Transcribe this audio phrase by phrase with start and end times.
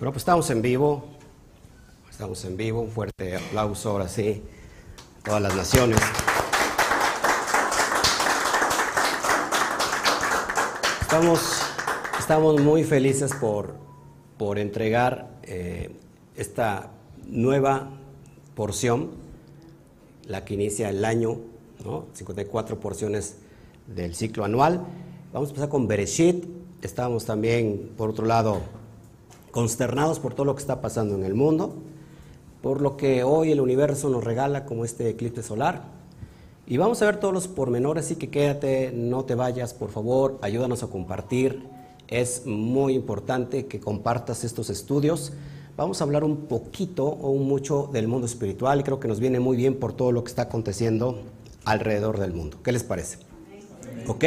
[0.00, 1.04] Bueno, pues estamos en vivo.
[2.10, 2.80] Estamos en vivo.
[2.80, 4.42] Un fuerte aplauso ahora sí.
[5.18, 6.00] a Todas las naciones.
[11.02, 11.60] Estamos,
[12.18, 13.74] estamos muy felices por,
[14.38, 15.94] por entregar eh,
[16.34, 16.92] esta
[17.26, 17.90] nueva
[18.54, 19.10] porción,
[20.24, 21.40] la que inicia el año,
[21.84, 22.06] ¿no?
[22.14, 23.36] 54 porciones
[23.86, 24.82] del ciclo anual.
[25.34, 26.46] Vamos a empezar con Bereshit.
[26.80, 28.79] Estábamos también, por otro lado,
[29.50, 31.74] consternados por todo lo que está pasando en el mundo,
[32.62, 35.82] por lo que hoy el universo nos regala como este eclipse solar.
[36.66, 40.38] Y vamos a ver todos los pormenores, así que quédate, no te vayas, por favor,
[40.42, 41.64] ayúdanos a compartir.
[42.06, 45.32] Es muy importante que compartas estos estudios.
[45.76, 49.40] Vamos a hablar un poquito o mucho del mundo espiritual y creo que nos viene
[49.40, 51.22] muy bien por todo lo que está aconteciendo
[51.64, 52.58] alrededor del mundo.
[52.62, 53.18] ¿Qué les parece?
[54.06, 54.24] Ok,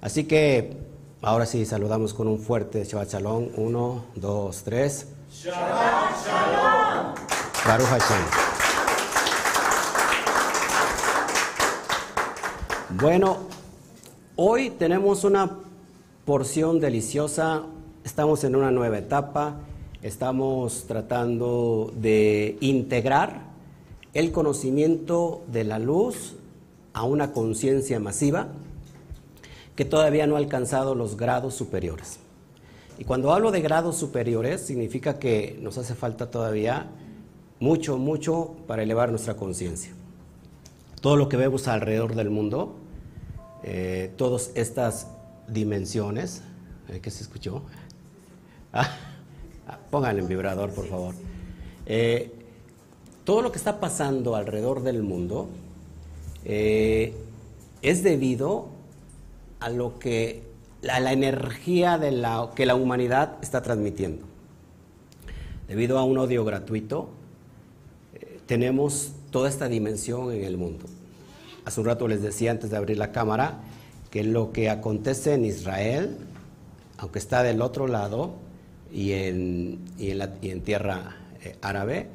[0.00, 0.87] así que
[1.22, 3.48] ahora sí saludamos con un fuerte Shabbat Shalom.
[3.56, 5.08] Uno, dos, tres.
[5.32, 7.14] Shabbat Shalom.
[7.66, 8.24] Baruch Hashem.
[13.00, 13.38] Bueno,
[14.36, 15.50] hoy tenemos una
[16.24, 17.64] porción deliciosa,
[18.04, 19.56] estamos en una nueva etapa,
[20.02, 23.42] estamos tratando de integrar
[24.14, 26.36] el conocimiento de la luz
[26.94, 28.48] a una conciencia masiva
[29.78, 32.18] que todavía no ha alcanzado los grados superiores.
[32.98, 36.90] Y cuando hablo de grados superiores, significa que nos hace falta todavía
[37.60, 39.94] mucho, mucho para elevar nuestra conciencia
[41.00, 42.76] todo lo que vemos alrededor del mundo,
[43.62, 45.08] eh, todas estas
[45.46, 46.42] dimensiones,
[46.88, 47.62] eh, ¿qué se escuchó?
[49.70, 51.14] Ah, pónganle en vibrador, por favor.
[51.84, 52.32] Eh,
[53.24, 55.50] todo lo que está pasando alrededor del mundo
[56.42, 57.12] es
[58.02, 58.68] debido
[59.60, 60.42] a lo que
[60.88, 64.24] a la energía de la, que la humanidad está transmitiendo.
[65.66, 67.10] Debido a un odio gratuito,
[68.46, 70.86] tenemos toda esta dimensión en el mundo.
[71.64, 73.58] Hace un rato les decía antes de abrir la cámara
[74.10, 76.16] que lo que acontece en Israel,
[76.96, 78.32] aunque está del otro lado
[78.90, 82.06] y en, en, tierra eh, árabe,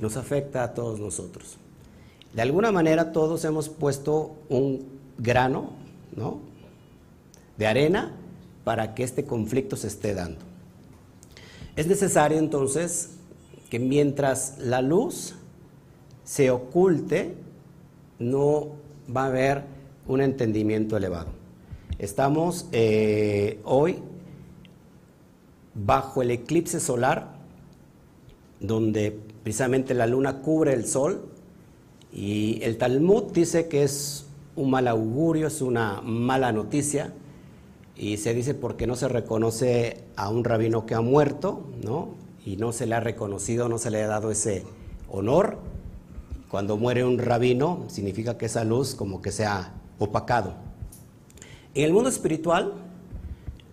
[0.00, 1.58] nos afecta a todos nosotros.
[2.32, 4.86] De alguna manera todos hemos puesto un
[5.18, 5.72] grano
[6.16, 6.40] ¿no?
[7.58, 8.12] De arena
[8.64, 10.40] para que este conflicto se esté dando.
[11.76, 13.10] Es necesario entonces
[13.70, 15.34] que mientras la luz
[16.24, 17.34] se oculte,
[18.18, 18.68] no
[19.14, 19.64] va a haber
[20.08, 21.28] un entendimiento elevado.
[21.98, 23.98] Estamos eh, hoy
[25.74, 27.36] bajo el eclipse solar,
[28.60, 31.28] donde precisamente la luna cubre el sol,
[32.12, 37.12] y el Talmud dice que es un mal augurio, es una mala noticia,
[37.96, 42.10] y se dice porque no se reconoce a un rabino que ha muerto, ¿no?
[42.44, 44.64] Y no se le ha reconocido, no se le ha dado ese
[45.08, 45.58] honor,
[46.48, 50.54] cuando muere un rabino, significa que esa luz como que se ha opacado.
[51.74, 52.74] En el mundo espiritual,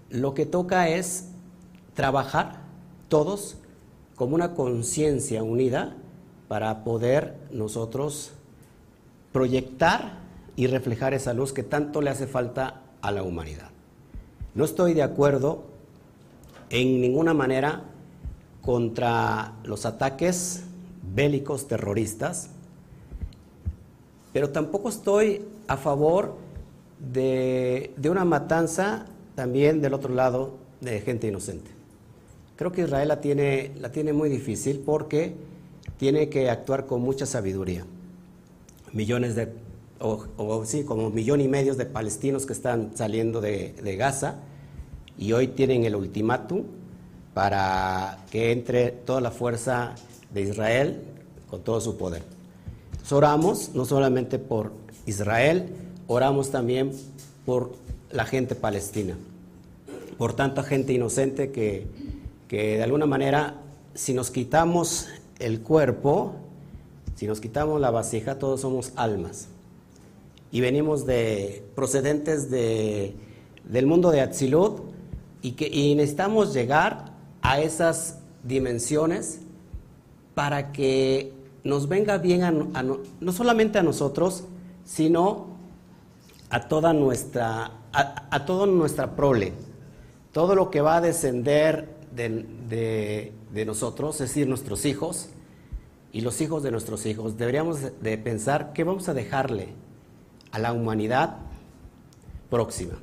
[0.09, 1.29] lo que toca es
[1.93, 2.61] trabajar
[3.09, 3.57] todos
[4.15, 5.95] como una conciencia unida
[6.47, 8.31] para poder nosotros
[9.31, 10.19] proyectar
[10.55, 13.72] y reflejar esa luz que tanto le hace falta a la humanidad.
[14.55, 15.63] No estoy de acuerdo
[16.69, 17.83] en ninguna manera
[18.61, 20.63] contra los ataques
[21.15, 22.49] bélicos terroristas,
[24.31, 26.35] pero tampoco estoy a favor
[26.99, 29.05] de, una matanza
[29.35, 31.71] también del otro lado de gente inocente.
[32.55, 35.33] Creo que Israel la tiene, la tiene muy difícil porque
[35.97, 37.85] tiene que actuar con mucha sabiduría.
[38.91, 39.51] Millones de,
[40.03, 44.35] o, sí, como un millón y medio de palestinos que están saliendo de, Gaza
[45.17, 46.63] y hoy tienen el ultimátum
[47.33, 49.95] para que entre toda la fuerza
[50.33, 51.01] de Israel
[51.49, 52.33] con todo su poder
[53.11, 54.71] oramos no solamente por
[55.05, 55.69] Israel,
[56.07, 56.91] oramos también
[57.45, 57.73] por
[58.11, 59.15] la gente palestina,
[60.17, 61.87] por tanta gente inocente que,
[62.47, 63.55] que de alguna manera,
[63.93, 65.07] si nos quitamos
[65.39, 66.33] el cuerpo,
[67.15, 69.47] si nos quitamos la vasija, todos somos almas.
[70.53, 73.15] Y venimos de procedentes de,
[73.63, 74.81] del mundo de Atzilut
[75.41, 77.11] y, necesitamos llegar
[77.41, 79.39] a esas dimensiones
[80.35, 81.33] para que
[81.63, 82.71] nos venga bien
[83.19, 84.43] no solamente a nosotros,
[84.85, 85.47] sino
[86.51, 89.53] a toda nuestra, a, toda nuestra prole,
[90.31, 95.29] todo lo que va a descender de, de, nosotros, es decir, nuestros hijos
[96.11, 97.39] y los hijos de nuestros hijos.
[97.39, 99.81] Deberíamos de pensar qué vamos a dejarle
[100.53, 101.37] a la humanidad
[102.49, 102.93] próxima.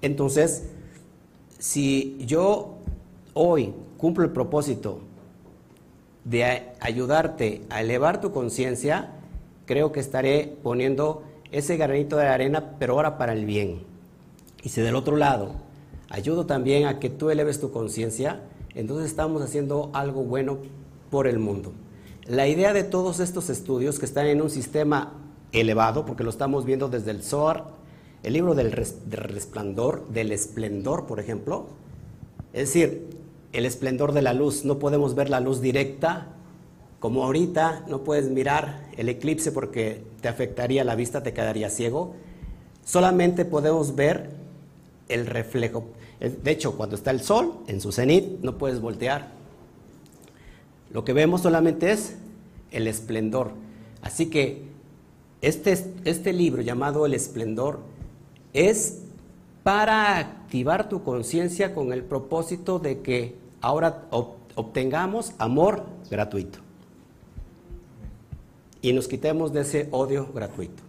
[0.00, 0.64] Entonces,
[1.58, 2.78] si yo
[3.34, 5.00] hoy cumplo el propósito
[6.24, 9.12] de ayudarte a elevar tu conciencia,
[9.66, 11.22] creo que estaré poniendo
[11.52, 13.82] ese granito de arena, pero ahora para el bien.
[14.62, 15.56] Y si del otro lado
[16.08, 18.40] ayudo también a que tú eleves tu conciencia,
[18.74, 20.58] entonces estamos haciendo algo bueno
[21.10, 21.72] por el mundo.
[22.24, 25.12] La idea de todos estos estudios que están en un sistema
[25.52, 27.64] elevado, porque lo estamos viendo desde el Zohar,
[28.22, 31.66] el libro del, resplandor, del esplendor, por ejemplo,
[32.52, 33.08] es decir,
[33.52, 36.26] el esplendor de la luz, no podemos ver la luz directa,
[37.00, 42.14] como ahorita no puedes mirar el eclipse porque te afectaría la vista, te quedaría ciego,
[42.84, 44.30] solamente podemos ver
[45.08, 45.84] el reflejo.
[46.20, 49.28] De hecho, cuando está el sol en su cenit, no puedes voltear.
[50.92, 52.16] Lo que vemos solamente es
[52.72, 53.52] el esplendor.
[54.02, 54.67] Así que
[55.40, 57.80] este, este libro llamado El Esplendor
[58.52, 59.02] es
[59.62, 64.06] para activar tu conciencia con el propósito de que ahora
[64.54, 66.60] obtengamos amor gratuito
[68.80, 70.82] y nos quitemos de ese odio gratuito.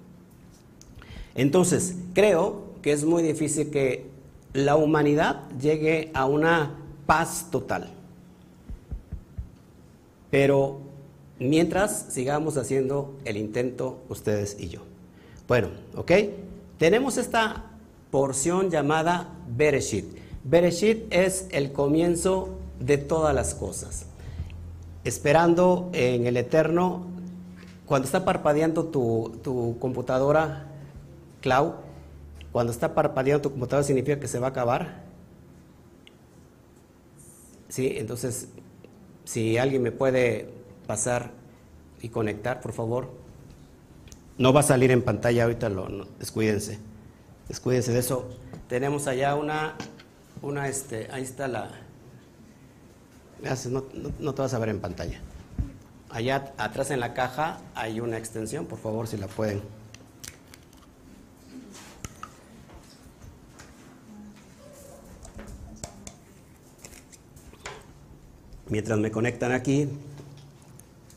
[1.36, 4.10] Entonces, creo que es muy difícil que
[4.54, 6.76] la humanidad llegue a una
[7.06, 7.90] paz total.
[10.32, 10.82] Pero
[11.40, 14.82] mientras sigamos haciendo el intento ustedes y yo.
[15.48, 16.12] Bueno, ¿ok?
[16.78, 17.66] Tenemos esta
[18.12, 20.06] porción llamada Bereshit.
[20.44, 22.50] Bereshit es el comienzo
[22.80, 24.06] de todas las cosas.
[25.04, 27.06] Esperando en el eterno,
[27.86, 30.68] cuando está parpadeando tu, tu computadora,
[31.42, 31.76] Clau,
[32.52, 35.04] cuando está parpadeando tu computadora significa que se va a acabar.
[37.70, 38.50] Sí, entonces,
[39.26, 40.59] si alguien me puede
[40.90, 41.30] pasar
[42.02, 43.12] y conectar, por favor.
[44.40, 46.80] No va a salir en pantalla ahorita, lo, descuídense.
[47.48, 48.28] Descuídense de eso.
[48.68, 49.76] Tenemos allá una,
[50.42, 51.70] una este, ahí está la...
[53.70, 53.84] No,
[54.20, 55.20] no te vas a ver en pantalla.
[56.10, 59.62] Allá atrás en la caja hay una extensión, por favor, si la pueden.
[68.70, 69.88] Mientras me conectan aquí,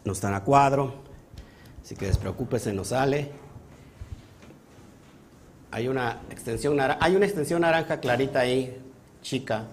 [0.04, 0.94] no están a cuadro,
[1.82, 3.30] así que despreocúpese, no sale.
[5.70, 8.76] Hay una extensión naranja, hay una extensión naranja clarita ahí,
[9.22, 9.64] chica.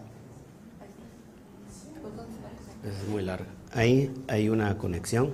[2.86, 3.48] Es muy larga.
[3.74, 5.31] Ahí hay una conexión.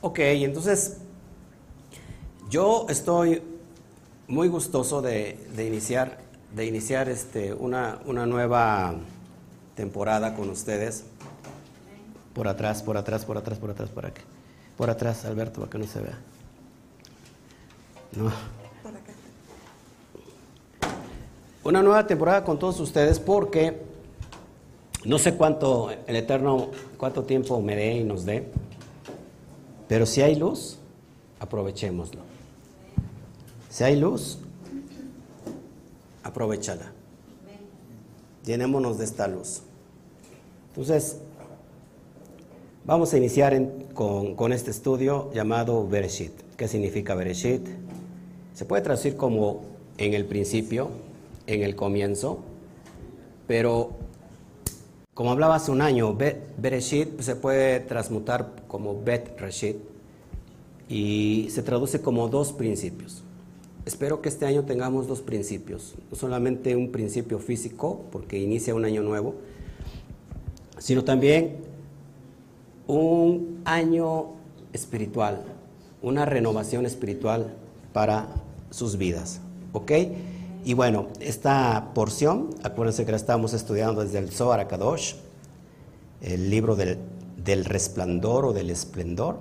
[0.00, 0.98] Ok, entonces
[2.48, 3.42] yo estoy
[4.28, 6.26] muy gustoso de, de iniciar
[6.56, 8.94] de iniciar este, una, una nueva
[9.76, 11.04] temporada con ustedes.
[12.34, 14.22] Por atrás, por atrás, por atrás, por atrás, por aquí.
[14.76, 16.18] Por atrás, Alberto, para que no se vea.
[18.12, 18.32] No.
[21.62, 23.82] Una nueva temporada con todos ustedes porque
[25.04, 28.48] no sé cuánto el Eterno, cuánto tiempo me dé y nos dé,
[29.88, 30.78] pero si hay luz,
[31.40, 32.20] aprovechémoslo.
[33.68, 34.38] Si hay luz,
[36.22, 36.92] aprovechala.
[38.44, 39.62] Llenémonos de esta luz.
[40.76, 41.16] Entonces,
[42.84, 43.58] vamos a iniciar
[43.94, 46.32] con, este estudio llamado Bereshit.
[46.58, 47.66] ¿Qué significa Bereshit?
[48.52, 49.62] Se puede traducir como
[49.96, 50.90] en el principio,
[51.46, 52.40] en el comienzo,
[53.46, 53.92] pero
[55.14, 56.14] como hablaba hace un año,
[56.58, 59.78] Bereshit se puede transmutar como Bet Reshit
[60.90, 63.24] y se traduce como dos principios.
[63.86, 68.84] Espero que este año tengamos dos principios, no solamente un principio físico, porque inicia un
[68.84, 69.36] año nuevo,
[70.78, 71.56] sino también
[72.86, 74.26] un año
[74.72, 75.42] espiritual,
[76.02, 77.54] una renovación espiritual
[77.92, 78.28] para
[78.70, 79.40] sus vidas.
[79.72, 79.92] ¿Ok?
[80.64, 85.14] Y bueno, esta porción, acuérdense que la estamos estudiando desde el Zohar Kadosh,
[86.22, 86.98] el libro del,
[87.36, 89.38] del resplandor o del esplendor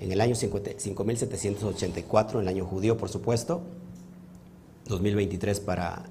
[0.00, 3.60] en el año 5784, en el año judío, por supuesto,
[4.86, 6.02] 2023 para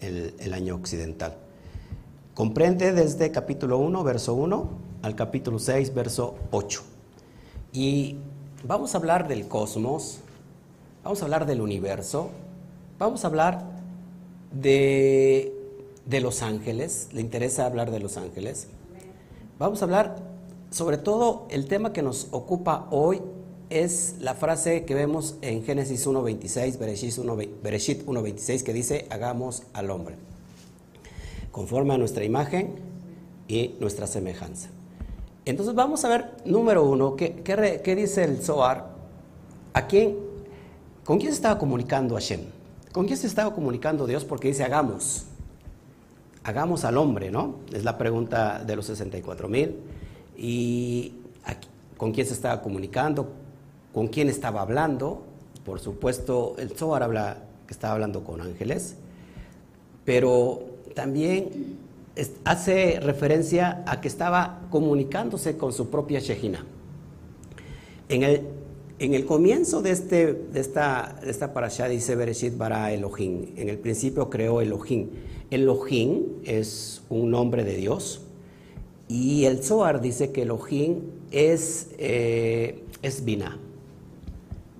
[0.00, 1.45] el, el año occidental.
[2.36, 4.68] Comprende desde capítulo 1, verso 1,
[5.00, 6.82] al capítulo 6, verso 8.
[7.72, 8.16] Y
[8.62, 10.18] vamos a hablar del cosmos,
[11.02, 12.28] vamos a hablar del universo,
[12.98, 13.64] vamos a hablar
[14.52, 15.50] de,
[16.10, 18.68] los ángeles, ¿le interesa hablar de los ángeles?
[19.58, 20.16] Vamos a hablar
[20.68, 23.22] sobre todo el tema que nos ocupa hoy
[23.70, 26.76] es la frase que vemos en Génesis 1.26,
[27.62, 30.16] Bereshit 1.26, que dice, hagamos al hombre,
[31.56, 32.74] conforme a nuestra imagen
[33.48, 34.68] y nuestra semejanza.
[35.46, 38.90] Entonces vamos a ver, número uno, ¿qué, qué, dice el Zohar?
[39.72, 40.18] ¿A quién,
[41.02, 42.42] ¿Con quién se estaba comunicando Hashem?
[42.92, 44.22] ¿Con quién se estaba comunicando Dios?
[44.26, 45.24] Porque dice hagamos.
[46.44, 47.54] Hagamos al hombre, ¿no?
[47.72, 49.76] Es la pregunta de los 64 mil.
[50.36, 51.14] ¿Y
[51.96, 53.30] con quién se estaba comunicando?
[53.94, 55.22] ¿Con quién estaba hablando?
[55.64, 58.96] Por supuesto, el Zohar habla que estaba hablando con ángeles,
[60.04, 61.76] pero también
[62.44, 66.64] hace referencia a que estaba comunicándose con su propia Shejina.
[68.08, 68.40] En el,
[68.98, 73.52] en el comienzo de, este, de, esta, de esta parasha dice Bereshit bara Elohim.
[73.56, 75.10] En el principio creó Elohim.
[75.50, 78.22] Elohim es un nombre de Dios.
[79.06, 83.58] Y el Zohar dice que Elohim es, eh, es Bina.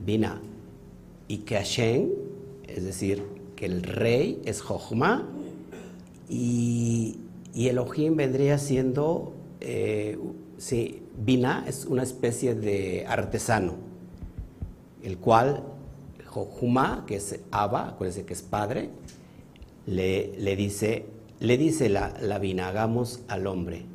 [0.03, 0.41] Bina.
[1.29, 2.09] Y que Hashem,
[2.67, 3.23] es decir,
[3.55, 5.29] que el rey es Jochma.
[6.29, 7.19] Y,
[7.55, 10.19] y Elohim vendría siendo, eh,
[10.59, 11.03] sí,
[11.67, 13.75] es una especie de artesano,
[15.03, 15.63] el cual
[16.45, 18.91] Juma, que es Abba, acuérdense que es padre,
[19.87, 21.07] le, le dice,
[21.41, 23.87] le dice la, la Bina, hagamos al hombre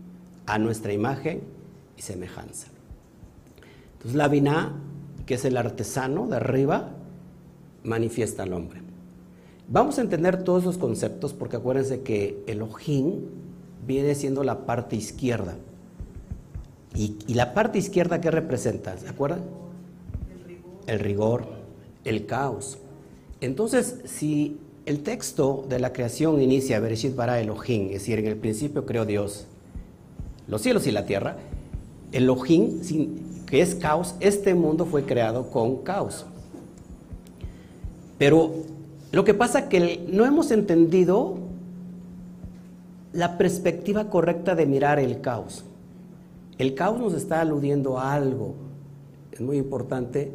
[0.47, 1.41] a nuestra imagen
[1.97, 2.67] y semejanza.
[3.93, 4.73] Entonces la Bina,
[5.25, 6.89] que es el artesano de arriba,
[7.83, 8.81] manifiesta al hombre.
[9.71, 13.21] Vamos a entender todos esos conceptos porque acuérdense que Elohim
[13.87, 15.55] viene siendo la parte izquierda.
[16.93, 18.97] ¿Y, la parte izquierda qué representa?
[18.97, 19.43] ¿Se acuerdan?
[20.87, 21.45] El rigor.
[22.03, 22.79] el caos.
[23.39, 28.35] Entonces, si el texto de la creación inicia Bereshit bara Elohim, es decir, en el
[28.35, 29.47] principio creó Dios
[30.49, 31.37] los cielos y la tierra,
[32.11, 32.81] Elohim,
[33.45, 36.25] que es caos, este mundo fue creado con caos.
[38.17, 38.51] Pero
[39.11, 41.37] lo que pasa es que no hemos entendido
[43.13, 45.65] la perspectiva correcta de mirar el caos.
[46.57, 48.55] El caos nos está aludiendo a algo,
[49.31, 50.31] es muy importante,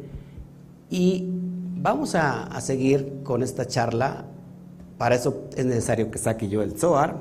[0.89, 1.25] y
[1.77, 4.25] vamos a, seguir con esta charla.
[4.97, 7.17] Para eso es necesario que saque yo el Zohar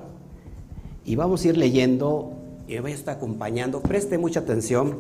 [1.05, 2.33] y vamos a ir leyendo
[2.67, 3.81] y me voy a estar acompañando.
[3.81, 4.99] Preste mucha atención.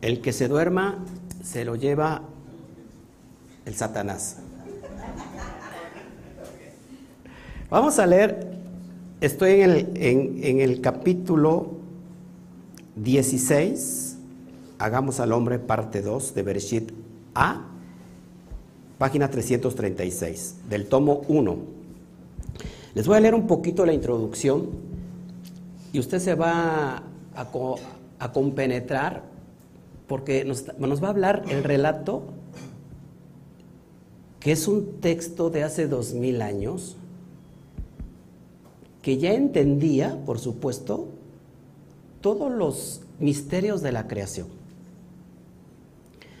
[0.00, 1.04] El que se duerma
[1.42, 2.22] se lo lleva
[3.66, 4.36] el Satanás.
[7.70, 8.56] Vamos a leer,
[9.20, 11.72] estoy en el, en, el capítulo
[12.96, 14.18] 16,
[14.78, 16.92] hagamos al hombre parte 2 de Bereshit
[17.34, 17.62] A,
[18.98, 21.56] página 336, del tomo 1.
[22.94, 24.68] Les voy a leer un poquito la introducción
[25.92, 27.02] y usted se va
[27.34, 27.48] a,
[28.18, 29.22] a compenetrar
[30.06, 32.22] porque nos, nos, va a hablar el relato
[34.44, 36.98] que es un texto de hace dos mil años
[39.00, 41.08] que ya entendía, por supuesto,
[42.20, 44.48] todos los misterios de la creación.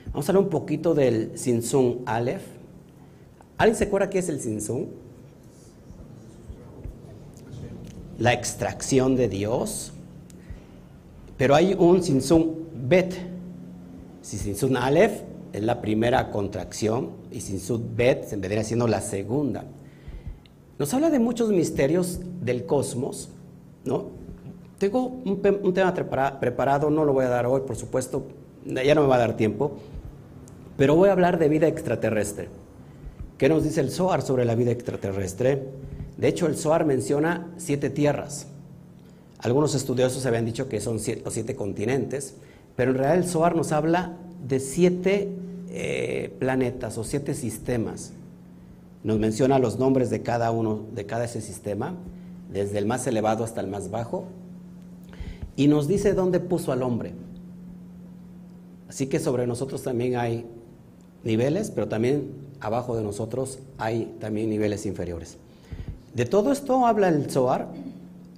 [0.08, 2.42] Vamos a hablar un poquito del Sinsun Aleph.
[3.56, 4.88] ¿Alguien se acuerda qué es el Sinsun?
[8.18, 9.94] La extracción de Dios.
[11.38, 13.14] Pero hay un Sinsun Bet.
[14.20, 15.22] Si Sinsun Aleph
[15.54, 19.64] es la primera contracción y Sinsun Bet se vendría siendo la segunda.
[20.78, 23.28] Nos habla de muchos misterios del cosmos,
[23.84, 24.10] ¿no?
[24.78, 25.94] Tengo un, tema
[26.40, 28.26] preparado, no lo voy a dar hoy, por supuesto,
[28.64, 29.72] ya no me va a dar tiempo,
[30.76, 32.48] pero voy a hablar de vida extraterrestre.
[33.38, 35.68] ¿Qué nos dice el Zohar sobre la vida extraterrestre?
[36.16, 38.46] De hecho, el Zohar menciona siete tierras.
[39.38, 42.36] Algunos estudiosos habían dicho que son siete, los siete continentes,
[42.76, 45.32] pero en realidad el Zohar nos habla de siete
[45.76, 48.12] eh, planetas o siete sistemas
[49.02, 51.96] nos menciona los nombres de cada uno, de cada ese sistema,
[52.52, 54.26] desde el más elevado hasta el más bajo,
[55.56, 57.12] y nos dice dónde puso al hombre.
[58.88, 60.46] Así que sobre nosotros también hay
[61.24, 65.38] niveles, pero también abajo de nosotros hay también niveles inferiores.
[66.14, 67.66] De todo esto habla el Zohar,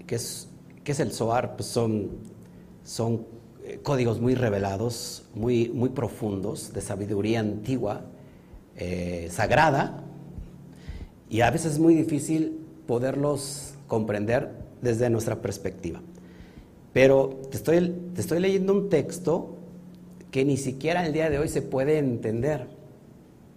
[0.07, 0.49] que es,
[0.85, 2.09] que es el Zohar, pues son,
[2.83, 3.27] son
[3.83, 8.03] códigos muy revelados, muy, muy profundos, de sabiduría antigua,
[8.77, 10.05] eh, sagrada,
[11.29, 14.51] y a veces es muy difícil poderlos comprender
[14.83, 16.01] desde nuestra perspectiva.
[16.93, 19.57] Pero te estoy, te estoy leyendo un texto
[20.31, 22.69] que ni siquiera el día de hoy se puede entender,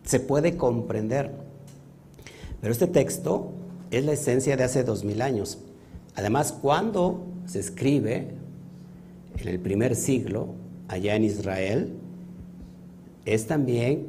[0.04, 1.32] se puede comprender.
[2.62, 3.52] Pero este texto
[3.92, 5.60] es la esencia de hace dos mil años.
[6.16, 8.39] Además, cuando se escribe
[9.42, 10.50] en el primer siglo,
[10.88, 11.94] allá en Israel,
[13.26, 14.08] es también,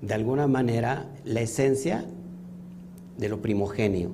[0.00, 2.04] de alguna manera, la esencia
[3.18, 4.10] de lo primogenio,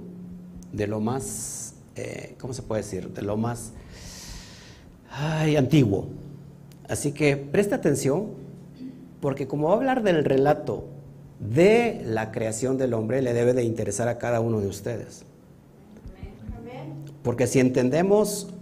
[0.73, 3.09] de lo más, eh, ¿cómo se puede decir?
[3.11, 3.73] De lo más
[5.57, 6.09] antiguo.
[6.89, 8.29] Así que presta atención,
[9.21, 10.85] porque como va a hablar del relato
[11.41, 15.25] de la creación del hombre le debe de interesar a cada uno de ustedes.
[17.23, 18.55] Porque si entendemos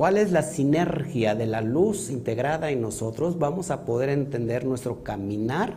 [0.00, 5.04] cuál es la sinergia de la luz integrada en nosotros, vamos a poder entender nuestro
[5.04, 5.74] caminar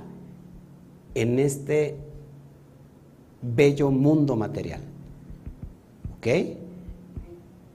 [1.13, 1.97] en este
[3.41, 4.79] bello mundo material.
[6.15, 6.27] ¿Ok?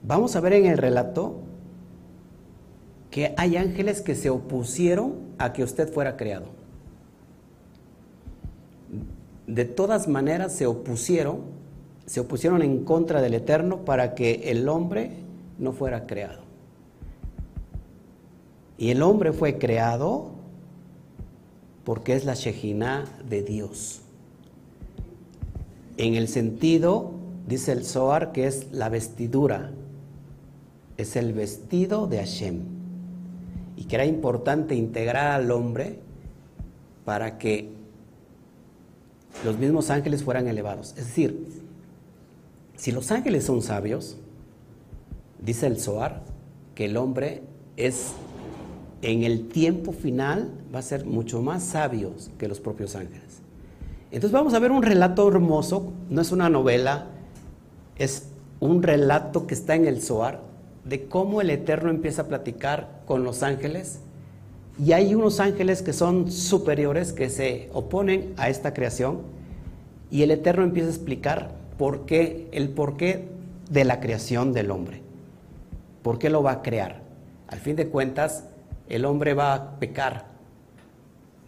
[0.01, 1.35] Vamos a ver en el relato
[3.11, 6.47] que hay ángeles que se opusieron a que usted fuera creado.
[9.45, 11.41] De todas maneras se opusieron,
[12.07, 15.28] se opusieron en contra del Eterno para que el hombre
[15.59, 16.41] no fuera creado.
[18.77, 20.31] Y el hombre fue creado
[21.83, 24.01] porque es la Shejina de Dios.
[25.97, 27.11] En el sentido,
[27.47, 29.71] dice el Zohar, que es la vestidura,
[30.97, 32.61] es el vestido de Hashem
[33.75, 35.99] y que era importante integrar al hombre
[37.05, 37.69] para que
[39.43, 40.89] los mismos ángeles fueran elevados.
[40.97, 41.47] Es decir,
[42.75, 44.17] si los ángeles son sabios,
[45.41, 46.23] dice el Zohar,
[46.75, 47.43] que el hombre
[47.77, 48.13] es
[49.01, 53.41] en el tiempo final va a ser mucho más sabio que los propios ángeles.
[54.11, 57.05] Entonces vamos a ver un relato hermoso, no es una novela,
[57.97, 58.27] es
[58.59, 60.41] un relato que está en el Zohar
[60.83, 63.99] de cómo el Eterno empieza a platicar con los ángeles
[64.83, 69.19] y hay unos ángeles que son superiores que se oponen a esta creación
[70.09, 73.27] y el Eterno empieza a explicar por qué, el porqué
[73.69, 75.08] de la creación del hombre.
[76.01, 77.01] ¿Por qué lo va a crear?
[77.47, 78.45] Al fin de cuentas,
[78.87, 80.25] el hombre va a pecar,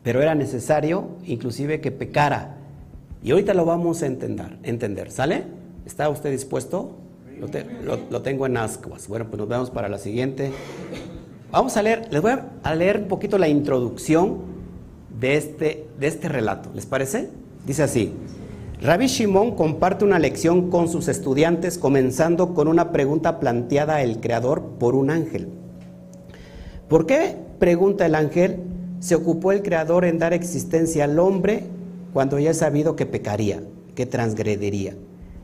[0.04, 2.58] pero era necesario inclusive que pecara.
[3.24, 5.12] Y ahorita lo vamos a entender, entender.
[5.12, 5.44] ¿Sale?
[5.86, 6.96] ¿Está usted dispuesto?
[8.10, 9.08] Lo, tengo en ascuas.
[9.08, 10.52] Bueno, pues nos vemos para la siguiente.
[11.52, 14.38] Vamos a leer, les voy a leer un poquito la introducción
[15.20, 16.70] de este, de este relato.
[16.76, 17.30] ¿Les parece?
[17.66, 18.14] Dice así.
[18.82, 24.64] Rabbi Shimon comparte una lección con sus estudiantes comenzando con una pregunta planteada al Creador
[24.80, 25.50] por un ángel.
[26.88, 28.58] ¿Por qué, pregunta el ángel,
[29.00, 31.66] se ocupó el Creador en dar existencia al hombre
[32.12, 33.62] cuando ya ha sabido que pecaría,
[33.94, 34.96] que transgrediría?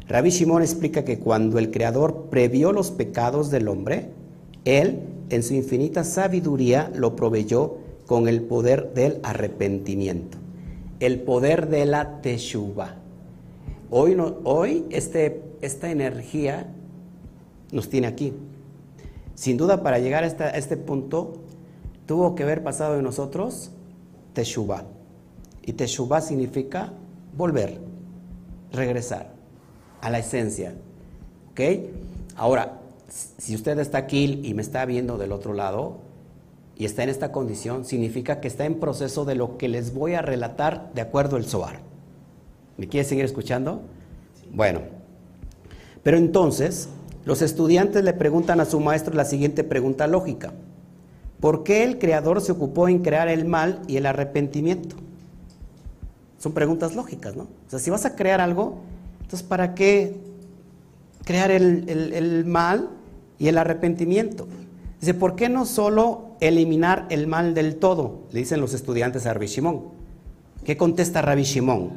[0.07, 4.09] Rabbi Shimon explica que cuando el Creador previó los pecados del hombre,
[4.65, 10.39] Él, en su infinita sabiduría, lo proveyó con el poder del arrepentimiento,
[10.99, 12.95] el poder de la teshuva.
[13.89, 16.67] Hoy, hoy este, esta energía
[17.71, 18.33] nos tiene aquí.
[19.33, 21.35] Sin duda, para llegar a, este punto,
[22.05, 23.71] tuvo que haber pasado de nosotros
[24.33, 24.83] teshuva.
[25.65, 26.91] Y teshuva significa
[27.35, 27.79] volver,
[28.73, 29.31] regresar
[30.01, 30.75] a la esencia.
[31.51, 31.61] ¿Ok?
[32.35, 35.99] Ahora, si usted está aquí y me está viendo del otro lado
[36.75, 40.13] y está en esta condición, significa que está en proceso de lo que les voy
[40.13, 41.79] a relatar de acuerdo al SOAR.
[42.77, 43.81] ¿Me quiere seguir escuchando?
[44.53, 44.81] Bueno,
[46.03, 46.89] pero entonces
[47.25, 50.53] los estudiantes le preguntan a su maestro la siguiente pregunta lógica.
[51.39, 54.95] ¿Por qué el creador se ocupó en crear el mal y el arrepentimiento?
[56.39, 57.43] Son preguntas lógicas, ¿no?
[57.43, 58.77] O sea, si vas a crear algo,
[59.21, 60.15] entonces, ¿para qué
[61.25, 62.89] crear el, mal
[63.37, 64.47] y el arrepentimiento?
[65.01, 68.21] Dice, ¿por qué no solo eliminar el mal del todo?
[68.31, 69.81] Le dicen los estudiantes a Rabbi Shimon.
[70.63, 71.91] ¿Qué contesta Rabbi Shimon?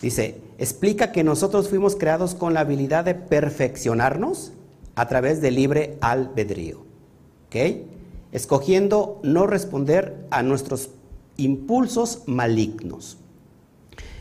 [0.00, 4.52] Dice, explica que nosotros fuimos creados con la habilidad de perfeccionarnos
[4.94, 6.84] a través del libre albedrío.
[7.46, 7.56] ¿Ok?
[8.32, 10.90] Escogiendo no responder a nuestros
[11.36, 13.18] impulsos malignos.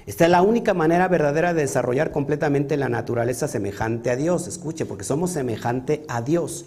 [0.05, 4.47] Esta es la única manera verdadera de desarrollar completamente la naturaleza semejante a Dios.
[4.47, 6.65] Escuche, porque somos semejante a Dios.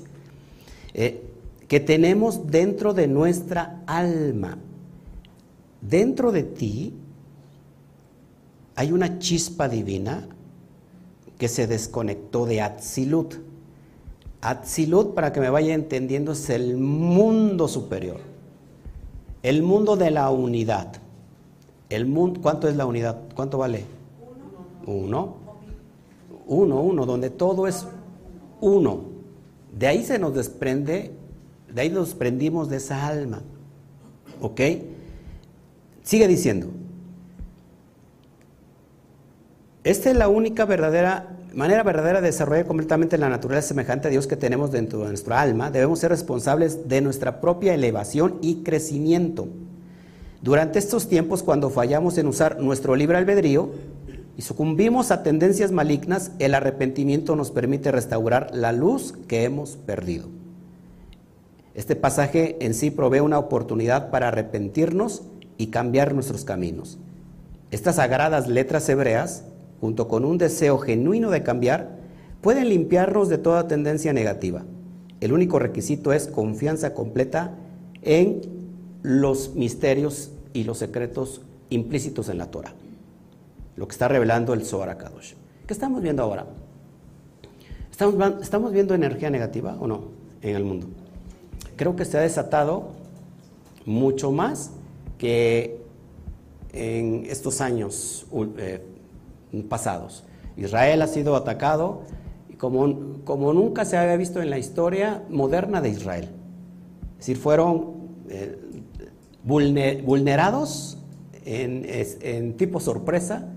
[0.93, 1.23] Eh,
[1.69, 4.59] que tenemos dentro de nuestra alma.
[5.81, 6.95] Dentro de ti
[8.79, 10.29] hay una chispa divina
[11.37, 13.35] que se desconectó de Atzilut.
[14.41, 18.21] Atzilut, para que me vaya entendiendo, es el mundo superior,
[19.43, 20.93] el mundo de la unidad.
[21.89, 23.19] El mundo, ¿cuánto es la unidad?
[23.35, 23.85] ¿Cuánto vale?
[24.87, 25.39] Uno.
[26.47, 27.85] Uno, uno, donde todo es
[28.61, 29.01] uno.
[29.77, 31.11] De ahí se nos desprende,
[31.75, 33.43] de ahí nos desprendimos de esa alma.
[34.41, 34.61] ¿Ok?
[36.05, 36.78] Sigue diciendo.
[39.85, 44.27] Esta es la única verdadera manera verdadera de desarrollar completamente la naturaleza semejante a Dios
[44.27, 45.71] que tenemos dentro de nuestra alma.
[45.71, 49.49] Debemos ser responsables de nuestra propia elevación y crecimiento.
[50.43, 53.71] Durante estos tiempos, cuando fallamos en usar nuestro libre albedrío
[54.37, 60.29] y sucumbimos a tendencias malignas, el arrepentimiento nos permite restaurar la luz que hemos perdido.
[61.75, 65.23] Este pasaje en sí provee una oportunidad para arrepentirnos
[65.57, 66.99] y cambiar nuestros caminos.
[67.73, 69.45] Estas sagradas letras hebreas,
[69.81, 71.99] junto con un deseo genuino de cambiar,
[72.41, 74.65] pueden limpiarnos de toda tendencia negativa.
[75.21, 77.55] El único requisito es confianza completa
[78.03, 78.41] en
[79.03, 82.75] los misterios y los secretos implícitos en la Torah.
[83.77, 85.35] Lo que está revelando el Zohar Kadosh.
[85.67, 86.47] ¿Qué estamos viendo ahora?
[87.91, 90.05] ¿Estamos, ¿Estamos viendo energía negativa o no
[90.43, 90.87] en el mundo?
[91.77, 92.91] Creo que se ha desatado
[93.85, 94.71] mucho más
[95.19, 95.81] que
[96.73, 98.27] en estos años
[98.59, 98.83] eh,
[99.69, 100.25] pasados.
[100.57, 102.03] Israel ha sido atacado
[102.59, 106.29] como, como nunca se había visto en la historia moderna de Israel.
[107.13, 107.95] Es decir, fueron
[108.29, 108.59] eh,
[109.45, 110.99] vulnerados
[111.45, 113.49] en, en tipo sorpresa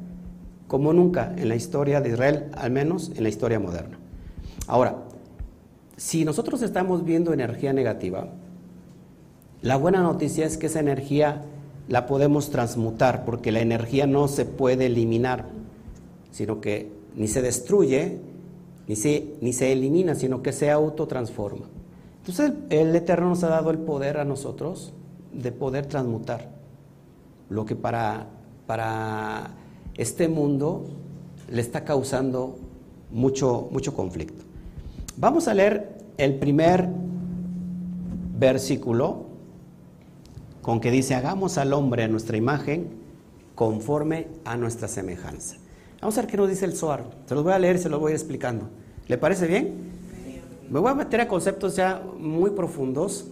[0.68, 4.00] como nunca en la historia de Israel, al menos en la historia moderna.
[4.68, 5.04] Ahora,
[5.98, 8.30] si nosotros estamos viendo energía negativa,
[9.62, 11.42] la buena noticia es que esa energía
[11.88, 15.46] la podemos transmutar, porque la energía no se puede eliminar,
[16.32, 18.20] sino que ni se destruye,
[18.88, 21.66] ni se, ni se elimina, sino que se autotransforma.
[22.20, 24.94] Entonces el, Eterno nos ha dado el poder a nosotros
[25.34, 26.50] de poder transmutar
[27.50, 28.28] lo que para,
[28.68, 29.52] para
[29.98, 30.86] este mundo
[31.50, 32.58] le está causando
[33.12, 34.46] mucho, mucho conflicto.
[35.18, 36.88] Vamos a leer el primer
[38.38, 39.26] versículo
[40.62, 42.88] con que dice, hagamos al hombre a nuestra imagen
[43.56, 45.61] conforme a nuestra semejanza.
[46.02, 47.06] Vamos a ver qué nos dice el Zohar.
[47.28, 48.68] Se los voy a leer y se los voy a ir explicando.
[49.08, 49.92] ¿Le parece bien?
[50.70, 53.28] Me voy a meter a conceptos ya muy profundos,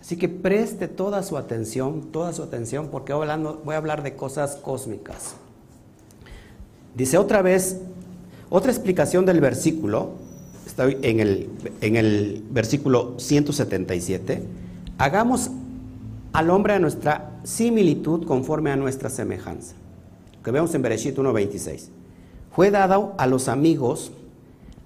[0.00, 3.28] así que preste toda su atención, toda su atención, porque voy,
[3.64, 5.34] voy a hablar de cosas cósmicas.
[6.96, 7.80] Dice otra vez,
[8.50, 10.12] otra explicación del versículo,
[10.66, 11.50] está en el,
[11.82, 14.42] en el versículo 177,
[14.98, 15.50] hagamos
[16.32, 19.74] al hombre a nuestra similitud conforme a nuestra semejanza.
[20.42, 21.88] Que vemos en Bereshit 1.26.
[22.54, 24.12] Fue dado a los amigos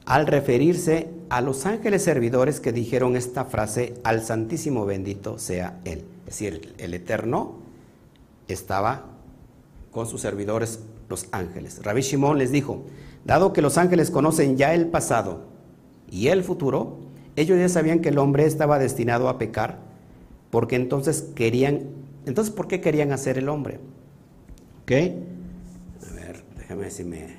[0.04, 6.04] al referirse a los ángeles servidores que dijeron esta frase, al Santísimo bendito sea Él.
[6.20, 7.56] Es decir, el Eterno
[8.46, 9.06] estaba
[9.90, 11.82] con sus servidores, los ángeles.
[11.82, 12.84] Rabbi Shimon les dijo,
[13.24, 15.44] dado que los ángeles conocen ya el pasado
[16.10, 16.98] y el futuro,
[17.34, 19.78] ellos ya sabían que el hombre estaba destinado a pecar
[20.50, 21.82] porque entonces querían,
[22.26, 23.78] entonces ¿por qué querían hacer el hombre?
[24.82, 24.92] ¿Ok?
[26.68, 27.36] A ver, déjame decirme.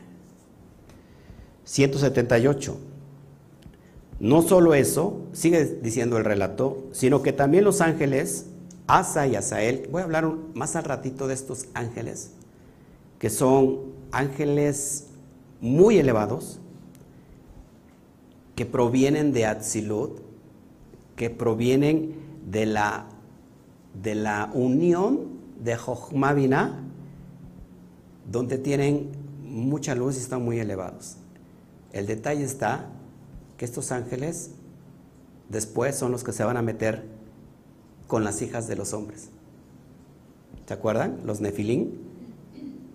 [1.65, 2.77] 178.
[4.19, 8.47] No solo eso, sigue diciendo el relato, sino que también los ángeles,
[8.87, 12.31] Asa y Asael, voy a hablar más al ratito de estos ángeles,
[13.19, 13.79] que son
[14.11, 15.07] ángeles
[15.61, 16.59] muy elevados,
[18.55, 20.19] que provienen de Atzilut,
[21.15, 22.15] que provienen
[22.49, 23.07] de la,
[24.01, 25.27] de la unión
[25.63, 26.83] de Jochmavina,
[28.31, 29.09] donde tienen
[29.57, 31.17] mucha luz y están muy elevados.
[31.91, 32.85] El detalle está
[33.57, 34.51] que estos ángeles
[35.49, 37.05] después son los que se van a meter
[38.07, 39.29] con las hijas de los hombres.
[40.65, 41.19] ¿Se acuerdan?
[41.25, 41.97] Los nefilín,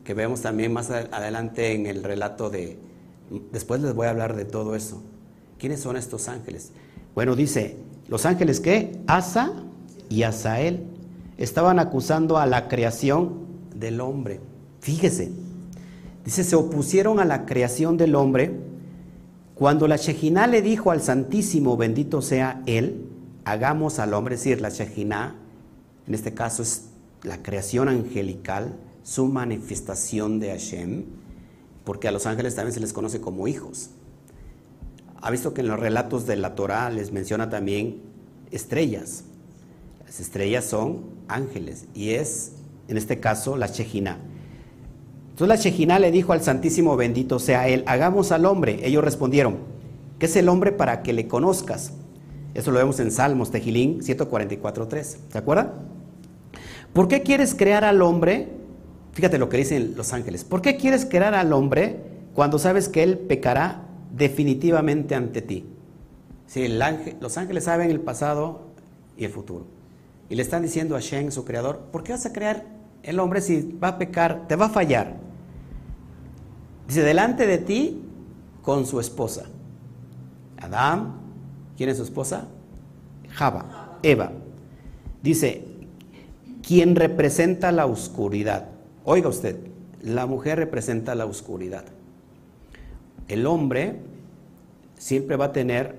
[0.04, 2.78] que vemos también más adelante en el relato de...
[3.50, 5.02] Después les voy a hablar de todo eso.
[5.58, 6.72] ¿Quiénes son estos ángeles?
[7.14, 7.76] Bueno, dice,
[8.08, 9.52] los ángeles que Asa
[10.08, 10.84] y Asael
[11.38, 14.40] estaban acusando a la creación del hombre.
[14.80, 15.30] Fíjese,
[16.24, 18.58] dice, se opusieron a la creación del hombre
[19.54, 23.06] cuando la Shejina le dijo al Santísimo, bendito sea Él,
[23.44, 25.36] hagamos al hombre, es decir, la Shejina,
[26.06, 26.86] en este caso es
[27.22, 31.04] la creación angelical, su manifestación de Hashem,
[31.84, 33.90] porque a los ángeles también se les conoce como hijos.
[35.20, 38.00] Ha visto que en los relatos de la Torah les menciona también
[38.50, 39.24] estrellas.
[40.04, 42.52] Las estrellas son ángeles y es,
[42.88, 44.18] en este caso, la Shejina.
[45.32, 48.80] Entonces la Shejina le dijo al Santísimo bendito sea Él, hagamos al hombre.
[48.86, 49.56] Ellos respondieron,
[50.18, 51.92] ¿qué es el hombre para que le conozcas?
[52.54, 55.16] Eso lo vemos en Salmos, Tejilín 144.3.
[55.30, 55.72] ¿Se acuerdan?
[56.92, 58.50] ¿Por qué quieres crear al hombre?
[59.12, 60.44] Fíjate lo que dicen los ángeles.
[60.44, 65.66] ¿Por qué quieres crear al hombre cuando sabes que él pecará definitivamente ante ti.
[66.46, 68.60] Si los ángeles saben el pasado
[69.16, 69.66] y el futuro.
[70.28, 72.64] Y le están diciendo a Shen, su creador, ¿por qué vas a crear
[73.02, 75.16] el hombre si va a pecar, te va a fallar?
[76.86, 78.02] Dice, delante de ti
[78.62, 79.44] con su esposa.
[80.58, 81.14] Adán,
[81.76, 82.46] ¿quién es su esposa?
[83.30, 84.32] Java, Eva.
[85.22, 85.64] Dice,
[86.66, 88.68] quien representa la oscuridad.
[89.04, 89.56] Oiga usted,
[90.02, 91.84] la mujer representa la oscuridad
[93.32, 93.96] el hombre
[94.98, 95.96] siempre va a tener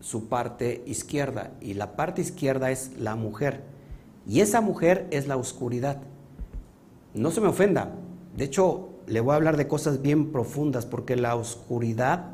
[0.00, 3.62] su parte izquierda y la parte izquierda es la mujer
[4.26, 6.02] y esa mujer es la oscuridad.
[7.18, 7.94] No se me ofenda,
[8.36, 12.26] De hecho, le voy a hablar de cosas bien profundas porque la oscuridad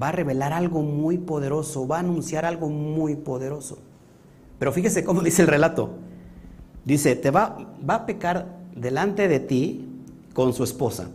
[0.00, 3.78] va a revelar algo muy poderoso, va a anunciar algo muy poderoso.
[4.58, 5.90] Pero fíjese cómo dice el relato.
[6.84, 9.86] Dice, te va, va a pecar delante de ti
[10.32, 11.10] con su esposa.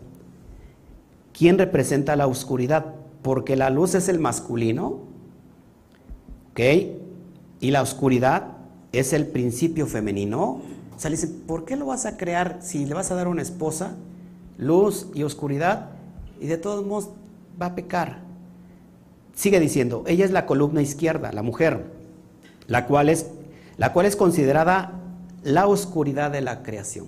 [1.34, 2.94] ¿Quién representa la oscuridad?
[3.24, 5.00] Porque la luz es el masculino,
[6.52, 6.60] ¿ok?
[7.60, 8.58] Y la oscuridad
[8.92, 10.62] es el principio femenino.
[10.98, 13.28] O sea, le dice, ¿por qué lo vas a crear si le vas a dar
[13.28, 13.96] una esposa,
[14.58, 15.92] luz y oscuridad?
[16.42, 17.12] Y de todos modos
[17.62, 18.22] va a pecar.
[19.36, 21.86] Sigue diciendo, ella es la columna izquierda, la mujer,
[22.66, 23.28] la cual es,
[23.78, 24.94] la cual es considerada
[25.44, 27.06] la oscuridad de la creación.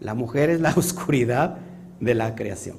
[0.00, 1.58] La mujer es la oscuridad
[2.00, 2.78] de la creación.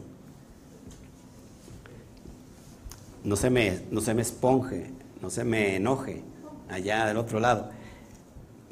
[3.23, 6.23] No se me, no se me esponje, no se me enoje
[6.69, 7.69] allá del otro lado.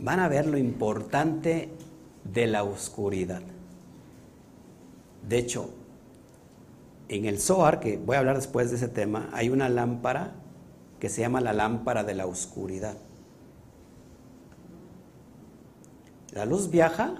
[0.01, 1.69] Van a ver lo importante
[2.23, 3.43] de la oscuridad.
[5.27, 5.69] De hecho,
[7.07, 10.33] en el Zohar, que voy a hablar después de ese tema, hay una lámpara
[10.99, 12.97] que se llama la lámpara de la oscuridad.
[16.31, 17.15] La luz viaja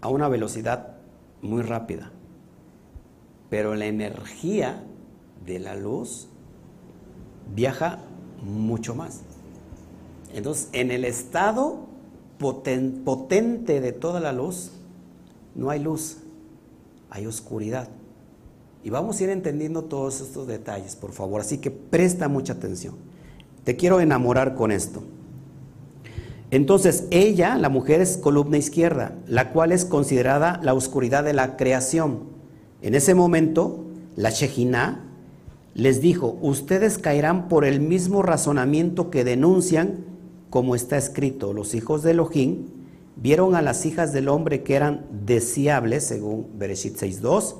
[0.00, 0.98] a una velocidad
[1.42, 2.12] muy rápida,
[3.50, 4.84] pero la energía
[5.44, 6.28] de la luz
[7.54, 7.98] viaja
[8.42, 9.22] mucho más.
[10.34, 11.86] Entonces, en el estado
[12.38, 14.72] potente de toda la luz,
[15.54, 16.18] no hay luz,
[17.08, 17.88] hay oscuridad.
[18.82, 21.40] Y vamos a ir entendiendo todos estos detalles, por favor.
[21.40, 22.96] Así que presta mucha atención.
[23.62, 25.02] Te quiero enamorar con esto.
[26.50, 31.56] Entonces, ella, la mujer, es columna izquierda, la cual es considerada la oscuridad de la
[31.56, 32.24] creación.
[32.82, 33.84] En ese momento,
[34.16, 35.04] la Shejina
[35.74, 40.13] les dijo, ustedes caerán por el mismo razonamiento que denuncian,
[40.54, 42.66] como está escrito, los hijos de Elohim
[43.16, 47.56] vieron a las hijas del hombre que eran deseables, según Bereshit 6.2,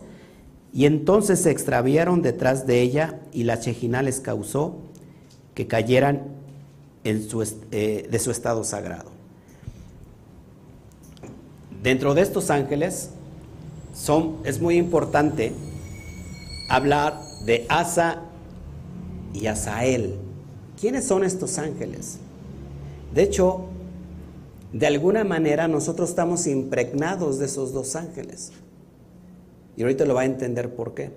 [0.72, 4.76] y entonces se extraviaron detrás de ella y la Chejina les causó
[5.54, 6.22] que cayeran
[7.02, 9.10] eh, de su estado sagrado.
[11.82, 13.10] Dentro de estos ángeles
[14.44, 15.52] es muy importante
[16.70, 18.22] hablar de Asa
[19.32, 20.14] y Asael.
[20.80, 22.20] ¿Quiénes son estos ángeles?
[23.14, 23.66] De hecho,
[24.72, 28.50] de alguna manera nosotros estamos impregnados de esos dos ángeles.
[29.76, 31.12] Y ahorita lo va a entender por qué.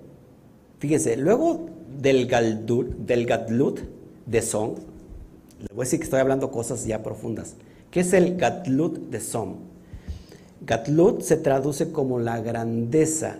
[0.78, 1.66] Fíjense, luego
[2.00, 3.80] del, del Gatlut
[4.26, 4.74] de Son,
[5.58, 7.56] le voy a decir que estoy hablando cosas ya profundas.
[7.90, 9.56] ¿Qué es el Gatlut de Son?
[10.64, 13.38] Gatlut se traduce como la grandeza,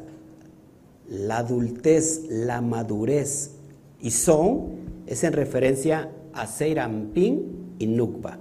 [1.09, 3.53] la adultez, la madurez.
[4.01, 8.39] Y Son es en referencia a Seirampin y Nukba.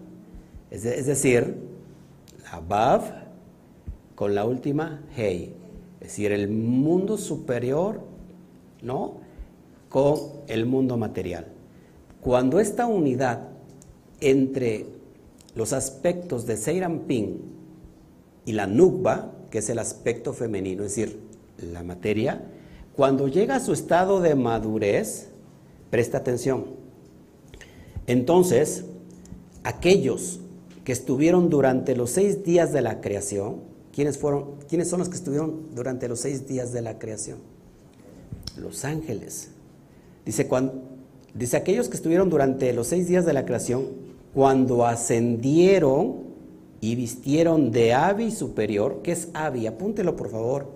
[0.69, 1.55] Es, decir,
[2.43, 3.01] la Bav
[4.15, 5.55] con la última Hey.
[6.01, 8.01] Es decir, el mundo superior,
[8.81, 9.15] ¿no?
[9.89, 11.47] Con el mundo material.
[12.21, 13.49] Cuando esta unidad
[14.19, 14.85] entre
[15.55, 17.41] los aspectos de Seirampin
[18.45, 21.19] y la Nukba, que es el aspecto femenino, es decir,
[21.57, 22.43] la materia,
[22.95, 25.29] cuando llega a su estado de madurez,
[25.89, 26.65] presta atención.
[28.05, 28.85] Entonces,
[29.63, 30.39] aquellos
[30.87, 33.57] que estuvieron durante los seis días de la creación,
[33.91, 37.39] ¿Quiénes, fueron, ¿Quiénes son los que estuvieron durante los seis días de la creación?
[38.55, 39.49] Los ángeles.
[40.25, 40.75] Dice, cuando,
[41.33, 43.83] dice aquellos que estuvieron durante los seis días de la creación,
[44.33, 46.19] cuando ascendieron
[46.79, 49.67] y vistieron de avi superior, ¿qué es avi?
[49.67, 50.67] Apúntelo por favor,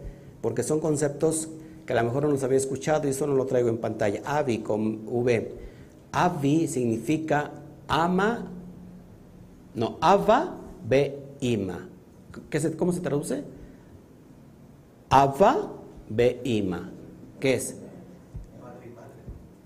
[0.41, 1.47] porque son conceptos
[1.85, 4.21] que a lo mejor no los había escuchado y eso no lo traigo en pantalla.
[4.25, 5.53] Avi con V.
[6.11, 7.53] Avi significa
[7.87, 8.51] ama,
[9.75, 10.57] no, ava,
[10.87, 11.87] be, ima.
[12.77, 13.43] ¿Cómo se traduce?
[15.09, 16.89] Ava Beima.
[17.39, 17.75] ¿Qué es?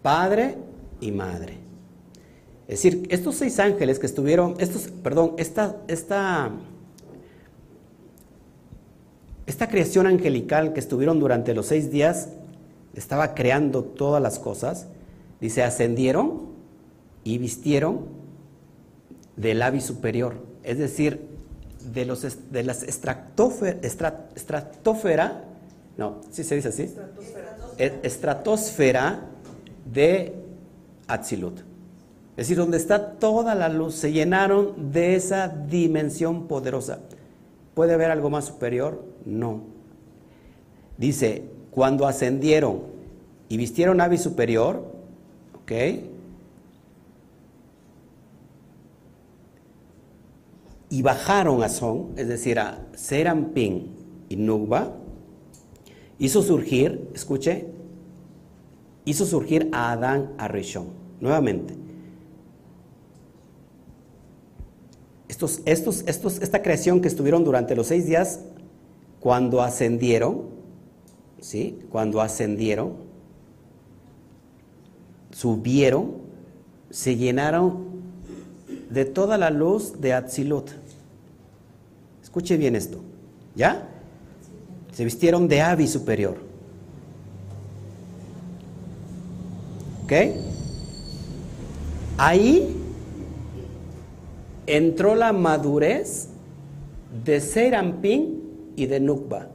[0.01, 0.57] Padre
[1.01, 1.57] y madre.
[2.67, 6.51] Es decir, estos seis ángeles que estuvieron, estos, perdón, esta, esta,
[9.45, 12.29] esta creación angelical que estuvieron durante los seis días,
[12.95, 14.87] estaba creando todas las cosas,
[15.41, 16.41] dice, ascendieron
[17.23, 18.24] y vistieron
[19.35, 20.35] del ave superior.
[20.63, 21.27] Es decir,
[21.93, 25.43] de, los, de las estratosfera,
[25.97, 26.83] no, ¿sí se dice así?
[26.83, 27.57] Estratosfera,
[28.03, 29.19] estratosfera
[29.91, 30.33] de
[31.07, 31.59] Atzilut.
[32.37, 36.99] Es decir, donde está toda la luz, se llenaron de esa dimensión poderosa.
[37.73, 39.03] ¿Puede haber algo más superior?
[39.25, 39.61] No.
[40.97, 42.83] Dice, cuando ascendieron
[43.47, 44.83] y vistieron ave superior,
[45.61, 45.71] ¿ok?
[50.89, 53.95] Y bajaron a Son, es decir, a Serampín
[54.29, 54.95] y Nubba,
[56.19, 57.67] hizo surgir, escuche,
[59.05, 60.87] hizo surgir a Adán a Rishon,
[61.19, 61.75] nuevamente.
[65.27, 68.41] Estos, estos, estos, esta creación que estuvieron durante los seis días,
[69.19, 70.43] cuando ascendieron,
[71.39, 71.79] ¿sí?
[71.89, 72.93] Cuando ascendieron,
[75.31, 76.13] subieron,
[76.89, 77.84] se llenaron
[78.89, 80.71] de toda la luz de Atzilut.
[82.21, 82.99] Escuche bien esto,
[83.55, 83.87] ¿ya?
[84.91, 86.37] Se vistieron de Avi superior.
[90.03, 90.13] ¿Ok?
[92.17, 92.75] Ahí
[94.67, 96.29] entró la madurez
[97.23, 98.43] de Serampín
[98.75, 99.49] y de Nukba.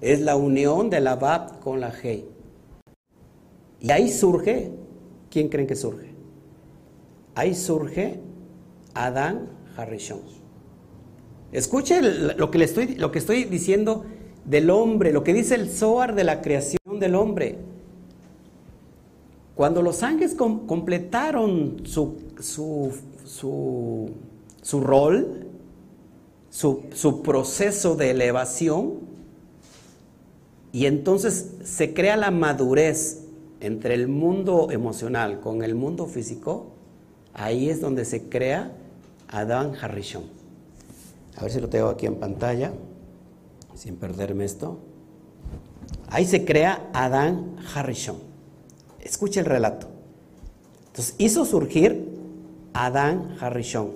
[0.00, 2.24] Es la unión de la Bab con la Hei.
[3.80, 4.70] Y ahí surge,
[5.30, 6.11] ¿quién creen que surge?
[7.34, 8.20] Ahí surge
[8.94, 10.20] Adán Harrison.
[11.52, 14.04] Escuche lo que, le estoy, lo que estoy diciendo
[14.44, 17.58] del hombre, lo que dice el Zohar de la creación del hombre.
[19.54, 22.90] Cuando los ángeles completaron su, su,
[24.62, 25.46] su, rol,
[26.48, 29.12] su, su proceso de elevación,
[30.72, 33.24] y entonces se crea la madurez
[33.60, 36.71] entre el mundo emocional con el mundo físico,
[37.34, 38.72] ahí es donde se crea
[39.28, 40.24] Adán Harrison.
[41.36, 42.72] A ver si lo tengo aquí en pantalla,
[43.74, 44.78] sin perderme esto.
[46.08, 48.16] Ahí se crea Adán Harrison.
[49.00, 49.88] Escuche el relato.
[50.88, 52.06] Entonces hizo surgir
[52.74, 53.90] Adán Harrison.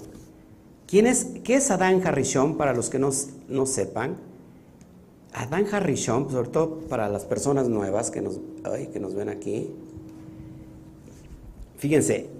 [0.86, 3.10] ¿Quién es, ¿Qué es Adán Harrison para los que no,
[3.48, 4.16] no sepan?
[5.34, 8.40] Adán Harrison, sobre todo para las personas nuevas que nos,
[8.92, 9.70] que nos ven aquí.
[11.76, 12.30] Fíjense,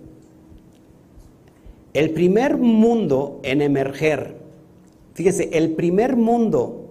[1.97, 4.37] el primer mundo en emerger,
[5.15, 6.91] fíjense, el primer mundo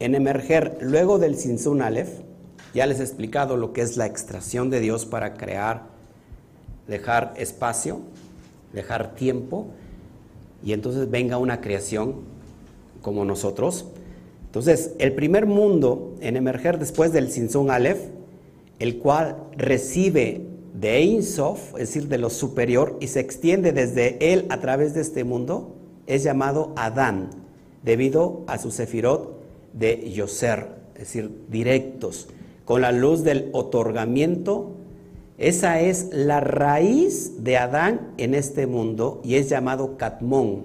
[0.00, 2.08] en emerger luego del Sinsun Aleph,
[2.74, 5.84] ya les he explicado lo que es la extracción de Dios para crear,
[6.88, 8.00] dejar espacio,
[8.72, 9.68] dejar tiempo,
[10.64, 12.16] y entonces venga una creación
[13.02, 13.86] como nosotros.
[14.46, 18.00] Entonces, el primer mundo en emerger después del Sinsun Aleph,
[18.80, 24.32] el cual recibe de Ein Sof, es decir, de lo superior, y se extiende desde
[24.32, 27.30] él a través de este mundo, es llamado Adán,
[27.82, 29.40] debido a su sefirot
[29.72, 32.28] de Yoser, es decir, directos,
[32.64, 34.76] con la luz del otorgamiento.
[35.38, 40.64] Esa es la raíz de Adán en este mundo y es llamado Katmón,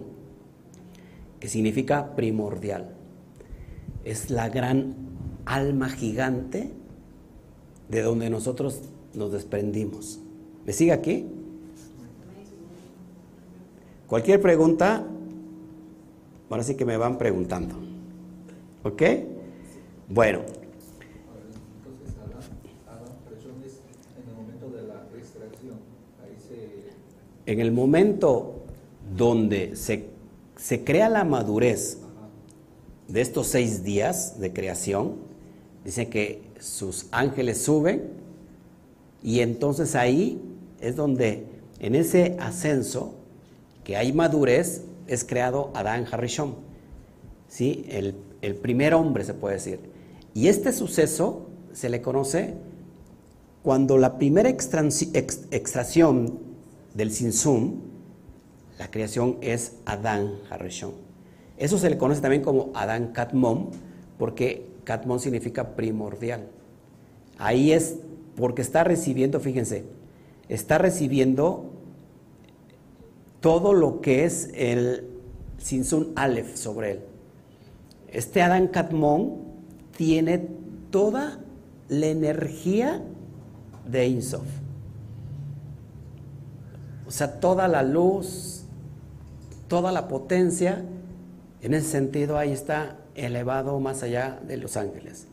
[1.40, 2.90] que significa primordial.
[4.04, 4.96] Es la gran
[5.46, 6.72] alma gigante
[7.90, 8.82] de donde nosotros
[9.16, 10.20] nos desprendimos.
[10.66, 11.26] ¿Me sigue aquí?
[14.08, 15.04] Cualquier pregunta,
[16.50, 17.76] ahora sí que me van preguntando.
[18.84, 19.02] ¿Ok?
[20.10, 20.42] Bueno.
[27.48, 28.64] En el momento
[29.16, 30.08] donde se,
[30.58, 32.00] se crea la madurez
[33.08, 35.16] de estos seis días de creación,
[35.84, 38.25] dice que sus ángeles suben
[39.26, 40.40] y entonces ahí
[40.80, 41.48] es donde,
[41.80, 43.16] en ese ascenso,
[43.84, 46.54] que hay madurez, es creado Adán Harishon,
[47.48, 47.88] ¿sí?
[47.90, 48.14] El,
[48.62, 49.80] primer hombre se puede decir.
[50.36, 52.54] Y este suceso se le conoce
[53.64, 56.38] cuando la primera extracción
[56.94, 57.82] del Sinsum,
[58.78, 60.92] la creación es Adán Harishon.
[61.58, 63.72] Eso se le conoce también como Adán Katmon,
[64.20, 66.48] porque Katmon significa primordial.
[67.40, 67.96] Ahí es
[68.36, 69.86] porque está recibiendo, fíjense,
[70.50, 71.72] está recibiendo
[73.40, 75.08] todo lo que es el
[75.58, 77.00] Sinsun Aleph sobre él.
[78.08, 79.38] Este Adán Katmon
[79.96, 80.48] tiene
[80.90, 81.40] toda
[81.90, 83.02] la energía
[83.88, 84.46] de Insof.
[87.08, 88.64] O sea, toda la luz,
[89.68, 90.84] toda la potencia,
[91.62, 95.28] en ese sentido ahí está elevado más allá de los ángeles.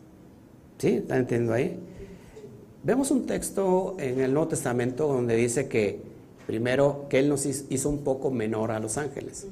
[0.78, 0.96] ¿Sí?
[0.96, 1.80] ¿Están entendiendo ahí?
[2.84, 6.00] Vemos un texto en el Nuevo Testamento donde dice que
[6.48, 9.46] primero que Él nos hizo un poco menor a los ángeles.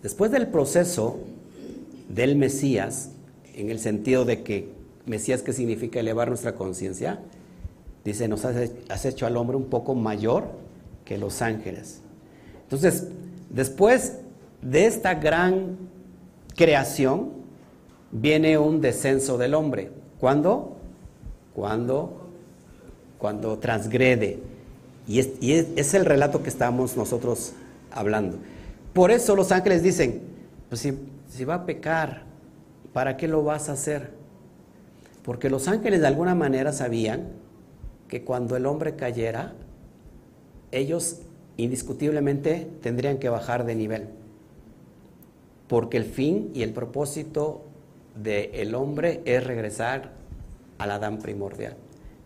[0.00, 1.18] Después del proceso
[2.08, 3.10] del Mesías,
[3.54, 4.68] en el sentido de que
[5.04, 7.18] Mesías que significa elevar nuestra conciencia,
[8.04, 10.44] dice, nos has hecho al hombre un poco mayor
[11.04, 12.02] que los ángeles.
[12.62, 13.08] Entonces,
[13.50, 14.18] después
[14.62, 15.76] de esta gran
[16.54, 17.30] creación,
[18.12, 19.90] viene un descenso del hombre.
[20.20, 20.77] ¿Cuándo?
[21.58, 22.28] Cuando,
[23.18, 24.38] cuando transgrede.
[25.08, 27.52] Y, es, el relato que estamos nosotros
[27.90, 28.36] hablando.
[28.92, 30.20] Por eso los ángeles dicen,
[30.68, 30.96] pues si,
[31.28, 32.22] si va a pecar,
[32.92, 34.10] ¿para qué lo vas a hacer?
[35.24, 37.26] Porque los ángeles de alguna manera sabían
[38.06, 39.54] que cuando el hombre cayera,
[40.70, 41.22] ellos
[41.56, 44.06] indiscutiblemente tendrían que bajar de nivel.
[45.66, 47.64] Porque el fin y el propósito
[48.14, 50.17] del hombre es regresar
[50.78, 51.76] al Adán primordial.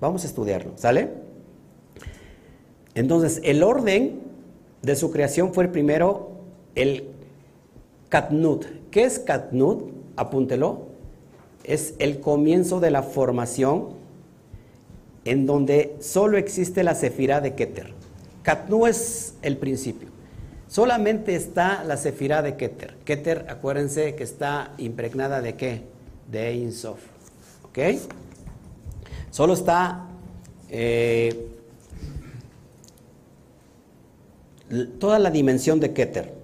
[0.01, 1.11] Vamos a estudiarlo, ¿sale?
[2.95, 4.21] Entonces, el orden
[4.83, 6.33] de su creación fue primero
[6.75, 7.09] el
[8.09, 8.67] Katnut.
[8.91, 9.91] ¿Qué es Katnut?
[10.17, 10.89] Apúntelo.
[11.65, 13.91] Es el comienzo de la formación
[15.25, 17.95] en donde solo existe la sefirá de Keter.
[18.43, 20.09] Katnut es el principio.
[20.69, 22.97] Solamente está la sefirá de Keter.
[23.05, 25.83] Keter, acuérdense que está impregnada de qué?
[26.31, 26.99] De Ein Sof.
[27.65, 27.79] ¿Ok?
[29.33, 30.09] Solo está
[30.68, 31.49] eh,
[35.01, 36.35] toda la dimensión de Keter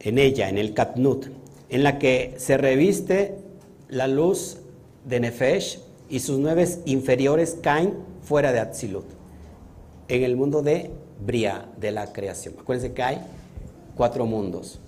[0.00, 1.26] en ella, en el Katnut,
[1.68, 3.36] en la que se reviste
[3.88, 4.58] la luz
[5.04, 7.94] de Nefesh y sus nueve inferiores caen
[8.24, 9.06] fuera de Atzilut,
[10.08, 10.90] en el mundo de
[11.24, 12.54] Bria, de la creación.
[12.58, 13.20] Acuérdense que hay
[13.96, 14.80] cuatro mundos.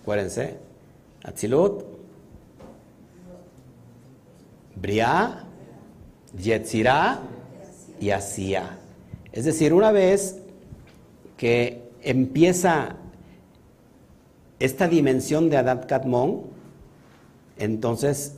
[0.00, 0.54] Acuérdense,
[1.22, 1.84] Atzilut,
[4.74, 5.44] Bria,
[6.38, 7.20] Yetzirah
[8.00, 8.78] y Asia.
[9.32, 10.38] Es decir, una vez
[11.36, 12.96] que empieza
[14.58, 16.42] esta dimensión de Adad Katmon,
[17.58, 18.34] entonces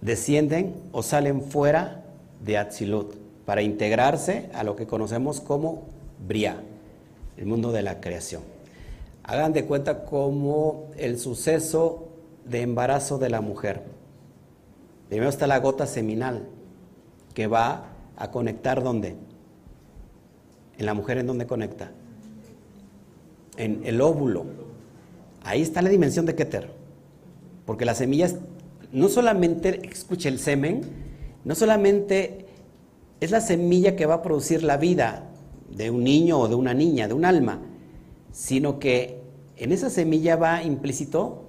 [0.00, 2.04] descienden o salen fuera
[2.44, 3.14] de Atzilut
[3.44, 5.84] para integrarse a lo que conocemos como
[6.26, 6.60] Bria,
[7.36, 8.42] el mundo de la creación.
[9.22, 12.08] Hagan de cuenta como el suceso
[12.44, 13.82] de embarazo de la mujer.
[15.08, 16.48] Primero está la gota seminal
[17.36, 19.14] que va a conectar ¿dónde?
[20.78, 21.92] En la mujer en dónde conecta?
[23.58, 24.46] En el óvulo.
[25.42, 26.70] Ahí está la dimensión de Keter.
[27.66, 28.36] Porque las semillas,
[28.90, 30.80] no solamente, escuche el semen,
[31.44, 32.46] no solamente
[33.20, 35.28] es la semilla que va a producir la vida
[35.68, 37.60] de un niño o de una niña, de un alma,
[38.32, 39.20] sino que
[39.58, 41.44] en esa semilla va implícito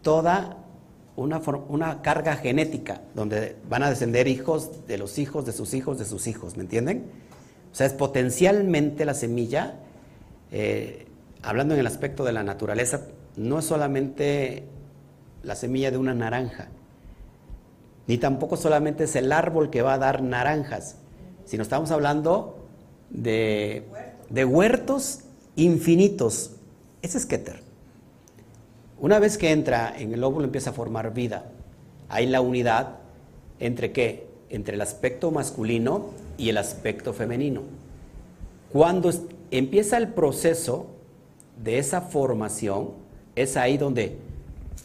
[0.00, 0.64] toda
[1.16, 5.98] una, una, carga genética, donde van a descender hijos de los hijos de sus hijos
[5.98, 7.06] de sus hijos, ¿me entienden?
[7.72, 9.74] O sea, es potencialmente la semilla,
[10.52, 11.06] eh,
[11.42, 13.02] hablando en el aspecto de la naturaleza,
[13.36, 14.64] no es solamente
[15.42, 16.68] la semilla de una naranja,
[18.06, 20.96] ni tampoco solamente es el árbol que va a dar naranjas,
[21.44, 22.66] sino estamos hablando
[23.10, 23.84] de,
[24.28, 25.20] de huertos
[25.56, 26.52] infinitos.
[27.02, 27.65] Ese es Keter.
[28.98, 31.50] Una vez que entra en el óvulo empieza a formar vida.
[32.08, 32.96] Hay la unidad
[33.60, 34.26] entre qué?
[34.48, 37.62] Entre el aspecto masculino y el aspecto femenino.
[38.72, 39.10] Cuando
[39.50, 40.86] empieza el proceso
[41.62, 42.90] de esa formación,
[43.34, 44.16] es ahí donde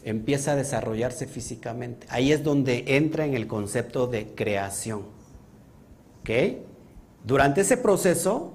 [0.04, 2.08] empieza a desarrollarse físicamente.
[2.10, 5.04] Ahí es donde entra en el concepto de creación.
[6.22, 6.30] ¿Ok?
[7.26, 8.52] Durante ese proceso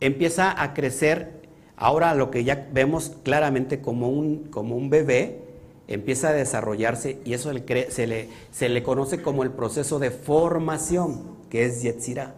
[0.00, 1.39] empieza a crecer
[1.80, 5.40] Ahora lo que ya vemos claramente como un, como un bebé
[5.88, 7.50] empieza a desarrollarse y eso
[7.88, 12.34] se le, se le conoce como el proceso de formación, que es Yetzirah.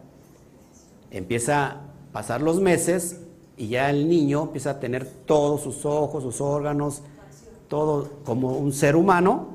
[1.11, 1.81] Empieza a
[2.13, 3.19] pasar los meses
[3.57, 7.03] y ya el niño empieza a tener todos sus ojos, sus órganos,
[7.67, 9.49] todo como un ser humano.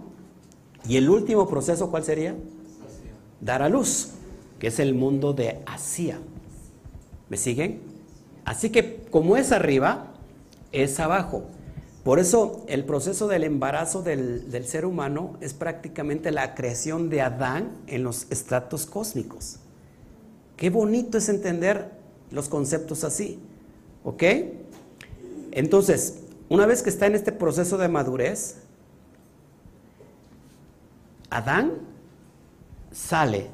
[0.85, 2.35] Y el último proceso, ¿cuál sería?
[3.39, 4.09] Dar a luz,
[4.59, 6.19] que es el mundo de Asia.
[7.29, 7.86] ¿Me siguen?
[8.47, 10.13] Así que como es arriba,
[10.71, 11.43] es abajo.
[12.05, 17.71] Por eso el proceso del embarazo del, ser humano es prácticamente la creación de Adán
[17.87, 19.57] en los estratos cósmicos.
[20.55, 21.91] Qué bonito es entender
[22.31, 23.37] los conceptos así.
[24.05, 24.23] ¿Ok?
[25.51, 28.59] Entonces, una vez que está en este proceso de madurez,
[31.29, 31.73] Adán
[32.93, 33.49] sale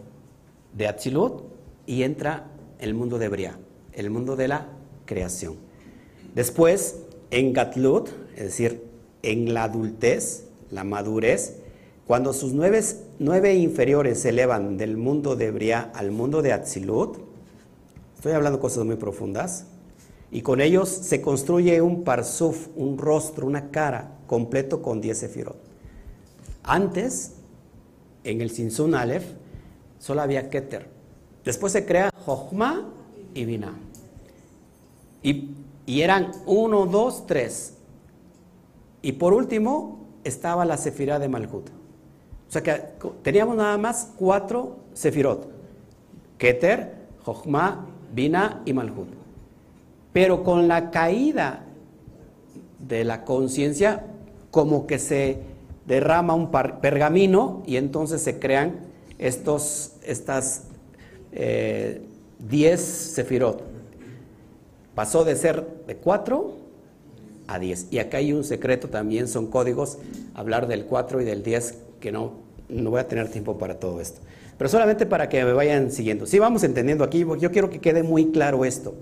[0.77, 1.45] de Atzilut
[1.87, 2.45] y entra
[2.77, 3.57] en el mundo de Bria,
[3.93, 4.72] el mundo de la
[5.05, 5.55] creación.
[6.35, 6.97] Después,
[7.31, 8.83] en Gatlut, es decir,
[9.21, 11.57] en la adultez, la madurez,
[12.07, 12.81] cuando sus nueve,
[13.19, 17.17] nueve inferiores se elevan del mundo de Bria al mundo de Atzilut,
[18.15, 19.67] estoy hablando cosas muy profundas,
[20.31, 25.57] y con ellos se construye un parsuf, un rostro, una cara completo con diez sefirot.
[26.63, 27.33] Antes,
[28.23, 29.25] en el Sinsun Aleph,
[29.99, 30.87] solo había Keter.
[31.45, 32.89] Después se crea Jochma
[33.33, 33.77] y Binah.
[35.23, 35.55] Y,
[35.87, 37.75] eran uno, dos, tres.
[39.01, 41.69] Y por último estaba la sefirá de Malhut.
[41.69, 42.81] O sea que
[43.21, 45.49] teníamos nada más cuatro sefirot.
[46.37, 46.93] Keter,
[47.23, 49.07] Jochma, Bina y Malhut.
[50.13, 51.65] Pero con la caída
[52.79, 54.05] de la conciencia,
[54.51, 55.39] como que se
[55.85, 58.79] derrama un pergamino y entonces se crean
[59.17, 60.63] estos, estas
[61.31, 63.72] 10 eh, sefirot.
[64.95, 66.53] Pasó de ser de 4
[67.47, 67.87] a 10.
[67.91, 69.97] Y acá hay un secreto también, son códigos,
[70.33, 72.33] hablar del 4 y del 10, que no,
[72.69, 74.21] no voy a tener tiempo para todo esto.
[74.57, 76.25] Pero solamente para que me vayan siguiendo.
[76.25, 78.93] Si vamos entendiendo aquí, yo quiero que quede muy claro esto.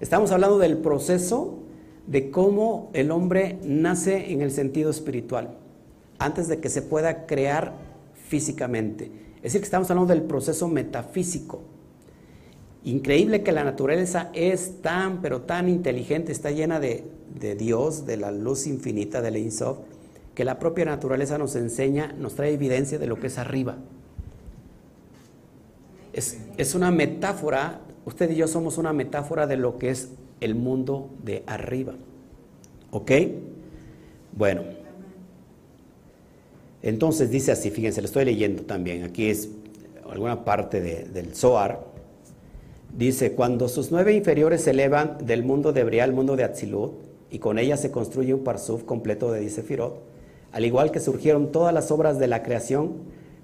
[0.00, 1.58] Estamos hablando del proceso
[2.06, 5.56] de cómo el hombre nace en el sentido espiritual,
[6.18, 7.74] antes de que se pueda crear
[8.28, 9.10] físicamente.
[9.36, 11.60] Es decir, que estamos hablando del proceso metafísico.
[12.84, 17.04] Increíble que la naturaleza es tan, pero tan inteligente, está llena de,
[17.58, 19.78] Dios, de la luz infinita del Insof,
[20.34, 23.76] que la propia naturaleza nos enseña, nos trae evidencia de lo que es arriba.
[26.12, 30.10] Es, es, una metáfora, usted y yo somos una metáfora de lo que es
[30.40, 31.94] el mundo de arriba.
[32.90, 33.12] ¿Ok?
[34.36, 34.62] Bueno.
[36.82, 39.48] Entonces dice así, fíjense, lo estoy leyendo también, aquí es
[40.10, 41.93] alguna parte del Zohar.
[42.96, 46.92] Dice, cuando sus nueve inferiores se elevan del mundo de Bria al mundo de Atzilut,
[47.28, 50.00] y con ella se construye un parsuf completo de Disefirot,
[50.52, 52.92] al igual que surgieron todas las obras de la creación,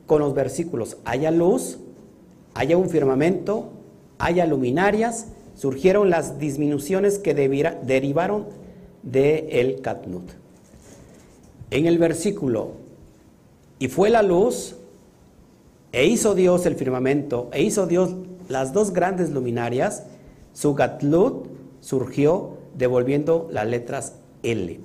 [0.07, 1.78] con los versículos, haya luz,
[2.55, 3.70] haya un firmamento,
[4.18, 5.26] haya luminarias,
[5.57, 8.46] surgieron las disminuciones que derivaron
[9.03, 10.30] del el Katnut.
[11.72, 12.72] En el versículo,
[13.80, 14.76] y fue la luz,
[15.90, 18.14] e hizo Dios el firmamento, e hizo Dios
[18.51, 20.03] las dos grandes luminarias,
[20.53, 21.46] su Gatlut
[21.80, 24.80] surgió devolviendo las letras L.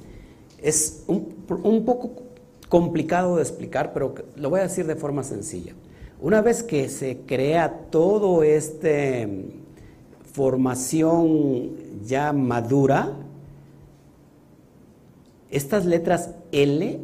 [0.62, 2.12] Es un, poco
[2.70, 5.74] complicado de explicar, pero lo voy a decir de forma sencilla.
[6.22, 9.48] Una vez que se crea todo este
[10.32, 11.72] formación
[12.06, 13.14] ya madura,
[15.50, 17.00] estas letras L,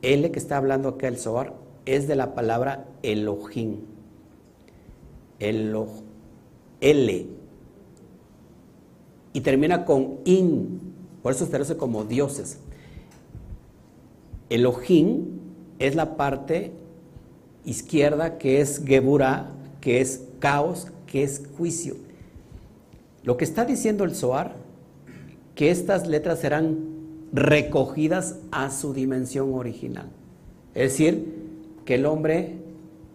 [0.00, 1.52] L que está hablando acá el Zohar,
[1.84, 3.91] es de la palabra Elohim.
[5.42, 5.88] Elo,
[6.80, 7.26] L.
[9.32, 10.80] Y termina con in,
[11.22, 12.58] por eso se traduce como dioses.
[14.50, 15.40] Elohim
[15.78, 16.72] es la parte
[17.64, 21.96] izquierda que es Geburah, que es caos, que es juicio.
[23.24, 24.54] Lo que está diciendo el Zohar,
[25.54, 26.78] que estas letras serán
[27.32, 30.06] recogidas a su dimensión original.
[30.74, 31.32] Es decir,
[31.84, 32.58] que el hombre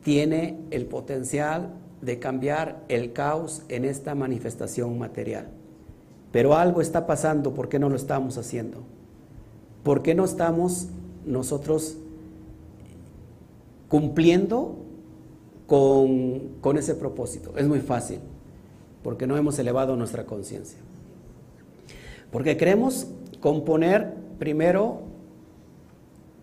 [0.04, 5.48] tiene el potencial de cambiar el caos en esta manifestación material.
[6.32, 8.84] Pero algo está pasando, ¿por qué no lo estamos haciendo?
[9.84, 10.88] ¿Por qué no estamos
[11.26, 11.98] nosotros
[13.90, 14.76] cumpliendo
[15.66, 17.54] con, con ese propósito?
[17.58, 18.20] Es muy fácil
[19.04, 20.80] porque no hemos elevado nuestra conciencia.
[22.32, 23.08] Porque queremos
[23.40, 25.02] componer primero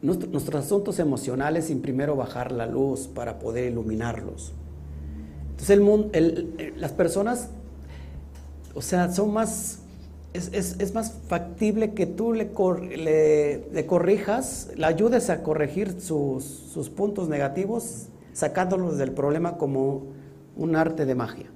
[0.01, 4.53] nuestros asuntos emocionales sin primero bajar la luz para poder iluminarlos.
[5.55, 6.11] Entonces el mundo,
[6.77, 7.49] las personas,
[8.75, 9.79] o sea, son más,
[10.33, 12.51] es, más factible que tú le,
[13.73, 20.03] le, corrijas, le ayudes a corregir sus, sus puntos negativos, sacándolos del problema como
[20.57, 21.47] un arte de magia.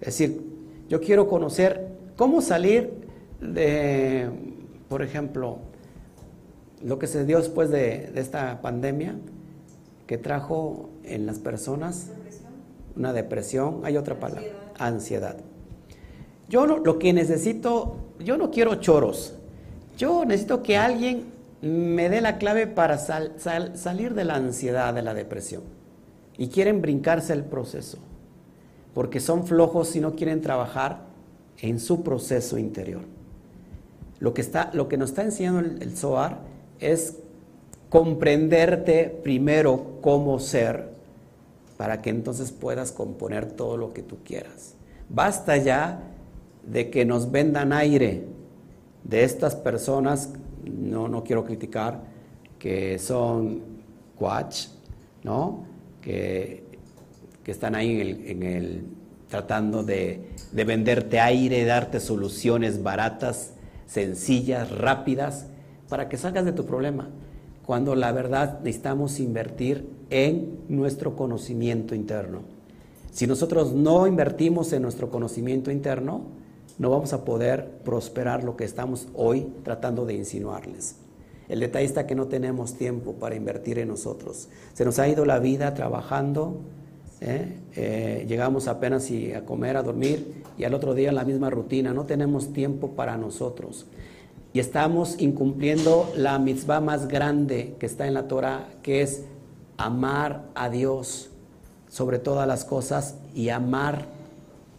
[0.00, 0.42] Es decir,
[0.88, 2.92] yo quiero conocer cómo salir
[3.40, 4.28] de,
[4.88, 5.58] por ejemplo,
[6.84, 9.16] lo que se dio después de, esta pandemia
[10.06, 12.10] que trajo en las personas
[12.96, 15.36] una depresión, hay otra palabra, ansiedad.
[16.48, 19.34] Yo lo que necesito, yo no quiero choros,
[19.96, 21.24] yo necesito que alguien
[21.62, 25.62] me dé la clave para salir de la ansiedad, de la depresión.
[26.38, 27.98] Y quieren brincarse el proceso
[28.96, 31.00] porque son flojos y no quieren trabajar
[31.58, 33.02] en su proceso interior.
[34.20, 36.38] Lo que, está, lo que nos está enseñando el, el Zohar
[36.80, 37.18] es
[37.90, 40.95] comprenderte primero cómo ser
[41.76, 44.74] para que entonces puedas componer todo lo que tú quieras.
[45.08, 46.00] Basta ya
[46.64, 48.24] de que nos vendan aire
[49.04, 50.32] de estas personas,
[50.64, 52.02] no, no quiero criticar,
[52.58, 53.62] que son
[54.16, 54.68] quach,
[55.22, 55.64] ¿no?
[56.00, 56.66] Que
[57.46, 58.82] que están ahí en el,
[59.28, 63.52] tratando de, de venderte aire, darte soluciones baratas,
[63.86, 65.46] sencillas, rápidas,
[65.88, 67.08] para que salgas de tu problema.
[67.66, 72.42] Cuando la verdad necesitamos invertir en nuestro conocimiento interno.
[73.10, 76.22] Si nosotros no invertimos en nuestro conocimiento interno,
[76.78, 80.96] no vamos a poder prosperar lo que estamos hoy tratando de insinuarles.
[81.48, 84.48] El detalle está que no tenemos tiempo para invertir en nosotros.
[84.74, 86.60] Se nos ha ido la vida trabajando,
[87.20, 87.56] ¿eh?
[87.74, 91.92] Eh, llegamos apenas a comer, a dormir y al otro día la misma rutina.
[91.92, 93.86] No tenemos tiempo para nosotros.
[94.56, 99.26] Y estamos incumpliendo la mitzvah más grande que está en la Torah, que es
[99.76, 101.28] amar a Dios
[101.90, 104.06] sobre todas las cosas y amar,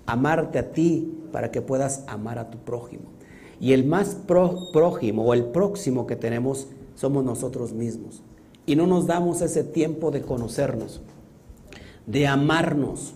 [0.08, 3.04] amarte a ti para que puedas amar a tu prójimo.
[3.60, 4.18] Y el más
[4.74, 8.24] prójimo o el próximo que tenemos somos nosotros mismos.
[8.66, 11.02] Y no nos damos ese tiempo de conocernos,
[12.08, 13.14] de amarnos,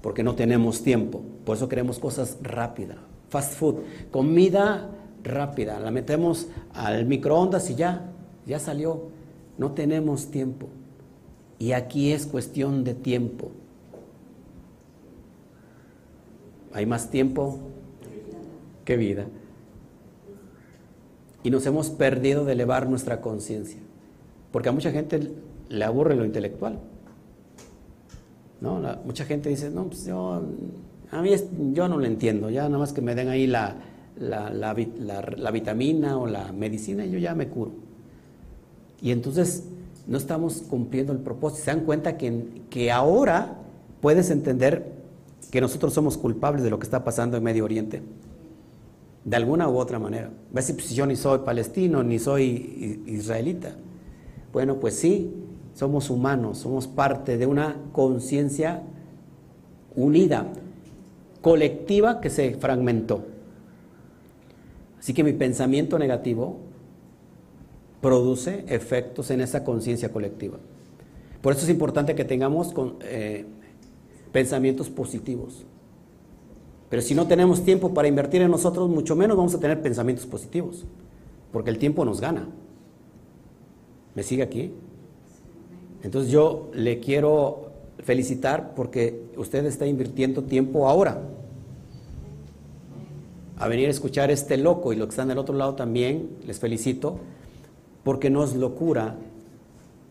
[0.00, 1.20] porque no tenemos tiempo.
[1.44, 2.96] Por eso queremos cosas rápidas,
[3.28, 3.80] fast food,
[4.10, 4.88] comida
[5.24, 8.12] rápida, la metemos al microondas y ya,
[8.46, 9.08] ya salió.
[9.58, 10.68] No tenemos tiempo.
[11.58, 13.50] Y aquí es cuestión de tiempo.
[16.72, 17.58] Hay más tiempo
[18.84, 19.26] que vida.
[21.42, 23.78] Y nos hemos perdido de elevar nuestra conciencia.
[24.50, 25.32] Porque a mucha gente
[25.68, 26.80] le aburre lo intelectual.
[28.60, 28.80] ¿No?
[29.04, 30.42] mucha gente dice, no, pues yo,
[31.10, 31.30] a mí
[31.72, 33.76] yo no lo entiendo, ya nada más que me den ahí la,
[34.16, 34.74] la,
[35.52, 37.72] vitamina o la medicina yo ya me curo.
[39.00, 39.64] Y entonces
[40.06, 41.64] no estamos cumpliendo el propósito.
[41.64, 43.56] Se dan cuenta que, que ahora
[44.00, 44.92] puedes entender
[45.50, 48.02] que nosotros somos culpables de lo que está pasando en Medio Oriente.
[49.24, 50.30] De alguna u otra manera.
[50.52, 53.74] ¿Ves pues, yo ni soy palestino, ni soy israelita?
[54.52, 55.32] Bueno, pues sí,
[55.74, 58.82] somos humanos, somos parte de una conciencia
[59.96, 60.46] unida,
[61.40, 63.24] colectiva que se fragmentó.
[65.04, 66.56] Así que mi pensamiento negativo
[68.00, 70.56] produce efectos en esa conciencia colectiva.
[71.42, 73.44] Por eso es importante que tengamos eh,
[74.32, 75.66] pensamientos positivos.
[76.88, 80.24] Pero si no tenemos tiempo para invertir en nosotros, mucho menos vamos a tener pensamientos
[80.24, 80.86] positivos,
[81.52, 82.48] porque el tiempo nos gana.
[84.14, 84.72] ¿Me sigue aquí?
[86.02, 91.20] Entonces yo le quiero felicitar porque usted está invirtiendo tiempo ahora
[93.56, 96.58] a venir a escuchar este loco y lo que están del otro lado también, les
[96.58, 97.18] felicito,
[98.02, 99.16] porque no es locura,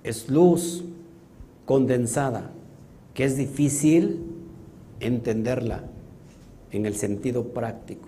[0.03, 0.83] es luz
[1.65, 2.51] condensada,
[3.13, 4.21] que es difícil
[4.99, 5.83] entenderla
[6.71, 8.07] en el sentido práctico.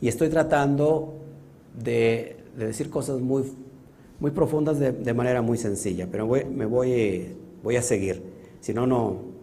[0.00, 1.14] Y estoy tratando
[1.82, 3.44] de, decir cosas muy,
[4.20, 8.22] muy profundas de, manera muy sencilla, pero me voy, voy a seguir,
[8.60, 9.34] si no, no...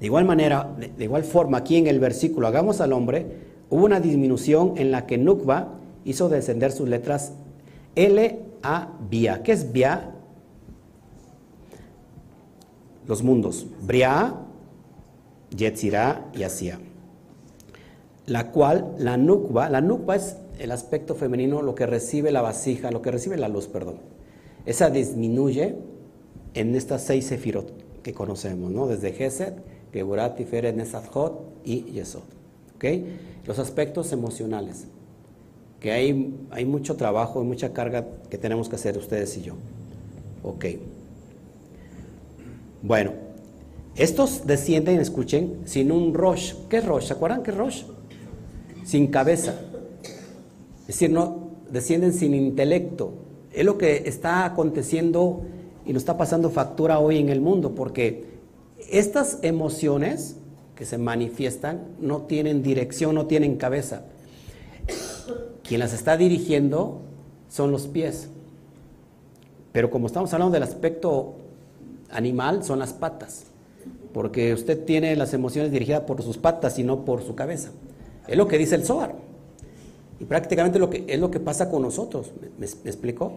[0.00, 0.68] De igual manera,
[0.98, 5.06] de igual forma, aquí en el versículo, hagamos al hombre, hubo una disminución en la
[5.06, 7.32] que Nukba hizo descender sus letras
[7.94, 9.42] L a Bia.
[9.42, 10.10] ¿Qué es Bia?
[13.08, 13.66] Los mundos.
[13.80, 14.34] Bria,
[15.56, 16.80] Yetzirah y Asia.
[18.26, 22.90] La cual, la Nukba, la Nukba es el aspecto femenino, lo que recibe la vasija,
[22.90, 23.96] lo que recibe la luz, perdón.
[24.66, 25.76] Esa disminuye
[26.52, 28.86] en estas seis sefirot que conocemos, ¿no?
[28.86, 29.54] Desde Gesed,
[29.94, 32.41] Geburat, Tiferet, Nesathot y Yesod.
[33.46, 34.86] Los aspectos emocionales,
[35.80, 39.54] que hay, hay mucho trabajo y mucha carga que tenemos que hacer ustedes y yo.
[40.42, 40.66] Ok.
[42.82, 43.12] Bueno,
[43.94, 46.54] estos descienden, escuchen, sin un Rosh.
[46.68, 47.06] ¿Qué es Rosh?
[47.06, 47.82] ¿Se acuerdan qué es Rosh?
[48.84, 49.54] Sin cabeza.
[50.82, 53.12] Es decir, no, descienden sin intelecto.
[53.52, 55.42] Es lo que está aconteciendo
[55.84, 58.24] y nos está pasando factura hoy en el mundo, porque
[58.90, 60.36] estas emociones
[60.76, 64.02] que se manifiestan no tienen dirección, no tienen cabeza.
[65.62, 67.00] Quien las está dirigiendo
[67.48, 68.28] son los pies.
[69.72, 71.34] Pero como estamos hablando del aspecto
[72.10, 73.44] animal, son las patas.
[74.12, 77.70] Porque usted tiene las emociones dirigidas por sus patas y no por su cabeza.
[78.26, 79.14] Es lo que dice el Zohar.
[80.20, 82.32] Y prácticamente lo que, es lo que pasa con nosotros.
[82.58, 83.32] ¿Me, explico?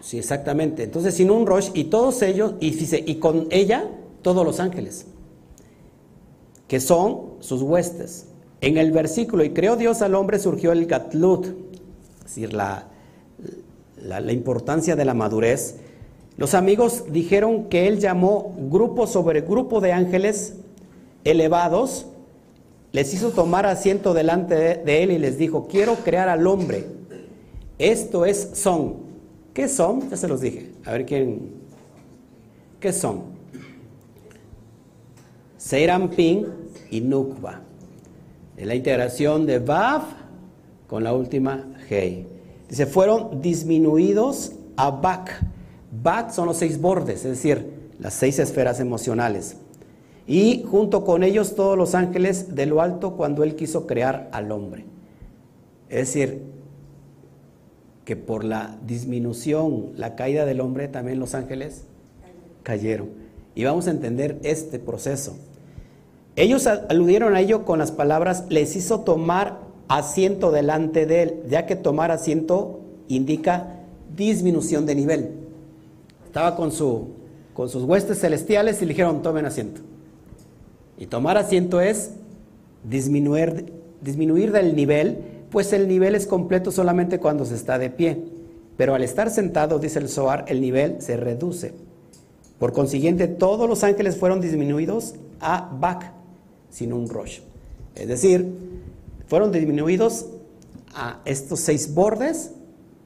[0.00, 0.84] Sí, exactamente.
[0.84, 3.88] Entonces, sin un Rosh y todos ellos, y, y con ella,
[4.22, 5.06] todos los ángeles
[6.70, 8.26] que son sus huestes.
[8.60, 12.86] En el versículo, y creó Dios al hombre, surgió el gatlut, es decir, la,
[14.00, 15.78] la, importancia de la madurez.
[16.36, 20.58] Los amigos dijeron que él llamó grupo sobre grupo de ángeles
[21.24, 22.06] elevados,
[22.92, 26.86] les hizo tomar asiento delante de, él y les dijo, quiero crear al hombre.
[27.80, 28.94] Esto es son.
[29.52, 30.08] ¿Qué son?
[30.08, 30.70] Ya se los dije.
[30.84, 31.50] A ver quién.
[32.78, 33.40] ¿Qué son?
[36.16, 36.59] Ping
[36.90, 37.60] y Nukba.
[38.56, 40.02] Es la integración de Vav
[40.86, 42.26] con la última Hei.
[42.68, 45.44] Dice, fueron disminuidos a Bak.
[46.02, 49.56] Bak son los seis bordes, es decir, las seis esferas emocionales.
[50.26, 54.52] Y junto con ellos todos los ángeles de lo alto cuando él quiso crear al
[54.52, 54.84] hombre.
[55.88, 56.42] Es decir,
[58.04, 61.84] que por la disminución, la caída del hombre, también los ángeles
[62.62, 63.08] cayeron.
[63.54, 65.36] Y vamos a entender este proceso.
[66.36, 69.58] Ellos aludieron a ello con las palabras, les hizo tomar
[69.88, 73.80] asiento delante de él, ya que tomar asiento indica
[74.16, 75.30] disminución de nivel.
[76.26, 77.08] Estaba con, su,
[77.54, 79.80] con sus huestes celestiales y le dijeron, tomen asiento.
[80.96, 82.12] Y tomar asiento es
[82.84, 85.18] disminuir, disminuir del nivel,
[85.50, 88.22] pues el nivel es completo solamente cuando se está de pie.
[88.76, 91.74] Pero al estar sentado, dice el Zohar, el nivel se reduce.
[92.58, 96.12] Por consiguiente, todos los ángeles fueron disminuidos a Bak,
[96.70, 97.40] sin un Rosh.
[97.94, 98.46] Es decir,
[99.26, 100.26] fueron disminuidos
[100.94, 102.52] a estos seis bordes,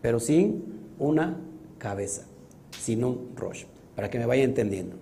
[0.01, 0.65] pero sin
[0.99, 1.39] una
[1.79, 2.23] cabeza,
[2.81, 3.65] sin un Rosh.
[3.95, 4.97] Para que me vaya entendiendo.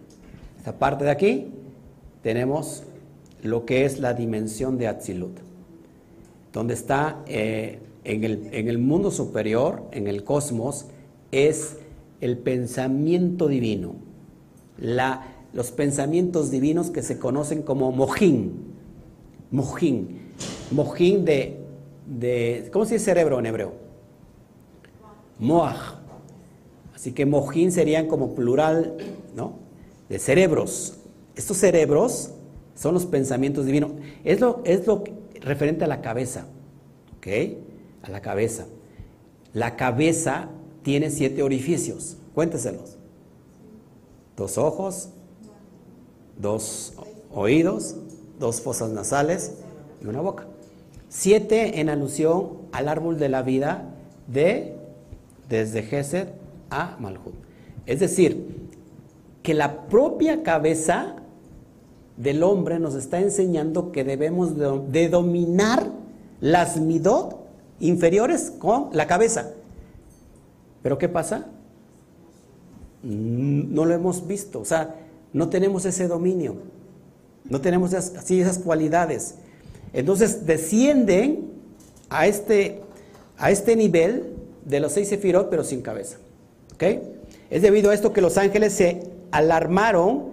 [0.59, 1.49] Esta parte de aquí
[2.23, 2.85] tenemos
[3.43, 5.39] lo que es la dimensión de Atzilut,
[6.53, 10.87] donde está eh, en, el, en el mundo superior, en el cosmos,
[11.33, 11.77] es
[12.21, 13.97] el pensamiento divino,
[14.79, 18.53] la, los pensamientos divinos que se conocen como mojín,
[19.51, 20.33] mojín,
[20.71, 21.59] mojín de,
[22.07, 23.73] de, ¿cómo se dice cerebro en hebreo?
[25.39, 26.01] Moaj.
[26.95, 28.97] Así que mojín serían como plural,
[29.35, 29.55] ¿no?
[30.09, 30.99] De cerebros.
[31.35, 32.31] Estos cerebros
[32.75, 33.93] son los pensamientos divinos.
[34.25, 35.05] Es lo, es lo
[35.41, 36.47] referente a la cabeza,
[37.17, 37.27] ¿ok?
[38.03, 38.67] A la cabeza.
[39.53, 40.49] La cabeza
[40.83, 42.17] tiene siete orificios.
[42.35, 42.97] Cuénteselos.
[44.37, 45.11] Dos ojos,
[46.43, 46.93] dos
[47.32, 47.97] oídos,
[48.38, 49.55] dos fosas nasales
[50.03, 50.45] y una boca.
[51.09, 53.95] Siete en alusión al árbol de la vida
[54.26, 54.76] de
[55.49, 56.28] desde Gesed
[56.70, 57.34] a Malhut.
[57.86, 58.68] Es decir,
[59.43, 61.16] que la propia cabeza
[62.16, 65.90] del hombre nos está enseñando que debemos de, dominar
[66.40, 67.38] las midot
[67.80, 69.51] inferiores con la cabeza.
[70.82, 71.47] Pero ¿qué pasa?
[73.03, 74.95] No lo hemos visto, o sea,
[75.33, 76.57] no tenemos ese dominio,
[77.49, 79.37] no tenemos así esas cualidades.
[79.93, 81.51] Entonces descienden
[82.09, 82.80] a este,
[83.39, 86.18] a este nivel de los seis sefirot, pero sin cabeza.
[86.74, 86.85] ¿Ok?
[87.51, 90.33] Es debido a esto que los ángeles se alarmaron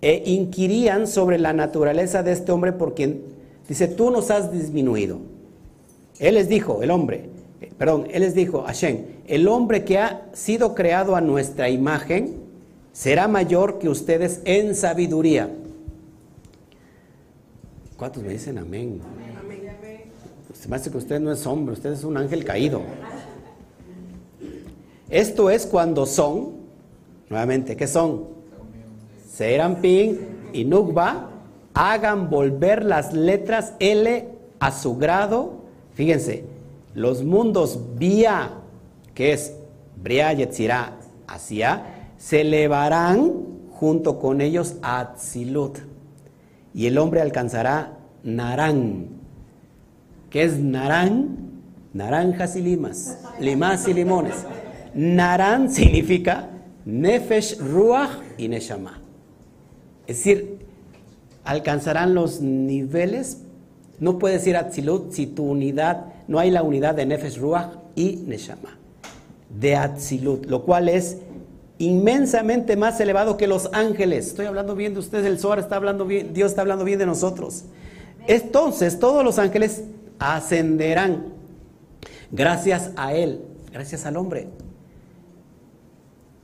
[0.00, 3.22] e inquirían sobre la naturaleza de este hombre por quien
[3.68, 5.18] dice, tú nos has disminuido.
[6.18, 7.28] Él les dijo, el hombre,
[7.60, 12.41] eh, perdón, él les dijo, Hashem, el hombre que ha sido creado a nuestra imagen
[12.92, 15.50] será mayor que ustedes en sabiduría.
[17.96, 19.00] ¿Cuántos me dicen amén?
[20.54, 22.82] Se me hace que usted no es hombre, usted es un ángel caído.
[25.10, 26.52] Esto es cuando son,
[27.28, 28.28] nuevamente, ¿qué son?
[29.30, 30.18] Serampin
[30.52, 31.30] y Nukba
[31.74, 34.28] hagan volver las letras L
[34.60, 35.62] a su grado.
[35.94, 36.44] Fíjense,
[36.94, 38.52] los mundos vía,
[39.14, 39.54] que es
[40.02, 43.32] Bria, Yetzirah, hacia, se elevarán
[43.72, 45.78] junto con ellos a Atzilut.
[46.72, 49.08] Y el hombre alcanzará Narán.
[50.30, 51.50] ¿Qué es Narán?
[51.92, 54.46] Naranjas y limas, limas y limones.
[54.94, 56.48] Narán significa
[56.84, 59.00] Nefesh, Ruach y Neshama.
[60.06, 60.58] Es decir,
[61.42, 63.42] alcanzarán los niveles.
[63.98, 67.72] No puedes ir a Atzilut si tu unidad, no hay la unidad de Nefesh Ruach
[67.96, 68.78] y Neshama.
[69.50, 71.18] De Atzilut, lo cual es
[71.82, 74.28] inmensamente más elevado que los ángeles.
[74.28, 77.06] Estoy hablando bien de ustedes, el Zohar está hablando bien, Dios está hablando bien de
[77.06, 77.64] nosotros.
[78.26, 79.84] Entonces, todos los ángeles
[80.18, 81.32] ascenderán
[82.30, 83.40] gracias a Él,
[83.72, 84.48] gracias al hombre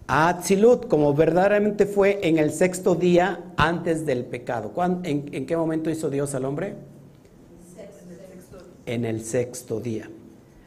[0.08, 4.72] a Atzilut, como verdaderamente fue en el sexto día antes del pecado.
[5.04, 6.74] En, qué momento hizo Dios al hombre?
[8.86, 10.10] En el sexto día,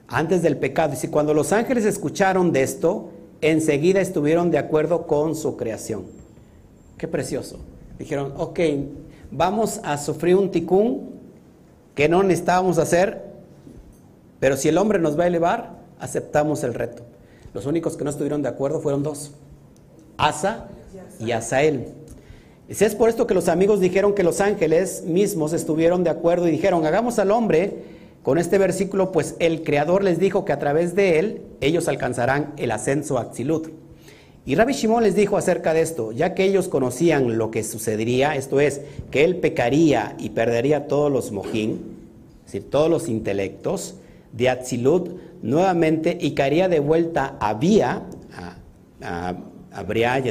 [0.07, 0.93] antes del pecado.
[0.93, 3.09] Y si cuando los ángeles escucharon de esto,
[3.42, 6.06] enseguida estuvieron de acuerdo con su creación.
[6.98, 7.58] Qué precioso.
[7.98, 8.60] Dijeron, ok,
[9.32, 11.12] vamos a sufrir un ticún
[11.96, 13.24] que no necesitábamos hacer,
[14.39, 17.04] pero si el hombre nos va a elevar, aceptamos el reto.
[17.54, 19.32] Los únicos que no estuvieron de acuerdo fueron dos,
[20.18, 20.68] Asa
[21.20, 21.88] y Asael.
[22.70, 26.48] Y es por esto que los amigos dijeron que los ángeles mismos estuvieron de acuerdo
[26.48, 27.84] y dijeron, hagamos al hombre
[28.24, 32.53] con este versículo, pues el Creador les dijo que a través de él ellos alcanzarán
[32.57, 33.69] el ascenso a Tzilut.
[34.45, 38.36] Y Rabbi Shimon les dijo acerca de esto, ya que ellos conocían lo que sucedería,
[38.36, 41.97] esto es, que él pecaría y perdería todos los mojín,
[42.39, 43.95] es decir, todos los intelectos
[44.34, 45.09] de Atzilut,
[45.41, 48.03] nuevamente y caería de vuelta a Vía,
[49.01, 49.36] a,
[49.72, 50.22] a, Bria,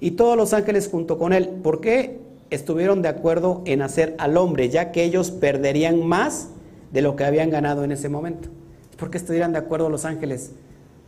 [0.00, 1.48] y todos los ángeles junto con él.
[1.62, 2.18] ¿Por qué
[2.50, 4.68] estuvieron de acuerdo en hacer al hombre?
[4.68, 6.48] Ya que ellos perderían más
[6.92, 8.48] de lo que habían ganado en ese momento.
[8.96, 10.52] ¿Por qué estuvieran de acuerdo los ángeles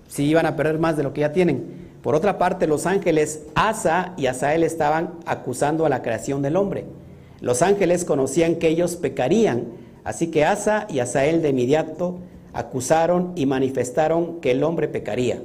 [0.09, 1.93] si iban a perder más de lo que ya tienen?
[2.03, 6.85] Por otra parte, los ángeles Asa y Asael estaban acusando a la creación del hombre.
[7.41, 12.18] Los ángeles conocían que ellos pecarían Así que Asa y Asael de inmediato
[12.53, 15.37] acusaron y manifestaron que el hombre pecaría.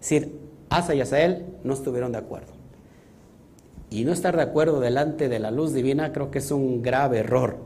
[0.00, 0.38] Es decir,
[0.70, 2.52] Asa y Asael no estuvieron de acuerdo.
[3.90, 7.18] Y no estar de acuerdo delante de la luz divina creo que es un grave
[7.18, 7.58] error.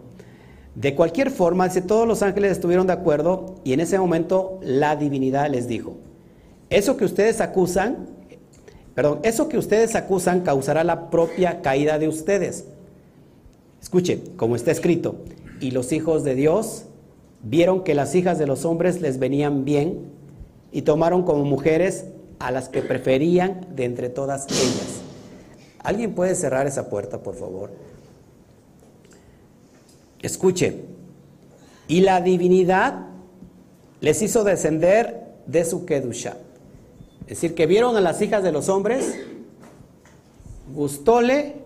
[0.79, 4.95] De cualquier forma, si todos los ángeles estuvieron de acuerdo y en ese momento la
[4.95, 5.97] divinidad les dijo,
[6.71, 8.07] eso que ustedes acusan,
[8.95, 12.67] perdón, eso que ustedes acusan causará la propia caída de ustedes.
[13.83, 15.17] Escuche, como está escrito,
[15.59, 16.85] y los hijos de Dios
[17.43, 20.13] vieron que las hijas de los hombres les venían bien
[20.71, 22.05] y tomaron como mujeres
[22.39, 25.01] a las que preferían de entre todas ellas.
[25.81, 27.88] ¿Alguien puede cerrar esa puerta, por favor?
[30.23, 30.85] Escuche,
[31.87, 33.07] y la divinidad
[34.01, 36.37] les hizo descender de su kedusha.
[37.23, 39.19] Es decir, que vieron a las hijas de los hombres,
[40.75, 41.57] gustóle,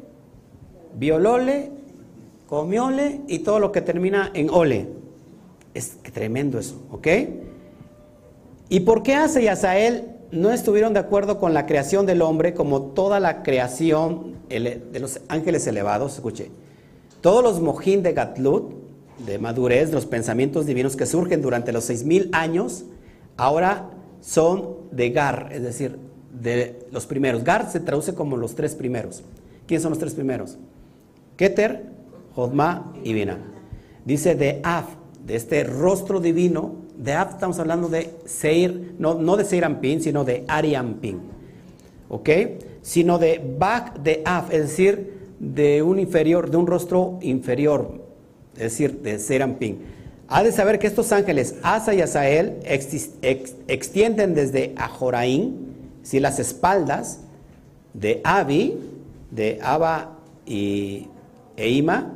[0.99, 1.71] violóle,
[2.49, 4.89] comióle y todo lo que termina en ole.
[5.75, 7.09] Es tremendo eso, ¿ok?
[8.69, 9.49] ¿Y por qué Asa y
[10.31, 15.21] no estuvieron de acuerdo con la creación del hombre como toda la creación de los
[15.29, 16.15] ángeles elevados?
[16.15, 16.51] Escuche,
[17.23, 18.75] todos los mojín de Gatlut,
[19.25, 22.85] de madurez, los pensamientos divinos que surgen durante los seis mil años,
[23.37, 23.89] ahora
[24.21, 25.99] son de Gar, es decir,
[26.33, 27.45] de los primeros.
[27.45, 29.23] Gar se traduce como los tres primeros.
[29.67, 30.59] ¿Quiénes son los tres primeros?
[31.37, 31.87] Keter,
[32.35, 33.39] Jodma y Binah.
[34.05, 34.87] Dice de Af,
[35.25, 36.75] de este rostro divino.
[36.97, 41.21] De Af estamos hablando de Seir, no, no de Seir Ampin, sino de Ariampin.
[42.09, 42.29] ¿Ok?
[42.83, 48.01] Sino de Bak de Af, es decir, de un inferior, de un rostro inferior,
[48.55, 49.81] es decir, de Serampín.
[50.29, 52.61] Ha de saber que estos ángeles, Asa y Asael,
[53.67, 55.73] extienden desde Ajoraín,
[56.05, 57.19] si las espaldas
[57.93, 58.79] de Abi,
[59.33, 60.17] de Aba
[60.47, 61.09] y
[61.57, 62.15] Eima,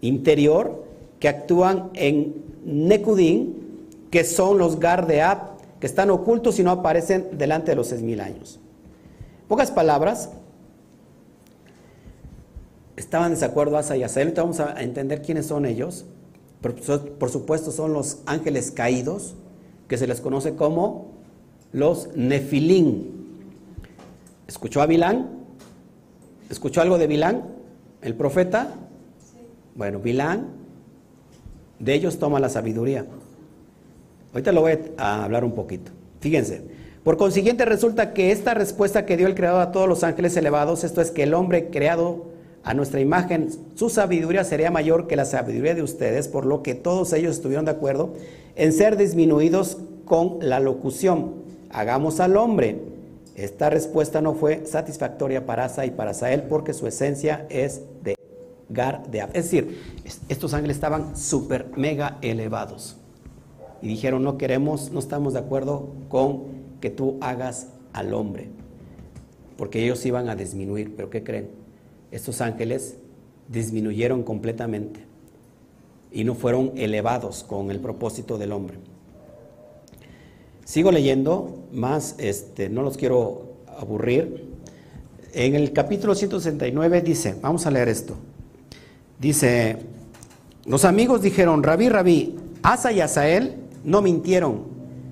[0.00, 0.84] interior,
[1.18, 5.38] que actúan en Nekudín, que son los Gar de Ab,
[5.80, 8.60] que están ocultos y no aparecen delante de los seis mil años.
[9.48, 10.30] pocas palabras,
[13.00, 14.28] estaban en desacuerdo Asa y Asael.
[14.28, 16.04] Ahorita vamos a entender quiénes son ellos.
[16.60, 19.34] Por, supuesto son los ángeles caídos,
[19.88, 21.12] que se les conoce como
[21.72, 23.38] los Nefilín.
[24.46, 25.28] ¿Escuchó a Bilán?
[26.50, 27.44] ¿Escuchó algo de Bilán?
[28.02, 28.74] ¿El profeta?
[29.74, 30.48] Bueno, Bilán,
[31.78, 33.06] de ellos toma la sabiduría.
[34.32, 35.90] Ahorita lo voy a hablar un poquito.
[36.20, 36.62] Fíjense.
[37.02, 40.84] Por consiguiente, resulta que esta respuesta que dio el Creador a todos los ángeles elevados,
[40.84, 42.29] esto es que el hombre creado
[42.62, 46.74] a nuestra imagen, su sabiduría sería mayor que la sabiduría de ustedes, por lo que
[46.74, 48.12] todos ellos estuvieron de acuerdo
[48.54, 51.34] en ser disminuidos con la locución.
[51.70, 52.80] Hagamos al hombre.
[53.34, 58.16] Esta respuesta no fue satisfactoria para Asa y para Sael porque su esencia es de
[58.68, 59.80] Gar de Es decir,
[60.28, 62.96] estos ángeles estaban súper mega elevados.
[63.82, 66.44] Y dijeron, no queremos, no estamos de acuerdo con
[66.80, 68.48] que tú hagas al hombre.
[69.56, 70.94] Porque ellos iban a disminuir.
[70.94, 71.59] Pero ¿qué creen?
[72.10, 72.96] Estos ángeles
[73.48, 75.00] disminuyeron completamente
[76.12, 78.78] y no fueron elevados con el propósito del hombre.
[80.64, 84.48] Sigo leyendo, más este, no los quiero aburrir.
[85.32, 88.16] En el capítulo 169 dice, vamos a leer esto.
[89.18, 89.78] Dice,
[90.66, 94.64] los amigos dijeron, Rabí, Rabí, Asa y Asael no mintieron.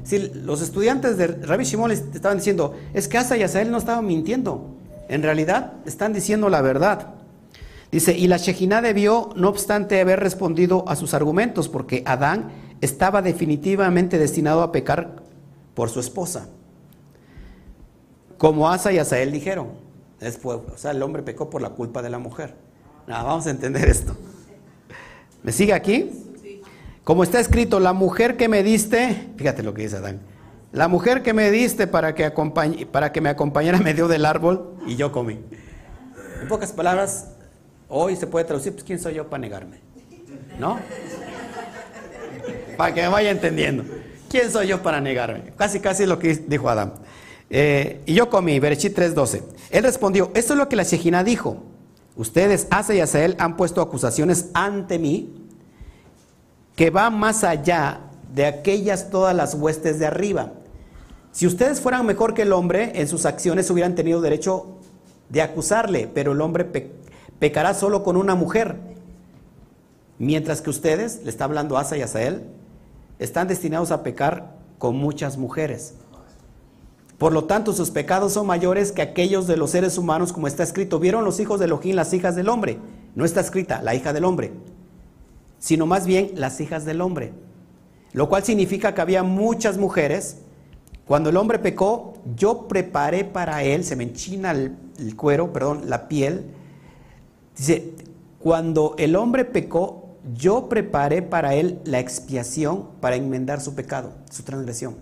[0.04, 4.06] Si los estudiantes de Rabí Shimon estaban diciendo, es que Asa y Asael no estaban
[4.06, 4.77] mintiendo.
[5.08, 7.14] En realidad están diciendo la verdad.
[7.90, 12.50] Dice, y la Shejina debió, no obstante, haber respondido a sus argumentos, porque Adán
[12.82, 15.22] estaba definitivamente destinado a pecar
[15.74, 16.48] por su esposa.
[18.36, 19.68] Como Asa y Asael dijeron.
[20.20, 22.54] Después, o sea, el hombre pecó por la culpa de la mujer.
[23.06, 24.14] Nada, vamos a entender esto.
[25.42, 26.10] ¿Me sigue aquí?
[27.04, 30.20] Como está escrito, la mujer que me diste, fíjate lo que dice Adán,
[30.72, 32.30] la mujer que me diste para que,
[32.90, 35.38] para que me acompañara me dio del árbol y yo comí.
[36.40, 37.32] En pocas palabras,
[37.88, 39.80] hoy se puede traducir, pues ¿quién soy yo para negarme?
[40.58, 40.78] ¿No?
[42.76, 43.84] Para que me vaya entendiendo.
[44.28, 45.52] ¿Quién soy yo para negarme?
[45.56, 46.94] Casi, casi lo que dijo Adán.
[47.50, 49.42] Eh, y yo comí, Berechit 3.12.
[49.70, 51.62] Él respondió, esto es lo que la Shejina dijo.
[52.14, 55.46] Ustedes, Asa y Asael, han puesto acusaciones ante mí
[56.76, 58.00] que van más allá
[58.34, 60.52] de aquellas todas las huestes de arriba.
[61.38, 64.80] Si ustedes fueran mejor que el hombre, en sus acciones hubieran tenido derecho
[65.28, 66.64] de acusarle, pero el hombre
[67.38, 68.74] pecará solo con una mujer.
[70.18, 72.42] Mientras que ustedes, le está hablando Asa y Asael,
[73.20, 75.94] están destinados a pecar con muchas mujeres.
[77.18, 80.64] Por lo tanto, sus pecados son mayores que aquellos de los seres humanos, como está
[80.64, 80.98] escrito.
[80.98, 82.78] ¿Vieron los hijos de Elohim las hijas del hombre?
[83.14, 84.54] No está escrita, la hija del hombre.
[85.60, 87.32] sino más bien las hijas del hombre.
[88.12, 90.38] Lo cual significa que había muchas mujeres.
[91.08, 96.06] Cuando el hombre pecó, yo preparé para él, se me enchina el, cuero, perdón, la
[96.06, 96.44] piel.
[97.56, 97.94] Dice,
[98.38, 104.42] cuando el hombre pecó, yo preparé para él la expiación para enmendar su pecado, su
[104.42, 104.96] transgresión.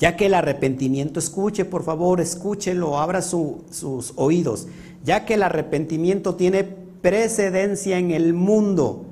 [0.00, 4.66] Ya que el arrepentimiento, escuche por favor, escúchelo, abra sus oídos.
[5.04, 9.04] Ya que el arrepentimiento tiene precedencia en el mundo,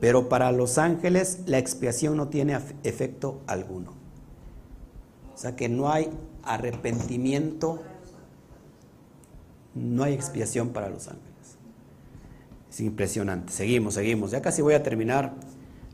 [0.00, 3.93] pero para los ángeles la expiación no tiene efecto alguno.
[5.44, 6.08] Sea que no hay
[6.42, 7.82] arrepentimiento,
[9.74, 11.58] no hay expiación para los ángeles.
[12.70, 13.52] Es impresionante.
[13.52, 14.30] Seguimos, seguimos.
[14.30, 15.34] Ya casi voy a terminar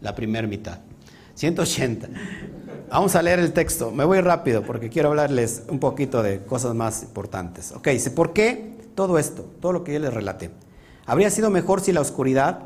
[0.00, 0.78] la primera mitad.
[1.34, 2.10] 180.
[2.90, 3.90] Vamos a leer el texto.
[3.90, 7.72] Me voy rápido porque quiero hablarles un poquito de cosas más importantes.
[7.72, 9.50] Ok, dice, ¿por qué todo esto?
[9.60, 10.52] Todo lo que yo les relaté.
[11.06, 12.60] Habría sido mejor si la oscuridad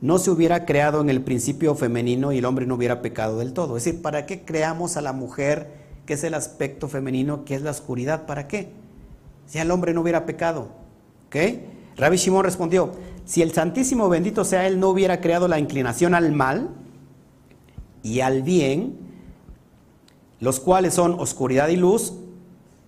[0.00, 3.52] no se hubiera creado en el principio femenino y el hombre no hubiera pecado del
[3.52, 3.76] todo.
[3.76, 7.62] Es decir, ¿para qué creamos a la mujer, que es el aspecto femenino, que es
[7.62, 8.26] la oscuridad?
[8.26, 8.70] ¿Para qué?
[9.46, 10.68] Si el hombre no hubiera pecado.
[11.26, 11.36] ¿Ok?
[11.96, 12.92] Rabbi Shimon respondió,
[13.24, 16.70] si el Santísimo bendito sea Él no hubiera creado la inclinación al mal
[18.02, 18.98] y al bien,
[20.40, 22.14] los cuales son oscuridad y luz,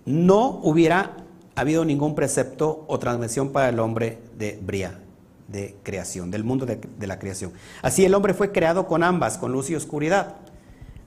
[0.05, 1.17] no hubiera
[1.55, 4.99] habido ningún precepto o transmisión para el hombre de Bria,
[5.47, 7.51] de creación, del mundo de, de, la creación.
[7.81, 10.35] Así el hombre fue creado con ambas, con luz y oscuridad.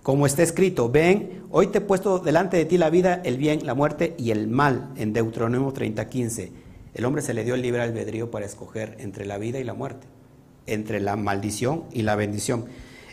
[0.03, 3.66] Como está escrito, ven, hoy te he puesto delante de ti la vida, el bien,
[3.66, 6.53] la muerte y el mal, en Deuteronomio 30, 15.
[6.94, 9.74] El hombre se le dio el libre albedrío para escoger entre la vida y la
[9.74, 10.07] muerte,
[10.66, 12.64] entre la maldición y la bendición.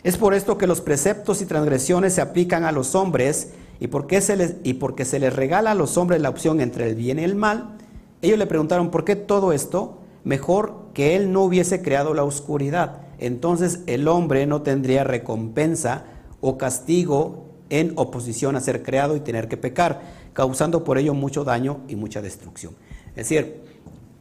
[0.02, 4.22] Es por esto que los preceptos y transgresiones se aplican a los hombres y porque
[4.22, 7.18] se les, y porque se les regala a los hombres la opción entre el bien
[7.18, 7.76] y el mal.
[8.22, 9.98] Ellos le preguntaron, ¿por qué todo esto?
[10.24, 13.02] Mejor que él no hubiese creado la oscuridad.
[13.18, 16.04] Entonces el hombre no tendría recompensa
[16.40, 20.00] o castigo en oposición a ser creado y tener que pecar,
[20.32, 22.74] causando por ello mucho daño y mucha destrucción.
[23.10, 23.60] Es decir,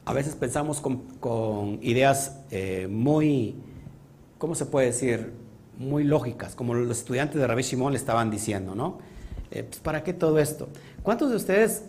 [0.05, 3.55] a veces pensamos con, ideas eh, muy,
[4.38, 5.34] ¿cómo se puede decir?
[5.78, 8.97] Muy lógicas, como los estudiantes de Rabbi Shimon le estaban diciendo, ¿no?
[9.51, 10.70] Eh, pues, ¿Para qué todo esto?
[11.03, 11.84] ¿Cuántos de ustedes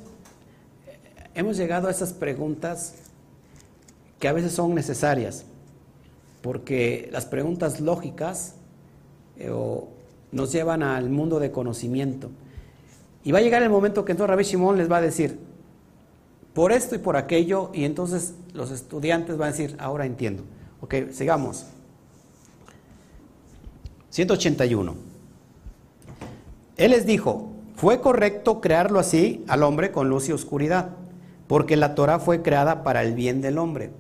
[0.87, 0.99] eh,
[1.35, 2.97] hemos llegado a esas preguntas
[4.21, 5.45] que a veces son necesarias?
[6.43, 8.55] Porque las preguntas lógicas
[10.33, 12.31] nos llevan al mundo de conocimiento.
[13.25, 15.39] Y va a llegar el momento que entonces Rabbi Shimon les va a decir,
[16.55, 20.43] por esto y por aquello, y entonces los estudiantes van a decir, ahora entiendo.
[20.81, 21.67] Ok, sigamos.
[24.11, 24.95] 181.
[26.77, 30.91] Él les dijo, fue correcto crearlo así al hombre con luz y oscuridad,
[31.47, 33.91] porque la Torah fue creada para el bien del hombre.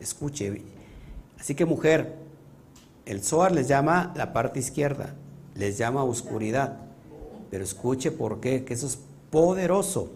[0.00, 0.62] Escuche,
[1.38, 2.16] así que mujer,
[3.04, 5.14] el Zohar les llama la parte izquierda,
[5.60, 6.78] les llama oscuridad,
[7.50, 8.98] pero escuche por qué, que eso es
[9.30, 10.08] poderoso.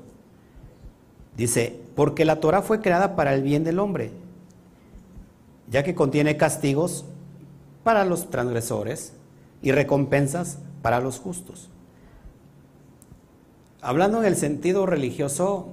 [1.36, 4.10] Dice, porque la Torah fue creada para el bien del hombre,
[5.70, 7.04] ya que contiene castigos
[7.82, 9.12] para los transgresores
[9.60, 11.68] y recompensas para los justos.
[13.82, 15.68] Hablando en el sentido religioso,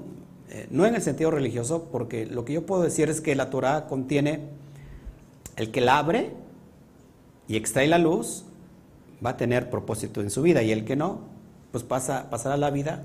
[0.49, 3.49] eh, no en el sentido religioso, porque lo que yo puedo decir es que la
[3.49, 4.41] Torah contiene
[5.55, 6.31] el que la abre
[7.47, 8.43] y extrae la luz,
[9.23, 11.19] va a tener propósito en su vida, y el que no,
[11.71, 13.03] pues pasa, pasará la vida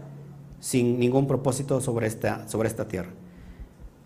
[0.60, 3.10] sin ningún propósito sobre esta, sobre esta tierra.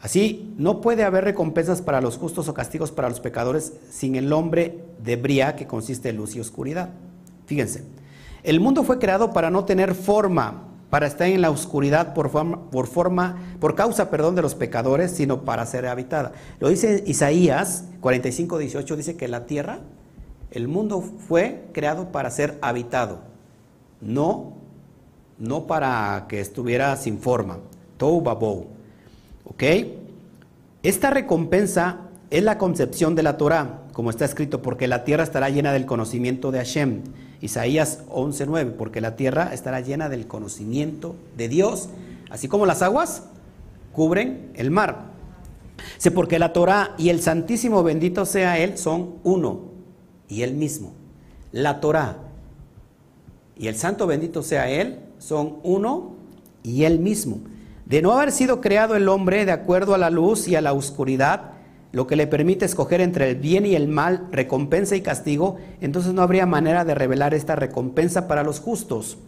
[0.01, 4.33] Así, no puede haber recompensas para los justos o castigos para los pecadores sin el
[4.33, 6.91] hombre de bría que consiste en luz y oscuridad.
[7.47, 7.85] Fíjense,
[8.43, 12.71] el mundo fue creado para no tener forma, para estar en la oscuridad por forma,
[12.71, 16.33] por, forma, por causa, perdón, de los pecadores, sino para ser habitada.
[16.61, 19.81] Lo dice Isaías 45, 18, dice que la tierra,
[20.51, 23.21] el mundo fue creado para ser habitado,
[24.01, 24.61] no
[25.41, 27.59] no para que estuviera sin forma.
[27.97, 28.69] Tou babou.
[29.45, 29.65] ¿Ok?
[30.83, 35.49] Esta recompensa es la concepción de la Torah, como está escrito, porque la tierra estará
[35.49, 37.03] llena del conocimiento de Hashem.
[37.41, 41.89] Isaías 11:9, porque la tierra estará llena del conocimiento de Dios,
[42.31, 43.25] así como las aguas
[43.93, 45.11] cubren el mar.
[45.97, 49.70] Sé porque la Torah y el Santísimo bendito sea Él son uno
[50.31, 50.93] y Él mismo.
[51.53, 52.17] La Torah
[53.59, 56.15] y el Santo bendito sea Él son uno
[56.63, 57.41] y Él mismo.
[57.85, 60.73] De no haber sido creado el hombre de acuerdo a la luz y a la
[60.73, 61.51] oscuridad,
[61.93, 66.15] lo que le permite escoger entre el bien y el mal, recompensa y castigo, entonces
[66.15, 69.19] no habría manera de revelar esta recompensa para los justos.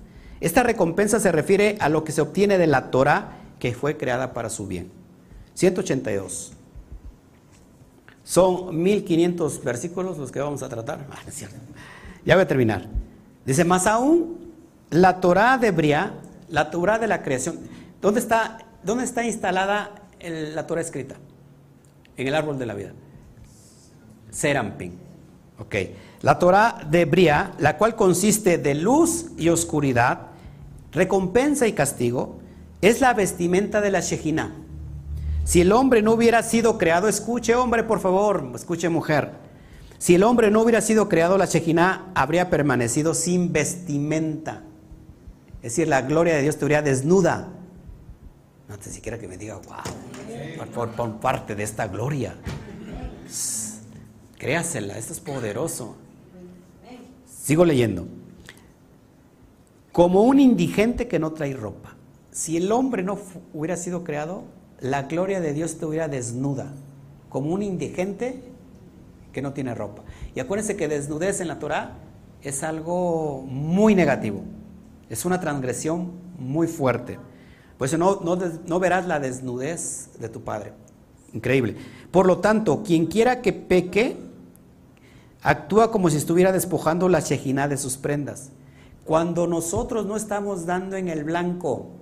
[0.40, 4.32] Esta recompensa se refiere a lo que se obtiene de la Torah que fue creada
[4.32, 4.90] para su bien.
[5.54, 6.52] 182.
[8.24, 11.06] Son 1500 versículos los que vamos a tratar.
[11.10, 11.56] Ah, es cierto.
[12.24, 12.86] Ya voy a terminar.
[13.44, 14.52] Dice, más aún,
[14.90, 16.14] la Torah de Bria,
[16.48, 17.58] la Torah de la creación.
[18.00, 21.16] ¿Dónde está, dónde está instalada la Torah escrita?
[22.16, 22.92] En el árbol de la vida.
[24.30, 24.98] Serampin.
[25.58, 25.74] Ok.
[26.22, 30.28] La Torah de Bria, la cual consiste de luz y oscuridad,
[30.92, 32.38] recompensa y castigo,
[32.80, 34.52] es la vestimenta de la Shejina.
[35.44, 39.32] Si el hombre no hubiera sido creado, escuche hombre por favor, escuche mujer.
[39.98, 44.62] Si el hombre no hubiera sido creado, la Shejina habría permanecido sin vestimenta.
[45.56, 47.48] Es decir, la gloria de Dios te habría desnuda.
[48.68, 52.34] No te siquiera que me diga, wow, por, por parte de esta gloria.
[54.38, 55.96] Créasela, esto es poderoso.
[57.42, 58.06] Sigo leyendo.
[59.92, 61.94] Como un indigente que no trae ropa.
[62.30, 63.18] Si el hombre no
[63.52, 64.44] hubiera sido creado,
[64.82, 66.72] la gloria de Dios te hubiera desnuda.
[67.28, 68.42] Como un indigente
[69.32, 70.02] que no tiene ropa.
[70.34, 71.92] Y acuérdense que desnudez en la Torah
[72.42, 74.42] es algo muy negativo.
[75.08, 77.18] Es una transgresión muy fuerte.
[77.78, 80.72] Por eso no, no verás la desnudez de tu padre.
[81.32, 81.76] Increíble.
[82.10, 84.16] Por lo tanto, quien quiera que peque,
[85.42, 88.50] actúa como si estuviera despojando la Shejina de sus prendas.
[89.04, 92.01] Cuando nosotros no estamos dando en el blanco,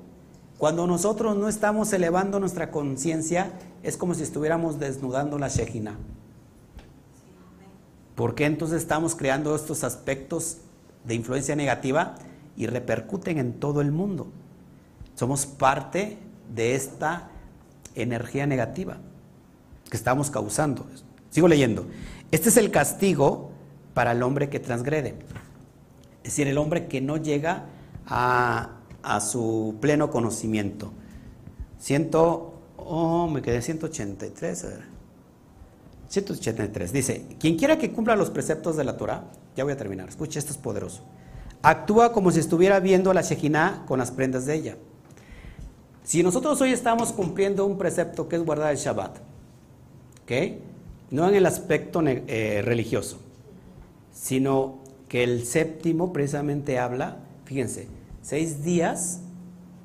[0.61, 3.51] cuando nosotros no estamos elevando nuestra conciencia,
[3.83, 5.97] es como si estuviéramos desnudando la Shejina.
[8.15, 10.59] ¿Por qué entonces estamos creando estos aspectos
[11.07, 12.17] de influencia negativa
[12.59, 14.27] y repercuten en todo el mundo?
[15.15, 16.19] Somos parte
[16.55, 17.31] de esta
[17.95, 18.99] energía negativa
[19.89, 20.85] que estamos causando.
[21.31, 21.87] Sigo leyendo.
[22.33, 23.51] Este es el castigo
[23.95, 25.15] para el hombre que transgrede.
[26.19, 27.65] Es decir, el hombre que no llega
[28.07, 28.80] a,
[29.21, 30.93] su pleno conocimiento.
[31.79, 34.85] Ciento, oh, me quedé 183, a ver.
[36.09, 36.93] 183.
[36.93, 39.25] Dice, quien quiera que cumpla los preceptos de la Torah,
[39.57, 41.03] ya voy a terminar, escuche, esto es poderoso.
[41.63, 44.77] Actúa como si estuviera viendo la Shejina con las prendas de ella.
[46.03, 49.19] Si nosotros hoy estamos cumpliendo un precepto que es guardar el Shabbat,
[50.23, 50.33] ¿ok?
[51.11, 53.21] No en el aspecto eh, religioso,
[54.13, 54.79] sino
[55.09, 57.89] que el séptimo precisamente habla, fíjense,
[58.23, 59.21] seis días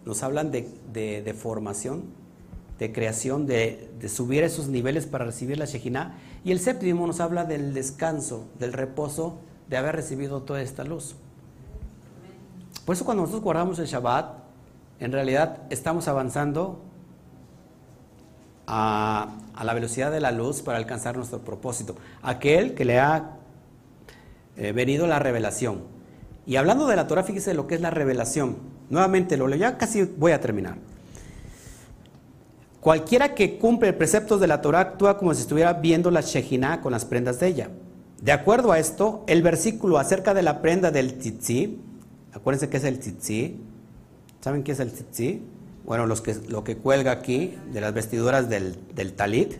[0.06, 2.04] nos hablan de, formación,
[2.78, 7.46] de creación, de, subir esos niveles para recibir la Shejina, y el séptimo nos habla
[7.46, 11.16] del descanso, del reposo de haber recibido toda esta luz.
[12.86, 14.46] Por eso cuando nosotros guardamos el Shabbat,
[15.00, 16.82] en realidad estamos avanzando
[18.68, 21.96] a, la velocidad de la luz para alcanzar nuestro propósito.
[22.22, 23.38] Aquel que le ha
[24.56, 25.95] eh, venido la revelación.
[26.46, 28.58] Y hablando de la Torah, fíjese lo que es la revelación.
[28.89, 30.78] Nuevamente lo leo, ya casi voy a terminar.
[32.80, 36.91] Cualquiera que cumple preceptos de la Torah actúa como si estuviera viendo la Shejina con
[36.91, 37.70] las prendas de ella.
[38.22, 41.80] De acuerdo a esto, el versículo acerca de la prenda del tzitzi,
[42.32, 43.60] acuérdense que es el tzitzi,
[44.39, 45.41] ¿saben qué es el tzitzi?
[45.84, 49.56] Bueno, los que, lo que cuelga aquí de las vestiduras del, del talit,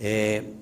[0.00, 0.54] eh,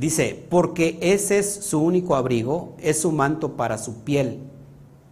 [0.00, 4.38] Dice, porque ese es su único abrigo, es su manto para su piel.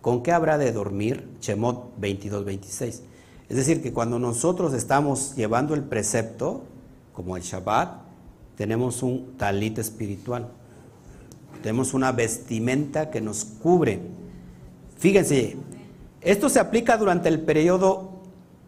[0.00, 1.28] ¿Con qué habrá de dormir?
[1.42, 3.02] Shemot 22, 26.
[3.50, 6.62] Es decir, que cuando nosotros estamos llevando el precepto,
[7.12, 8.00] como el Shabbat,
[8.56, 10.48] tenemos un talit espiritual.
[11.62, 14.00] Tenemos una vestimenta que nos cubre.
[14.96, 15.58] Fíjense,
[16.22, 18.22] esto se aplica durante el periodo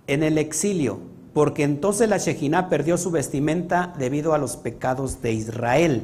[0.07, 1.01] en el exilio
[1.33, 6.03] porque entonces la Shejina perdió su vestimenta debido a los pecados de Israel.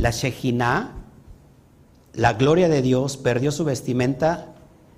[0.00, 0.92] La Shejina,
[2.12, 4.54] la gloria de Dios, perdió su vestimenta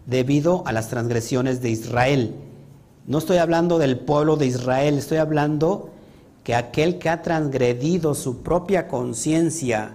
[0.06, 2.34] debido a las transgresiones de Israel.
[3.06, 5.90] No estoy hablando del pueblo de Israel, estoy hablando
[6.44, 9.94] que aquel que ha transgredido su propia conciencia,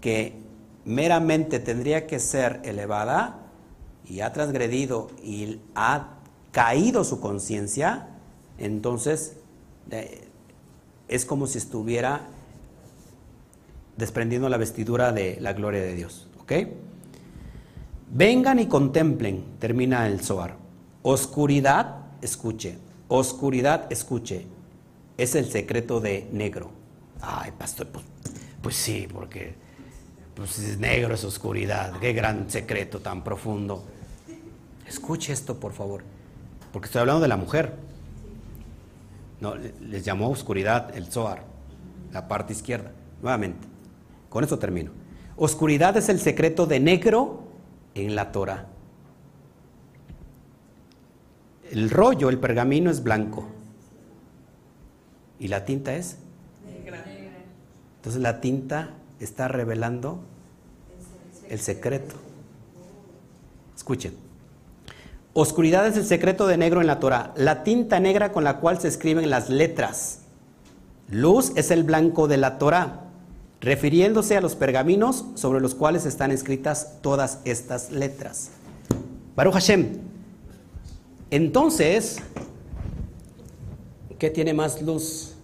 [0.00, 0.34] que
[0.84, 3.38] meramente tendría que ser elevada,
[4.04, 6.08] y ha transgredido y ha
[6.50, 8.08] caído su conciencia,
[8.58, 9.36] entonces
[11.08, 12.26] es como si estuviera
[14.02, 16.26] desprendiendo la vestidura de la gloria de Dios.
[16.40, 16.52] ¿Ok?
[18.10, 20.56] Vengan y contemplen, termina el Zohar.
[21.02, 22.78] Oscuridad, escuche.
[23.06, 24.44] Oscuridad, escuche.
[25.16, 26.72] Es el secreto de negro.
[27.20, 28.04] Ay, pastor, pues,
[28.60, 29.54] pues sí, porque
[30.34, 31.92] pues es negro, es oscuridad.
[32.00, 33.84] Qué gran secreto tan profundo.
[34.84, 36.02] Escuche esto, por favor.
[36.72, 37.76] Porque estoy hablando de la mujer.
[39.40, 41.44] No, les llamó oscuridad el Zohar,
[42.12, 42.90] la parte izquierda.
[43.22, 43.68] Nuevamente,
[44.32, 44.90] con eso termino.
[45.36, 47.42] Oscuridad es el secreto de negro
[47.94, 48.66] en la Torah.
[51.70, 53.46] El rollo, el pergamino es blanco.
[55.38, 56.16] ¿Y la tinta es?
[56.64, 57.04] Negra.
[57.96, 60.20] Entonces la tinta está revelando
[61.50, 62.14] el secreto.
[63.76, 64.14] Escuchen.
[65.34, 68.80] Oscuridad es el secreto de negro en la Torah, la tinta negra con la cual
[68.80, 70.20] se escriben las letras.
[71.10, 73.11] Luz es el blanco de la Torah,
[73.62, 78.50] refiriéndose a los pergaminos sobre los cuales están escritas todas estas letras.
[79.36, 80.00] Baruch Hashem.
[81.30, 82.18] Entonces,
[84.18, 85.34] ¿qué tiene más luz?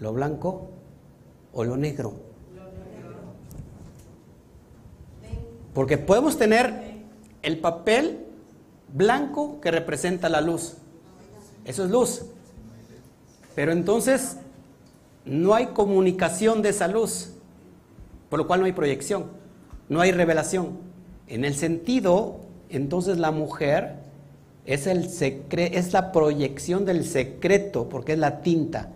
[0.00, 0.68] ¿Lo blanco
[1.52, 2.14] o lo negro?
[5.72, 7.04] Porque podemos tener
[7.42, 8.26] el papel
[8.92, 10.74] blanco que representa la luz.
[11.64, 12.22] Eso es luz.
[13.54, 14.36] Pero entonces
[15.24, 17.30] no hay comunicación de esa luz,
[18.30, 19.26] por lo cual no hay proyección,
[19.90, 20.78] no hay revelación.
[21.26, 22.40] En el sentido,
[22.70, 23.96] entonces la mujer
[24.64, 25.10] es, el
[25.58, 28.90] es la proyección del secreto, porque es la tinta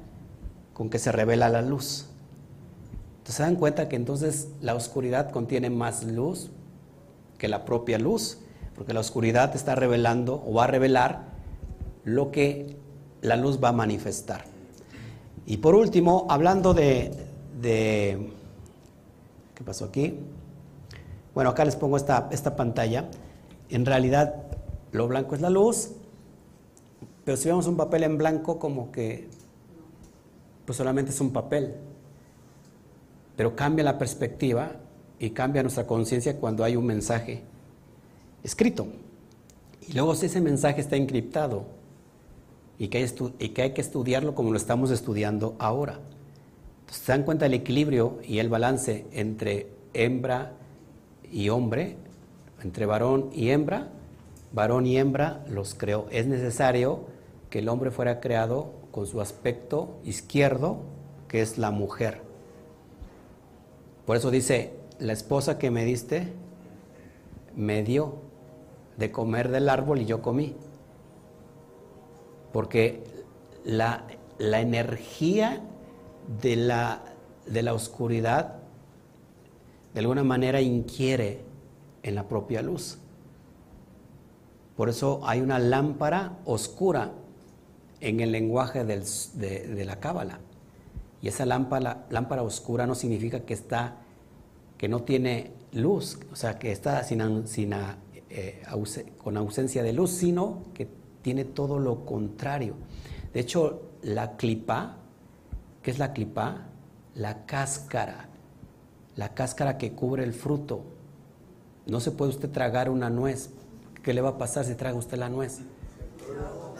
[0.72, 2.06] con que se revela la luz.
[3.18, 6.50] Entonces se dan cuenta que entonces la oscuridad contiene más luz
[7.38, 8.38] que la propia luz,
[8.76, 11.24] porque la oscuridad está revelando o va a revelar
[12.04, 12.76] lo que
[13.22, 14.44] la luz va a manifestar.
[15.46, 17.12] Y por último, hablando de,
[17.60, 18.30] de
[19.54, 20.18] ¿qué pasó aquí?
[21.34, 23.08] Bueno, acá les pongo esta, esta pantalla.
[23.68, 24.34] En realidad,
[24.92, 25.90] lo blanco es la luz,
[27.24, 29.28] pero si vemos un papel en blanco, como que
[30.64, 31.74] pues solamente es un papel.
[33.36, 34.72] Pero cambia la perspectiva
[35.18, 37.42] y cambia nuestra conciencia cuando hay un mensaje
[38.42, 38.86] escrito.
[39.88, 41.64] Y luego si ese mensaje está encriptado
[42.78, 45.98] y que, hay y que hay que estudiarlo como lo estamos estudiando ahora.
[46.90, 50.52] Se dan cuenta del equilibrio y el balance entre hembra
[51.30, 51.96] y hombre,
[52.62, 53.88] entre varón y hembra.
[54.52, 56.06] Varón y hembra los creó.
[56.10, 57.06] Es necesario
[57.50, 60.78] que el hombre fuera creado con su aspecto izquierdo,
[61.28, 62.20] que es la mujer.
[64.06, 66.28] Por eso dice, la esposa que me diste
[67.56, 68.16] me dio
[68.96, 70.54] de comer del árbol y yo comí.
[72.52, 73.02] Porque
[73.64, 74.06] la,
[74.38, 75.60] energía
[76.40, 77.02] de la,
[77.46, 78.64] de la oscuridad
[79.94, 81.40] de alguna manera inquiere
[82.02, 82.98] en la propia luz.
[84.76, 87.12] Por eso hay una lámpara oscura
[88.00, 90.40] en el lenguaje de, de, la cábala.
[91.22, 93.98] Y esa lámpara, lámpara oscura no significa que está,
[94.76, 97.72] que no tiene luz, o sea, que está sin, sin,
[98.30, 98.62] eh,
[99.22, 100.88] con ausencia de luz, sino que
[101.22, 102.74] tiene todo lo contrario.
[103.32, 104.98] De hecho, la clipa,
[105.84, 106.62] ¿qué es la clipa?
[107.14, 108.26] La cáscara,
[109.14, 110.80] la cáscara que cubre el fruto.
[111.86, 113.50] No se puede usted tragar una nuez.
[114.02, 115.60] ¿Qué le va a pasar si traga usted la nuez?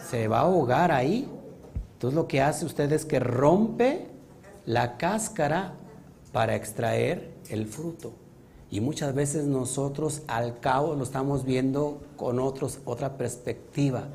[0.09, 1.29] Se va a ahogar ahí.
[1.93, 4.07] Entonces lo que hace usted es que rompe
[4.65, 5.75] la cáscara
[6.33, 8.11] para extraer el fruto.
[8.71, 14.07] Y muchas veces nosotros al cabo lo estamos viendo con otros, otra perspectiva.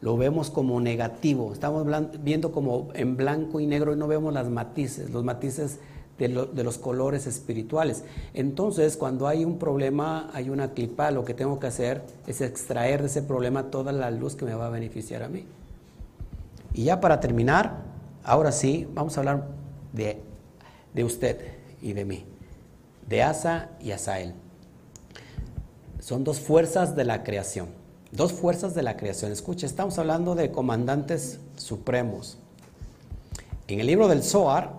[0.00, 1.52] Lo vemos como negativo.
[1.52, 1.86] Estamos
[2.22, 5.78] viendo como en blanco y negro y no vemos las matices, los matices
[6.18, 8.04] de, los colores espirituales.
[8.34, 13.00] Entonces, cuando hay un problema, hay una clipa, lo que tengo que hacer es extraer
[13.00, 15.44] de ese problema toda la luz que me va a beneficiar a mí.
[16.74, 17.82] Y ya para terminar,
[18.22, 19.46] ahora sí, vamos a hablar
[19.92, 20.20] de,
[20.94, 21.38] de usted
[21.80, 22.24] y de mí
[23.08, 24.34] de Asa y Asael.
[26.00, 27.68] Son dos fuerzas de la creación.
[28.16, 29.30] Dos fuerzas de la creación.
[29.30, 32.38] Escucha, estamos hablando de comandantes supremos.
[33.68, 34.72] En el libro del Zohar,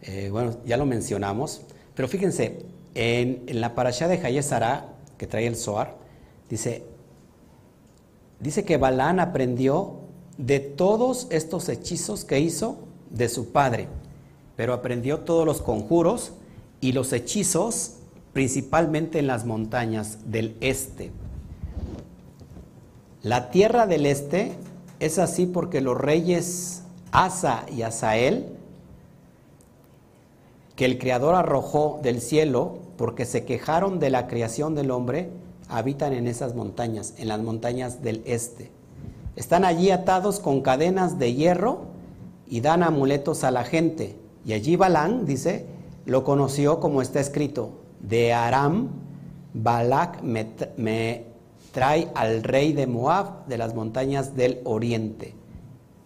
[0.00, 1.60] eh, bueno, ya lo mencionamos,
[1.94, 2.64] pero fíjense,
[2.94, 5.94] en, la parasha de Hayesara, que trae el Zohar,
[6.48, 6.84] dice,
[8.40, 9.96] dice que Balán aprendió
[10.38, 12.78] de todos estos hechizos que hizo
[13.10, 13.88] de su padre,
[14.56, 16.32] pero aprendió todos los conjuros
[16.80, 17.96] y los hechizos
[18.32, 21.12] principalmente en las montañas del este.
[23.24, 24.52] La tierra del este
[25.00, 28.48] es así porque los reyes Asa y Asael,
[30.76, 35.30] que el Creador arrojó del cielo porque se quejaron de la creación del hombre,
[35.70, 38.70] habitan en esas montañas, en las montañas del este.
[39.36, 41.78] Están allí atados con cadenas de hierro
[42.46, 44.16] y dan amuletos a la gente.
[44.44, 45.64] Y allí Balán, dice,
[46.04, 47.70] lo conoció como está escrito,
[48.00, 48.90] de Aram,
[49.54, 51.24] Balak me,
[51.74, 55.34] trae al rey de Moab de las montañas del oriente,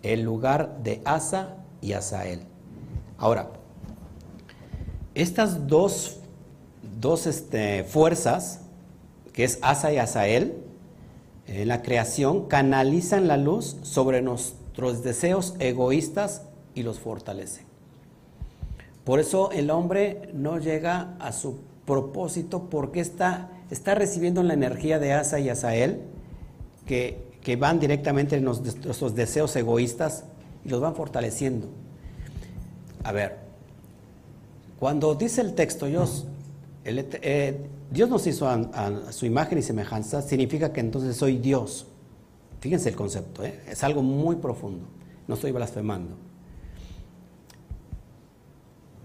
[0.03, 2.40] el lugar de Asa y Asael.
[3.19, 3.51] Ahora,
[5.15, 6.20] estas dos,
[6.99, 8.62] dos este, fuerzas,
[9.35, 10.65] que es Asa y Asael,
[11.47, 16.43] en la creación, canalizan la luz sobre nuestros deseos egoístas
[16.74, 17.66] y los fortalecen.
[19.05, 24.99] Por eso el hombre no llega a su propósito porque está, está recibiendo la energía
[24.99, 26.01] de Asa y Asael
[26.86, 30.24] que, que van directamente en nuestros deseos egoístas
[30.65, 31.69] y los van fortaleciendo.
[33.05, 33.39] A ver,
[34.78, 36.27] cuando dice el texto, Dios,
[36.85, 41.86] eh, Dios nos hizo a, su imagen y semejanza, significa que entonces soy Dios.
[42.61, 43.61] Fíjense el concepto, ¿eh?
[43.69, 44.86] es algo muy profundo,
[45.27, 46.16] no estoy blasfemando.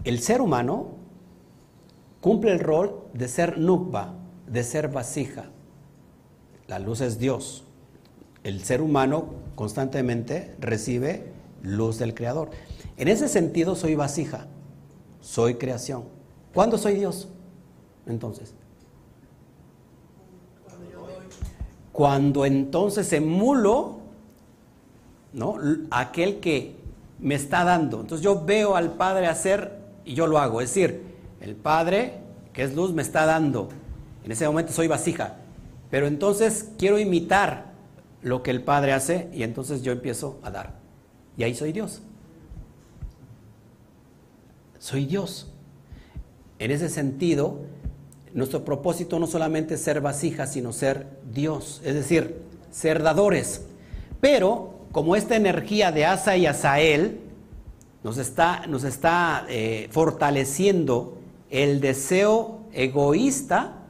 [0.03, 0.95] El ser humano
[2.19, 4.15] cumple el rol de ser nukba,
[4.53, 5.45] de ser vasija.
[6.67, 7.63] La luz es Dios.
[8.43, 9.25] El ser humano
[9.55, 11.31] constantemente recibe
[11.63, 12.51] luz del Creador.
[12.97, 14.45] En ese sentido soy vasija,
[15.21, 16.03] soy creación.
[16.53, 17.27] ¿Cuándo soy Dios?
[18.05, 18.53] Entonces.
[21.91, 23.97] Cuando entonces emulo,
[25.31, 25.57] ¿no?
[25.89, 26.75] Aquel que
[27.19, 28.01] me está dando.
[28.01, 30.61] Entonces yo veo al Padre hacer y yo lo hago.
[30.61, 31.01] Es decir,
[31.41, 32.19] el Padre,
[32.51, 33.69] que es luz, me está dando.
[34.23, 35.37] En ese momento soy vasija.
[35.89, 37.73] Pero entonces quiero imitar
[38.21, 40.75] lo que el Padre hace y entonces yo empiezo a dar.
[41.37, 42.01] Y ahí soy Dios.
[44.79, 45.51] Soy Dios.
[46.59, 47.59] En ese sentido,
[48.33, 52.41] nuestro propósito no solamente es ser vasija, sino ser Dios, es decir,
[52.71, 53.61] ser dadores.
[54.21, 57.19] Pero como esta energía de Asa y Asael
[58.03, 61.17] nos está, nos está eh, fortaleciendo
[61.49, 63.82] el deseo egoísta,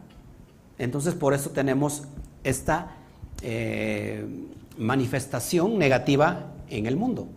[0.77, 2.03] entonces por eso tenemos
[2.43, 2.95] esta
[3.41, 4.25] eh,
[4.77, 7.27] manifestación negativa en el mundo.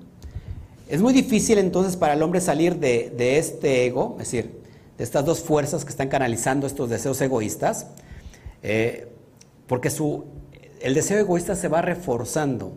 [0.89, 4.61] Es muy difícil entonces para el hombre salir de, este ego, es decir,
[4.97, 7.89] de estas dos fuerzas que están canalizando estos deseos egoístas,
[8.63, 9.09] eh,
[9.67, 10.25] porque su,
[10.81, 12.73] el deseo egoísta se va reforzando.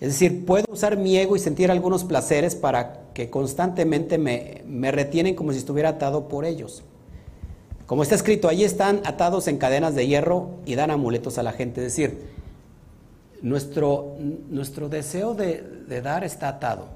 [0.00, 4.90] Es decir, puedo usar mi ego y sentir algunos placeres para que constantemente me, me
[4.90, 6.82] retienen como si estuviera atado por ellos.
[7.86, 11.52] Como está escrito, allí están atados en cadenas de hierro y dan amuletos a la
[11.52, 11.80] gente.
[11.84, 12.20] Es decir,
[13.42, 14.16] nuestro,
[14.48, 16.88] nuestro deseo de, dar está atado,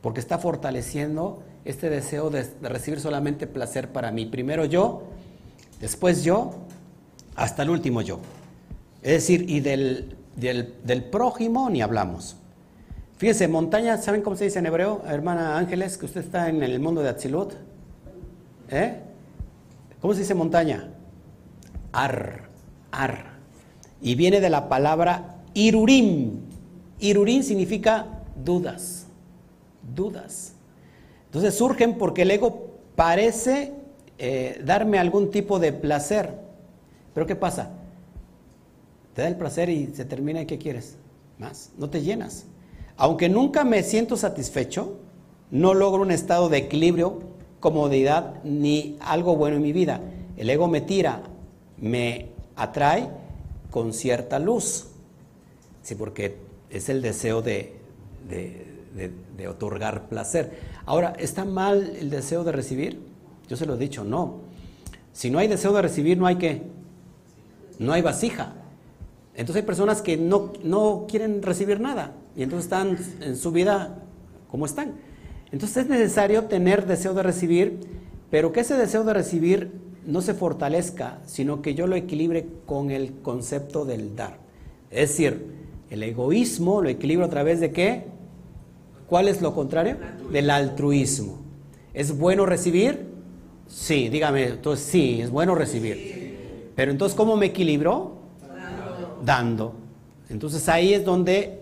[0.00, 4.26] porque está fortaleciendo este deseo de, recibir solamente placer para mí.
[4.26, 5.04] Primero yo,
[5.80, 6.54] después yo,
[7.36, 8.18] hasta el último yo.
[9.02, 10.16] Es decir, y del,
[11.12, 12.36] prójimo ni hablamos.
[13.18, 16.80] Fíjense, montaña, ¿saben cómo se dice en hebreo, hermana Ángeles, que usted está en el
[16.80, 17.52] mundo de Atzilut?
[18.70, 19.07] ¿Eh?
[20.00, 20.90] ¿Cómo se dice montaña?
[21.92, 22.48] Ar,
[22.92, 23.38] ar.
[24.00, 26.40] Y viene de la palabra irurim.
[27.00, 29.06] Irurim significa dudas,
[29.94, 30.54] dudas.
[31.26, 33.74] Entonces surgen porque el ego parece
[34.18, 36.34] eh, darme algún tipo de placer.
[37.14, 37.70] Pero ¿qué pasa?
[39.14, 40.96] Te da el placer y se termina y ¿qué quieres?
[41.38, 41.72] Más.
[41.76, 42.46] No te llenas.
[42.96, 44.98] Aunque nunca me siento satisfecho,
[45.50, 47.20] no logro un estado de equilibrio,
[47.60, 50.00] comodidad ni algo bueno en mi vida.
[50.36, 51.22] El ego me tira,
[51.78, 52.26] me
[52.56, 53.08] atrae
[53.70, 54.88] con cierta luz.
[55.82, 56.36] Sí, porque
[56.70, 57.76] es el deseo de,
[58.28, 60.58] de, otorgar placer.
[60.84, 63.00] Ahora, ¿está mal el deseo de recibir?
[63.48, 64.40] Yo se lo he dicho, no.
[65.12, 66.62] Si no hay deseo de recibir, no hay que,
[67.78, 68.54] no hay vasija.
[69.34, 74.02] Entonces hay personas que no, no quieren recibir nada y entonces están en su vida
[74.50, 74.94] como están.
[75.50, 77.80] Entonces es necesario tener deseo de recibir,
[78.30, 79.72] pero que ese deseo de recibir
[80.06, 84.38] no se fortalezca, sino que yo lo equilibre con el concepto del dar.
[84.90, 85.46] Es decir,
[85.90, 88.04] el egoísmo lo equilibro a través de qué?
[89.06, 89.96] ¿Cuál es lo contrario?
[90.30, 91.38] Del altruismo.
[91.94, 93.06] ¿Es bueno recibir?
[93.66, 96.72] Sí, dígame, entonces sí, es bueno recibir.
[96.74, 98.18] Pero entonces, ¿cómo me equilibro?
[99.24, 99.74] Dando.
[100.30, 101.60] Entonces ahí es donde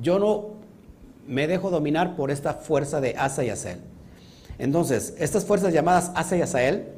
[0.00, 0.53] yo no
[1.26, 3.80] me dejo dominar por esta fuerza de Asa y Asael.
[4.58, 6.88] Entonces, estas fuerzas llamadas Asa y Asael,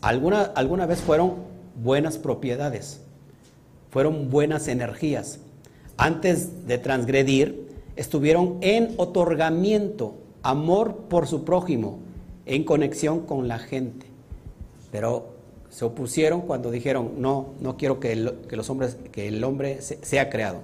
[0.00, 1.34] alguna, alguna vez fueron
[1.82, 3.00] buenas propiedades,
[3.90, 5.40] fueron buenas energías.
[5.96, 11.98] Antes de transgredir, estuvieron en otorgamiento, amor por su prójimo,
[12.46, 14.06] en conexión con la gente.
[14.92, 15.30] Pero
[15.70, 20.60] se opusieron cuando dijeron, no, no quiero que, los hombres, que el hombre sea creado.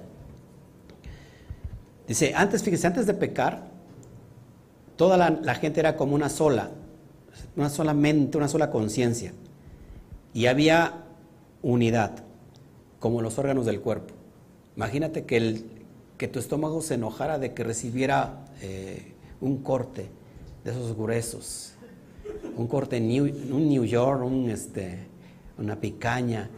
[2.07, 3.67] Dice, antes, fíjese, antes de pecar,
[4.95, 6.69] toda la, gente era como una sola,
[7.55, 9.33] una sola mente, una sola conciencia.
[10.33, 11.05] Y había
[11.61, 12.11] unidad,
[12.99, 14.13] como los órganos del cuerpo.
[14.75, 15.65] Imagínate que, el,
[16.17, 20.09] que tu estómago se enojara de que recibiera eh, un corte
[20.63, 21.73] de esos gruesos,
[22.57, 23.21] un corte, en
[23.53, 25.07] un New York, un, este,
[25.57, 26.49] una picaña,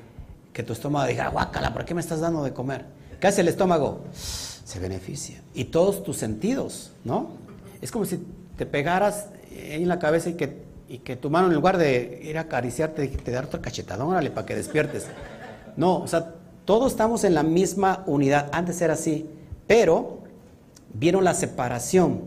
[0.52, 2.86] que tu estómago diga, guácala, ¿por qué me estás dando de comer?
[3.20, 4.02] ¿Qué hace el estómago?
[4.68, 5.42] Se beneficia.
[5.54, 7.30] Y todos tus sentidos, ¿no?
[7.82, 8.20] Es como si
[8.58, 10.58] te pegaras en la cabeza y que,
[10.90, 14.30] y que tu mano en lugar de ir a acariciarte, te dar otra cachetadón, órale,
[14.30, 15.06] para que despiertes.
[15.78, 16.34] No, o sea,
[16.66, 18.50] todos estamos en la misma unidad.
[18.52, 19.30] Antes era así,
[19.68, 20.18] pero
[20.94, 22.24] vieron la separación.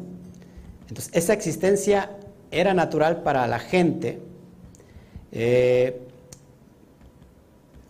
[0.89, 2.11] Entonces, esa existencia
[2.51, 4.19] era natural para la gente.
[5.31, 6.01] Eh,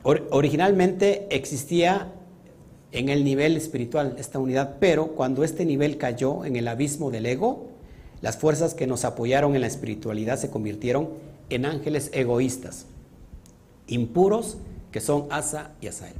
[0.02, 2.08] originalmente existía
[2.92, 7.26] en el nivel espiritual esta unidad, pero cuando este nivel cayó en el abismo del
[7.26, 7.68] ego,
[8.20, 11.10] las fuerzas que nos apoyaron en la espiritualidad se convirtieron
[11.48, 12.86] en ángeles egoístas,
[13.86, 14.58] impuros,
[14.92, 16.14] que son Asa y Asael.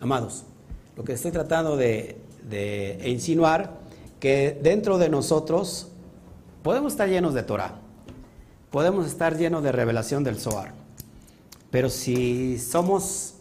[0.00, 0.44] Amados,
[0.96, 2.16] lo que estoy tratando de,
[2.48, 3.78] de insinuar,
[4.20, 5.88] que dentro de nosotros
[6.62, 7.76] podemos estar llenos de Torah,
[8.70, 10.72] podemos estar llenos de revelación del Zohar,
[11.70, 13.31] pero si somos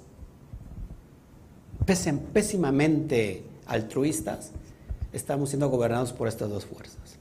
[1.86, 4.52] pésimamente altruistas,
[5.14, 7.18] estamos siendo gobernados por estas dos fuerzas.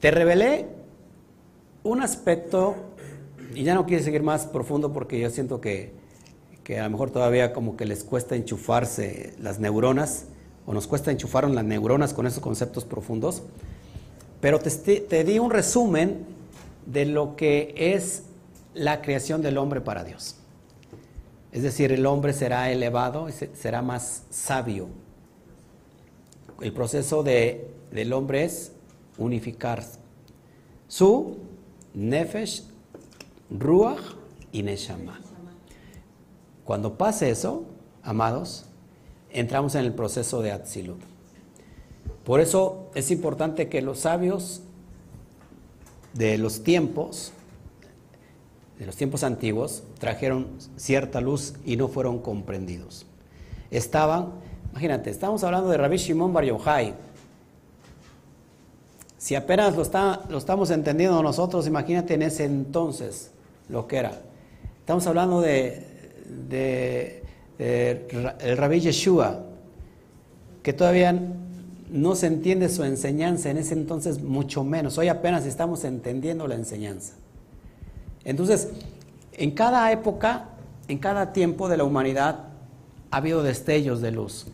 [0.00, 0.66] Te revelé
[1.82, 2.74] un aspecto,
[3.54, 5.92] y ya no quiero seguir más profundo porque yo siento que,
[6.64, 10.26] que a lo mejor todavía como que les cuesta enchufarse las neuronas,
[10.66, 13.42] o nos cuesta enchufar las neuronas con esos conceptos profundos,
[14.40, 16.26] pero te di un resumen
[16.86, 18.24] de lo que es
[18.74, 20.35] la creación del hombre para Dios.
[21.56, 24.88] Es decir, el hombre será elevado, será más sabio.
[26.60, 28.72] El proceso de, del hombre es
[29.16, 29.82] unificar
[30.86, 31.38] su
[31.94, 32.62] nefesh,
[33.48, 34.02] ruach
[34.52, 35.18] y neshama.
[36.62, 37.64] Cuando pase eso,
[38.02, 38.66] amados,
[39.30, 41.00] entramos en el proceso de Atzilut.
[42.22, 44.60] Por eso es importante que los sabios
[46.12, 47.32] de los tiempos
[48.78, 53.06] de los tiempos antiguos trajeron cierta luz y no fueron comprendidos.
[53.70, 54.32] Estaban,
[54.72, 56.94] imagínate, estamos hablando de Rabbi Shimon Bar Yochai.
[59.18, 63.30] Si apenas lo, está, lo estamos entendiendo nosotros, imagínate en ese entonces
[63.68, 64.12] lo que era.
[64.80, 65.84] Estamos hablando de,
[66.48, 67.24] de,
[67.58, 69.42] el Rabbi Yeshua,
[70.62, 71.18] que todavía
[71.90, 74.98] no se entiende su enseñanza, en ese entonces mucho menos.
[74.98, 77.14] Hoy apenas estamos entendiendo la enseñanza.
[78.26, 78.70] Entonces,
[79.34, 80.48] en cada época,
[80.88, 82.48] en cada tiempo de la humanidad,
[83.12, 84.46] ha habido destellos de luz.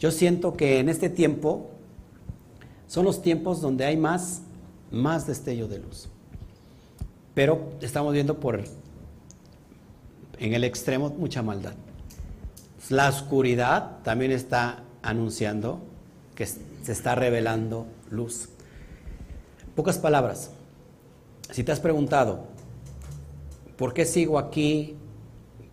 [0.00, 1.70] Yo siento que en este tiempo
[2.88, 4.42] son los tiempos donde hay más,
[4.90, 6.08] más destello de luz.
[7.32, 8.60] Pero estamos viendo por
[10.40, 11.74] en el extremo mucha maldad.
[12.90, 15.78] La oscuridad también está anunciando
[16.34, 18.48] que se está revelando luz.
[19.76, 20.50] Pocas palabras.
[21.52, 22.53] Si te has preguntado,
[23.76, 24.96] ¿Por qué sigo aquí?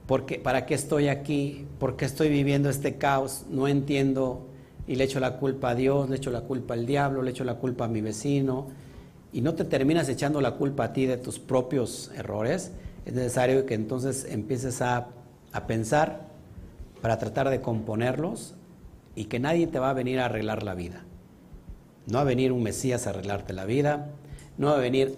[0.07, 1.65] ¿Por qué, ¿Para qué estoy aquí?
[1.79, 3.45] ¿Por qué estoy viviendo este caos?
[3.49, 4.47] No entiendo
[4.87, 7.43] y le echo la culpa a Dios, le echo la culpa al diablo, le echo
[7.43, 8.67] la culpa a mi vecino
[9.31, 12.71] y no te terminas echando la culpa a ti de tus propios errores,
[13.05, 15.07] es necesario que entonces empieces a,
[15.53, 16.27] a pensar
[17.01, 18.55] para tratar de componerlos
[19.15, 21.03] y que nadie te va a venir a arreglar la vida.
[22.07, 24.09] No va a venir un Mesías a arreglarte la vida,
[24.57, 25.17] no va a venir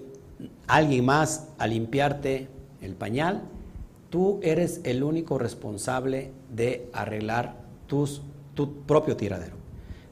[0.68, 2.50] alguien más a limpiarte
[2.84, 3.44] el pañal,
[4.10, 7.56] tú eres el único responsable de arreglar
[7.88, 9.56] tu propio tiradero.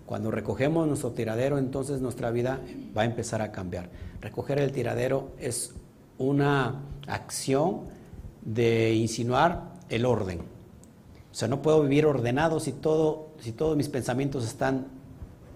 [0.06, 2.60] Cuando recogemos nuestro tiradero, entonces nuestra vida
[2.95, 3.89] va a empezar a cambiar.
[4.19, 5.73] Recoger el tiradero es
[6.18, 7.84] una acción
[8.41, 10.39] de insinuar el orden.
[11.31, 14.88] O sea, no puedo vivir ordenado si, todo, si todos mis pensamientos están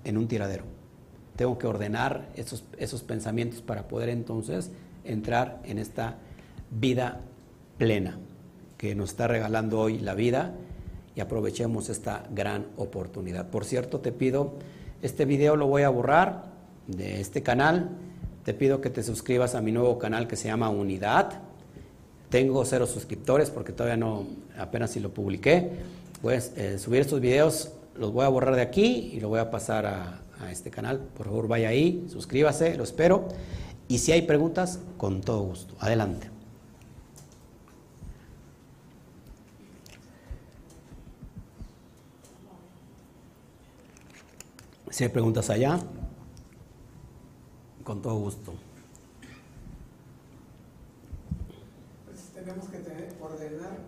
[0.03, 0.63] en un tiradero.
[1.35, 4.71] Tengo que ordenar esos, esos pensamientos para poder entonces
[5.03, 6.17] entrar en esta
[6.71, 7.21] vida
[7.77, 8.17] plena
[8.77, 10.53] que nos está regalando hoy la vida
[11.15, 13.49] y aprovechemos esta gran oportunidad.
[13.49, 14.53] Por cierto, te pido,
[15.01, 16.45] este video lo voy a borrar
[16.87, 17.89] de este canal,
[18.43, 21.41] te pido que te suscribas a mi nuevo canal que se llama Unidad.
[22.29, 24.25] Tengo cero suscriptores porque todavía no,
[24.57, 25.71] apenas si lo publiqué.
[26.21, 29.39] Voy a eh, subir estos videos, los voy a borrar de aquí y lo voy
[29.39, 30.99] a pasar a, a este canal.
[30.99, 33.27] Por favor, vaya ahí, suscríbase, lo espero.
[33.87, 35.75] Y si hay preguntas, con todo gusto.
[35.79, 36.34] Adelante.
[44.95, 45.77] Si hay preguntas allá,
[47.83, 48.53] con todo gusto.
[52.05, 53.79] Pues tenemos que tener, ordenar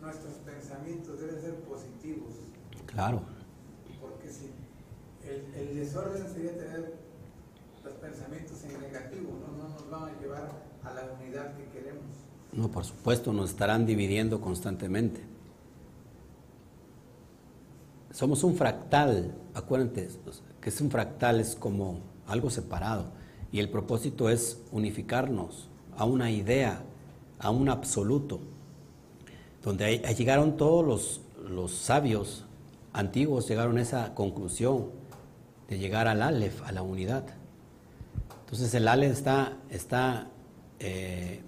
[0.00, 2.32] nuestros pensamientos, deben ser positivos.
[2.86, 3.20] Claro.
[4.00, 4.50] Porque si
[5.28, 6.94] el, el desorden sería tener
[7.84, 9.62] los pensamientos en negativo, ¿no?
[9.62, 10.48] no nos van a llevar
[10.84, 12.16] a la unidad que queremos.
[12.50, 15.33] No, por supuesto, nos estarán dividiendo constantemente.
[18.14, 20.08] Somos un fractal, acuérdense
[20.60, 23.06] que es un fractal, es como algo separado.
[23.50, 26.84] Y el propósito es unificarnos a una idea,
[27.40, 28.38] a un absoluto,
[29.64, 31.20] donde llegaron todos
[31.50, 32.44] los, sabios
[32.92, 34.90] antiguos, llegaron a esa conclusión
[35.68, 37.24] de llegar al Aleph, a la unidad.
[38.44, 40.28] Entonces el Aleph está, está
[40.78, 41.40] eh,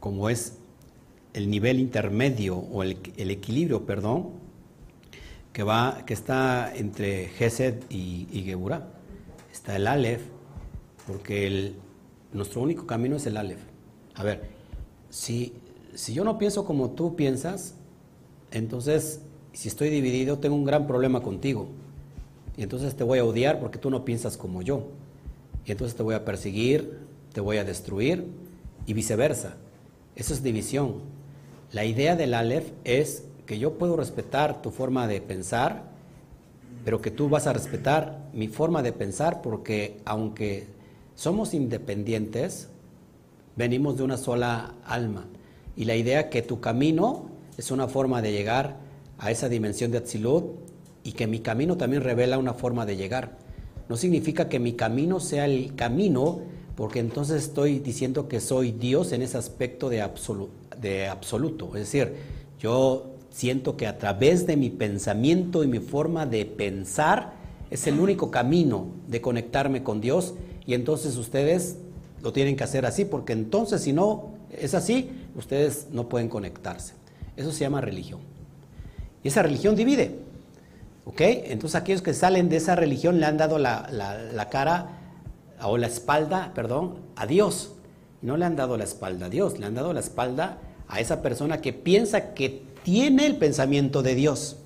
[0.00, 0.58] como es
[1.32, 4.42] el nivel intermedio o el, equilibrio, perdón,
[5.54, 8.88] que, va, que está entre Gesed y, y Geburah.
[9.50, 10.20] Está el Aleph,
[11.06, 11.76] porque el,
[12.32, 13.60] nuestro único camino es el Aleph.
[14.14, 14.50] A ver,
[15.08, 15.54] si,
[15.94, 17.76] si yo no pienso como tú piensas,
[18.50, 19.20] entonces
[19.52, 21.68] si estoy dividido tengo un gran problema contigo.
[22.56, 24.88] Y entonces te voy a odiar porque tú no piensas como yo.
[25.64, 26.98] Y entonces te voy a perseguir,
[27.32, 28.26] te voy a destruir
[28.86, 29.56] y viceversa.
[30.16, 30.96] Eso es división.
[31.70, 35.84] La idea del Aleph es que yo puedo respetar tu forma de pensar,
[36.84, 40.66] pero que tú vas a respetar mi forma de pensar porque aunque
[41.14, 42.68] somos independientes,
[43.56, 45.26] venimos de una sola alma.
[45.76, 47.26] Y la idea que tu camino
[47.56, 48.76] es una forma de llegar
[49.18, 50.44] a esa dimensión de Atzilut
[51.02, 53.38] y que mi camino también revela una forma de llegar.
[53.88, 56.40] No significa que mi camino sea el camino,
[56.74, 61.66] porque entonces estoy diciendo que soy Dios en ese aspecto de absoluto de absoluto.
[61.74, 62.14] Es decir,
[62.58, 67.32] yo siento que a través de mi pensamiento y mi forma de pensar
[67.68, 70.34] es el único camino de conectarme con Dios
[70.64, 71.78] y entonces ustedes
[72.22, 76.94] lo tienen que hacer así, porque entonces si no es así, ustedes no pueden conectarse.
[77.36, 78.20] Eso se llama religión.
[79.24, 80.14] Y esa religión divide.
[81.04, 81.20] ¿Ok?
[81.20, 85.00] Entonces aquellos que salen de esa religión le han dado la, cara
[85.60, 87.72] o la espalda, perdón, a Dios.
[88.22, 91.20] No le han dado la espalda a Dios, le han dado la espalda a esa
[91.20, 94.58] persona que piensa que tiene el pensamiento de Dios.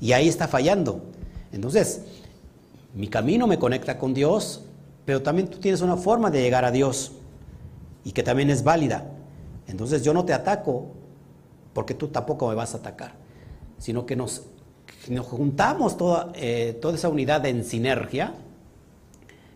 [0.00, 1.02] Y ahí está fallando.
[1.50, 2.02] Entonces,
[2.94, 4.62] mi camino me conecta con Dios,
[5.04, 7.12] pero también tú tienes una forma de llegar a Dios
[8.04, 9.10] y que también es válida.
[9.66, 10.86] Entonces yo no te ataco
[11.72, 13.12] porque tú tampoco me vas a atacar,
[13.78, 14.42] sino que nos,
[15.08, 18.34] nos juntamos toda, eh, toda esa unidad en sinergia,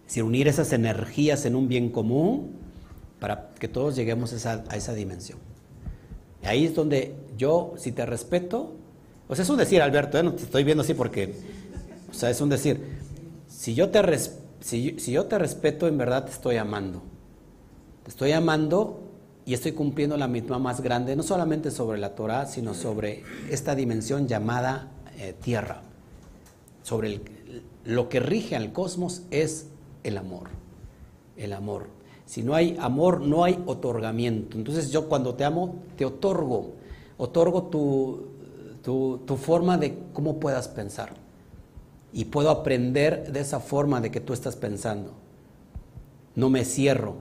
[0.00, 2.52] es decir, unir esas energías en un bien común
[3.18, 5.38] para que todos lleguemos a esa, dimensión.
[6.42, 8.72] Y ahí es donde yo, si te respeto,
[9.28, 10.22] o sea, es un decir, Alberto, ¿eh?
[10.22, 11.34] no te estoy viendo así porque,
[12.10, 12.80] o sea, es un decir,
[13.48, 14.02] si yo, te
[14.60, 17.02] si, si yo te respeto, en verdad te estoy amando.
[18.02, 19.00] Te estoy amando
[19.44, 23.74] y estoy cumpliendo la misma más grande, no solamente sobre la Torah, sino sobre esta
[23.74, 25.82] dimensión llamada eh, tierra.
[26.82, 27.20] Sobre
[27.84, 29.68] lo que rige al cosmos es
[30.04, 30.48] el amor.
[31.36, 31.86] El amor.
[32.26, 34.56] Si no hay amor, no hay otorgamiento.
[34.56, 36.72] Entonces yo cuando te amo, te otorgo,
[37.22, 38.26] otorgo tu,
[38.82, 41.10] tu, forma de cómo puedas pensar.
[42.12, 45.12] Y puedo aprender de esa forma de que tú estás pensando.
[46.34, 47.14] No me cierro.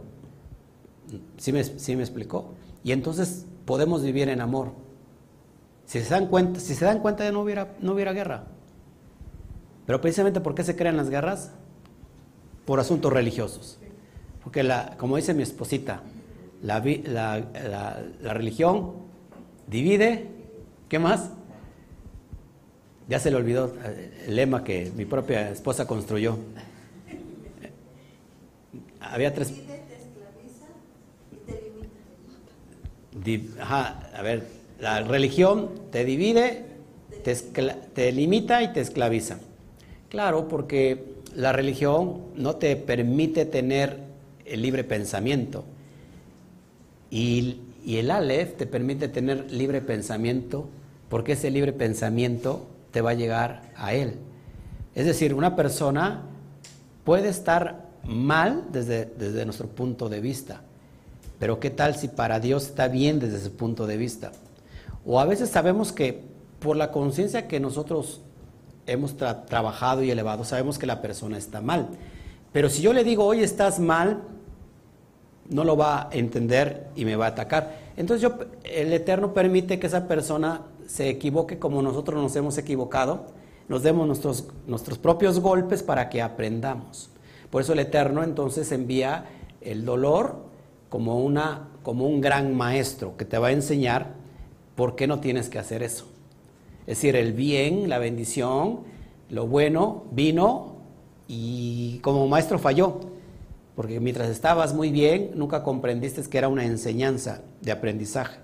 [1.38, 2.54] ¿Sí me, sí me explicó?
[2.84, 4.72] Y entonces podemos vivir en amor.
[5.86, 8.46] Si se dan cuenta, si se dan cuenta ya no hubiera, no hubiera guerra.
[9.86, 11.52] Pero precisamente ¿por qué se crean las guerras?
[12.66, 13.78] Por asuntos religiosos.
[14.44, 16.02] Porque, la, como dice mi esposita,
[16.64, 18.94] la, la, religión
[19.72, 20.28] divide,
[20.90, 21.32] ¿qué más?
[23.08, 23.74] Ya se le olvidó
[24.28, 26.38] el lema que mi propia esposa construyó.
[29.00, 29.50] Había tres...
[29.50, 30.68] Divide, te esclaviza
[31.32, 31.54] y te
[33.24, 33.64] limita.
[33.64, 34.48] Ajá, a ver,
[34.80, 36.66] la religión te divide,
[37.24, 39.40] te, te limita y te esclaviza.
[40.10, 43.98] Claro, porque la religión no te permite tener
[44.46, 45.64] el libre pensamiento.
[47.10, 50.70] Y, el Aleph te permite tener libre pensamiento
[51.10, 54.16] porque ese libre pensamiento te va a llegar a él.
[54.96, 56.22] Es decir, una persona
[57.04, 60.62] puede estar mal desde, nuestro punto de vista,
[61.40, 64.32] pero ¿qué tal si para Dios está bien desde ese punto de vista?
[65.06, 66.24] O a veces sabemos que
[66.60, 68.22] por la conciencia que nosotros
[68.86, 71.88] hemos trabajado y elevado, sabemos que la persona está mal.
[72.52, 74.22] Pero si yo le digo, hoy estás mal,
[75.52, 77.78] no lo va a entender y me va a atacar.
[77.98, 83.28] Entonces yo, el Eterno permite que esa persona se equivoque como nosotros nos hemos equivocado,
[83.68, 87.10] nos demos nuestros, nuestros propios golpes para que aprendamos.
[87.50, 89.26] Por eso el Eterno entonces envía
[89.60, 90.38] el dolor
[90.90, 94.14] como, una, como un gran maestro que te va a enseñar
[94.76, 96.06] por qué no tienes que hacer eso.
[96.88, 98.80] Es decir, el bien, la bendición,
[99.30, 100.78] lo bueno vino
[101.28, 103.11] y como maestro falló
[103.76, 108.40] porque mientras estabas muy bien, nunca comprendiste que era una enseñanza de aprendizaje.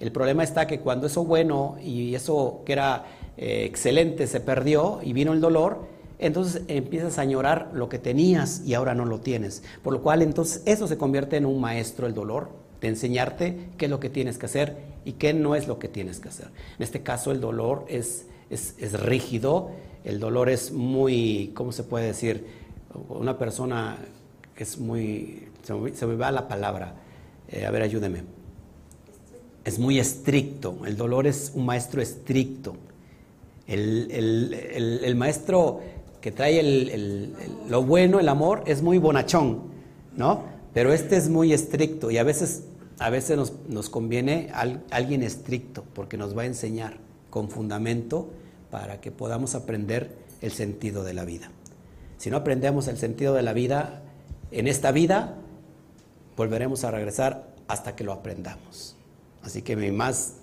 [0.00, 3.04] El problema está que cuando eso bueno y eso que era
[3.36, 5.86] eh, excelente se perdió y vino el dolor,
[6.18, 9.62] entonces empiezas a añorar lo que tenías y ahora no lo tienes.
[9.82, 13.86] Por lo cual entonces eso se convierte en un maestro, el dolor, de enseñarte qué
[13.86, 16.46] es lo que tienes que hacer y qué no es lo que tienes que hacer.
[16.76, 19.70] En este caso el dolor es, es, rígido,
[20.04, 22.46] el dolor es muy, ¿cómo se puede decir?
[23.08, 23.98] Una persona
[24.56, 26.94] es muy, se me, va la palabra,
[27.48, 28.22] eh, a ver, ayúdeme.
[29.64, 32.76] Es muy estricto, el dolor es un maestro estricto.
[33.66, 35.80] El, maestro
[36.20, 36.62] que trae
[37.68, 39.62] lo bueno, el amor, es muy bonachón,
[40.16, 40.42] ¿no?
[40.74, 42.64] Pero este es muy estricto y a veces
[43.02, 43.36] a veces
[43.68, 44.50] nos, conviene
[44.90, 46.98] alguien estricto porque nos va a enseñar
[47.30, 48.30] con fundamento
[48.70, 50.10] para que podamos aprender
[50.40, 51.50] el sentido de la vida.
[52.18, 54.01] Si no aprendemos el sentido de la vida
[54.52, 55.34] en esta vida,
[56.36, 58.96] volveremos a regresar hasta que lo aprendamos.
[59.42, 60.34] Así que mi más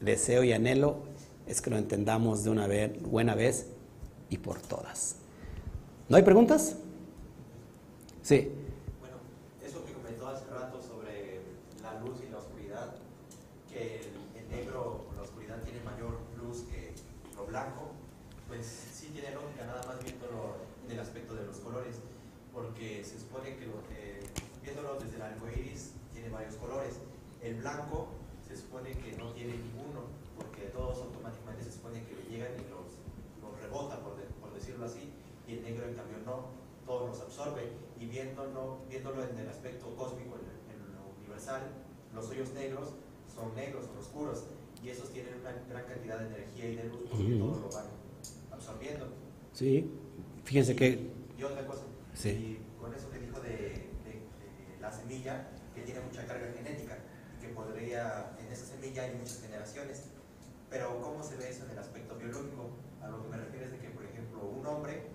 [0.00, 0.98] deseo y anhelo
[1.46, 3.66] es que lo entendamos de una vez, buena vez
[4.28, 5.16] y por todas.
[6.08, 6.76] ¿No hay preguntas?
[8.22, 8.50] Sí.
[27.42, 28.08] El blanco
[28.46, 30.06] se supone que no tiene ninguno,
[30.36, 32.98] porque todos automáticamente se supone que le llegan y los,
[33.62, 34.16] rebota, por,
[34.54, 35.12] decirlo así,
[35.46, 36.50] y el negro en cambio no,
[36.86, 37.72] todo los absorbe.
[37.98, 41.62] Y viéndolo, viéndolo en el aspecto cósmico, en, lo universal,
[42.14, 42.90] los hoyos negros
[43.32, 44.44] son negros, son oscuros,
[44.82, 47.86] y esos tienen una gran cantidad de energía y de luz, porque todo lo van
[48.52, 49.06] absorbiendo.
[49.52, 49.90] Sí,
[50.44, 51.10] fíjense que...
[51.36, 51.82] Y otra cosa,
[52.14, 52.58] sí.
[52.80, 53.90] con eso que dijo de
[54.80, 55.48] la semilla,
[55.78, 56.98] que tiene mucha carga genética
[57.58, 60.04] podría, en esa semilla hay muchas generaciones.
[60.70, 62.70] Pero ¿cómo se ve eso en el aspecto biológico?
[63.02, 65.08] A lo que me refiero es de que, por ejemplo, un hombre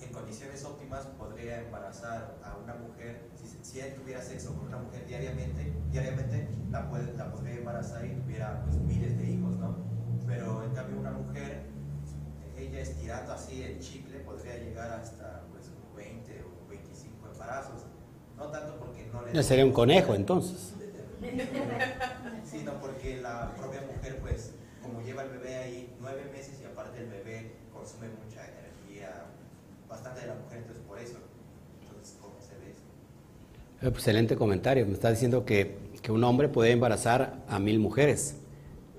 [0.00, 3.30] en condiciones óptimas podría embarazar a una mujer,
[3.62, 8.14] si, él tuviera sexo con una mujer diariamente, diariamente la, puede, la podría embarazar y
[8.16, 9.76] tuviera pues, miles de hijos, ¿no?
[10.26, 11.66] Pero en cambio una mujer,
[12.56, 17.91] ella estirando así el chicle, podría llegar hasta pues, 20 o 25 embarazos.
[18.42, 19.32] No tanto porque no le...
[19.32, 20.72] No sería un conejo entonces.
[22.50, 24.52] Sino porque la propia mujer, pues,
[24.82, 29.26] como lleva el bebé ahí nueve meses y aparte el bebé consume mucha energía,
[29.88, 31.18] bastante de la mujer, entonces por eso.
[31.82, 33.88] Entonces, ¿cómo se ve eso?
[33.88, 34.84] Excelente comentario.
[34.86, 38.34] Me está diciendo que, que un hombre puede embarazar a mil mujeres,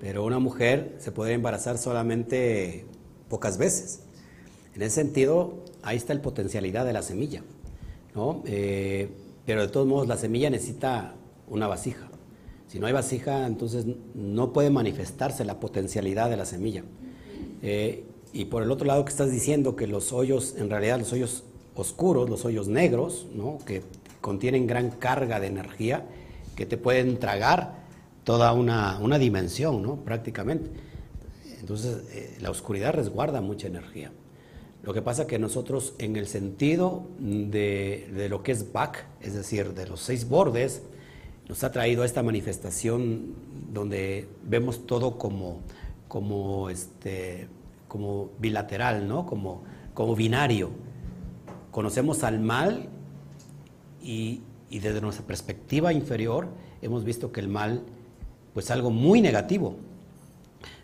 [0.00, 2.86] pero una mujer se puede embarazar solamente
[3.28, 4.00] pocas veces.
[4.74, 7.42] En ese sentido, ahí está la potencialidad de la semilla,
[8.14, 8.42] ¿no?
[8.46, 9.08] Eh,
[9.46, 11.14] pero de todos modos, la semilla necesita
[11.48, 12.08] una vasija.
[12.66, 16.82] Si no hay vasija, entonces no puede manifestarse la potencialidad de la semilla.
[17.62, 21.12] Eh, y por el otro lado que estás diciendo que los hoyos, en realidad los
[21.12, 21.44] hoyos
[21.76, 23.58] oscuros, los hoyos negros, ¿no?
[23.64, 23.82] que
[24.20, 26.04] contienen gran carga de energía,
[26.56, 27.84] que te pueden tragar
[28.24, 29.96] toda una, dimensión, ¿no?
[29.96, 30.70] prácticamente.
[31.60, 34.10] Entonces, eh, la oscuridad resguarda mucha energía.
[34.84, 39.72] Lo que pasa que nosotros, en el sentido de, lo que es back, es decir,
[39.72, 40.82] de los seis bordes,
[41.48, 43.34] nos ha traído a esta manifestación
[43.72, 45.60] donde vemos todo como,
[46.06, 47.48] como, este,
[47.88, 49.24] como bilateral, ¿no?
[49.24, 49.62] como,
[49.94, 50.68] como binario.
[51.70, 52.90] Conocemos al mal
[54.02, 56.48] y, desde nuestra perspectiva inferior
[56.82, 57.84] hemos visto que el mal
[58.52, 59.76] pues algo muy negativo.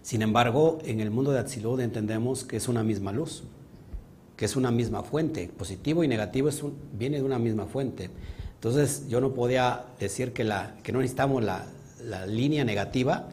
[0.01, 3.45] Sin embargo, en el mundo de Atzilud entendemos que es una misma luz,
[4.41, 5.51] que es una misma fuente.
[5.55, 6.63] Positivo y negativo es
[6.95, 8.09] viene de una misma fuente.
[8.55, 11.67] Entonces yo no podía decir que, la, que no necesitamos la,
[12.27, 13.29] línea negativa,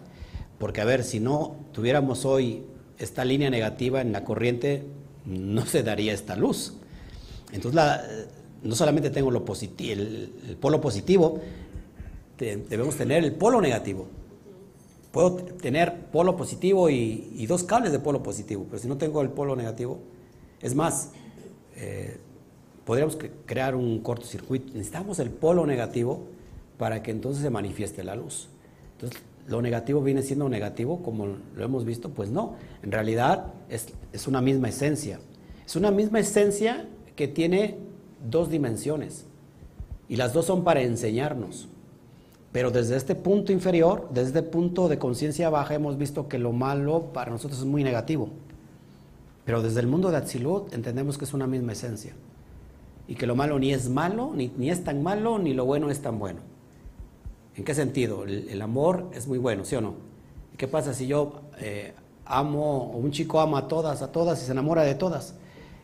[0.60, 2.66] porque a ver, si no tuviéramos hoy
[3.00, 4.84] esta línea negativa en la corriente,
[5.26, 6.74] no se daría esta luz.
[7.54, 7.82] Entonces
[8.62, 9.46] no solamente tengo lo
[9.80, 11.40] el, polo positivo,
[12.38, 14.08] debemos tener el polo negativo.
[15.14, 19.30] Puedo tener polo positivo y, dos cables de polo positivo, pero si no tengo el
[19.30, 20.02] polo negativo,
[20.62, 21.12] es más,
[21.76, 22.18] eh,
[22.86, 24.74] podríamos crear un cortocircuito.
[24.74, 26.26] Necesitamos el polo negativo
[26.78, 28.50] para que entonces se manifieste la luz.
[28.94, 32.10] Entonces, ¿lo negativo viene siendo negativo como lo hemos visto?
[32.10, 35.20] Pues no, en realidad es, es una misma esencia.
[35.66, 37.78] Es una misma esencia que tiene
[38.30, 39.26] dos dimensiones
[40.10, 41.68] y las dos son para enseñarnos.
[42.52, 46.54] Pero desde este punto inferior, desde este punto de conciencia baja, hemos visto que lo
[46.54, 48.30] malo para nosotros es muy negativo.
[49.48, 52.12] Pero desde el mundo de Atzilut entendemos que es una misma esencia
[53.08, 55.90] y que lo malo ni es malo, ni, ni es tan malo, ni lo bueno
[55.90, 56.42] es tan bueno.
[57.56, 58.26] ¿En qué sentido?
[58.26, 59.94] El, amor es muy bueno, ¿sí o no?
[60.54, 61.94] ¿Y qué pasa si yo eh,
[62.26, 65.36] amo, un chico ama a todas, a todas y se enamora de todas.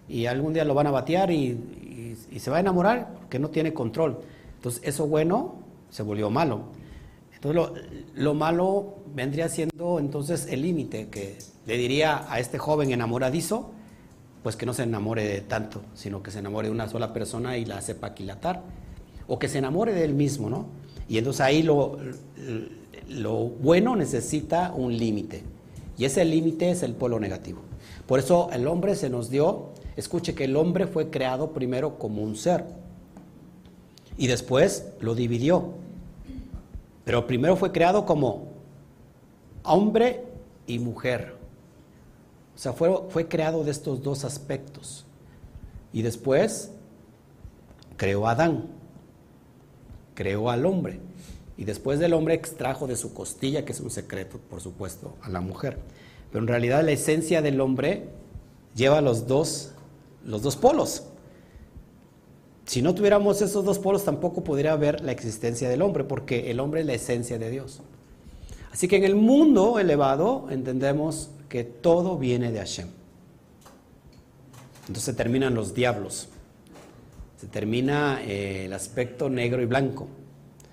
[0.10, 3.74] Y algún día lo van a batear y, se va a enamorar porque no tiene
[3.74, 4.20] control.
[4.58, 5.56] Entonces, eso bueno
[5.90, 6.64] se volvió malo.
[7.34, 7.74] Entonces, lo,
[8.14, 13.72] lo malo vendría siendo entonces el límite que le diría a este joven enamoradizo,
[14.44, 17.58] pues que no se enamore de tanto, sino que se enamore de una sola persona
[17.58, 18.62] y la sepa aquilatar,
[19.28, 20.66] o que se enamore de él mismo, ¿no?
[21.08, 21.98] Y entonces ahí lo,
[23.08, 25.44] lo bueno necesita un límite,
[25.98, 27.62] y ese límite es el polo negativo.
[28.06, 32.22] Por eso el hombre se nos dio, escuche que el hombre fue creado primero como
[32.22, 32.66] un ser,
[34.18, 35.70] y después lo dividió,
[37.06, 38.48] pero primero fue creado como
[39.64, 40.26] hombre
[40.68, 41.43] y mujer.
[42.56, 45.06] O sea, fue, fue creado de estos dos aspectos.
[45.92, 46.72] Y después
[47.98, 48.68] creó a Adán,
[50.14, 51.00] creó al hombre.
[51.58, 55.30] Y después del hombre extrajo de su costilla, que es un secreto, por supuesto, a
[55.30, 55.78] la mujer.
[56.32, 58.10] Pero en realidad la esencia del hombre
[58.76, 59.72] lleva los dos,
[60.26, 61.04] los dos polos.
[62.66, 66.60] Si no tuviéramos esos dos polos, tampoco podría haber la existencia del hombre, porque el
[66.60, 67.82] hombre es la esencia de Dios.
[68.72, 72.88] Así que en el mundo elevado entendemos que todo viene de Hashem.
[74.88, 76.28] Entonces se terminan los diablos,
[77.38, 80.08] se termina eh, el aspecto negro y blanco,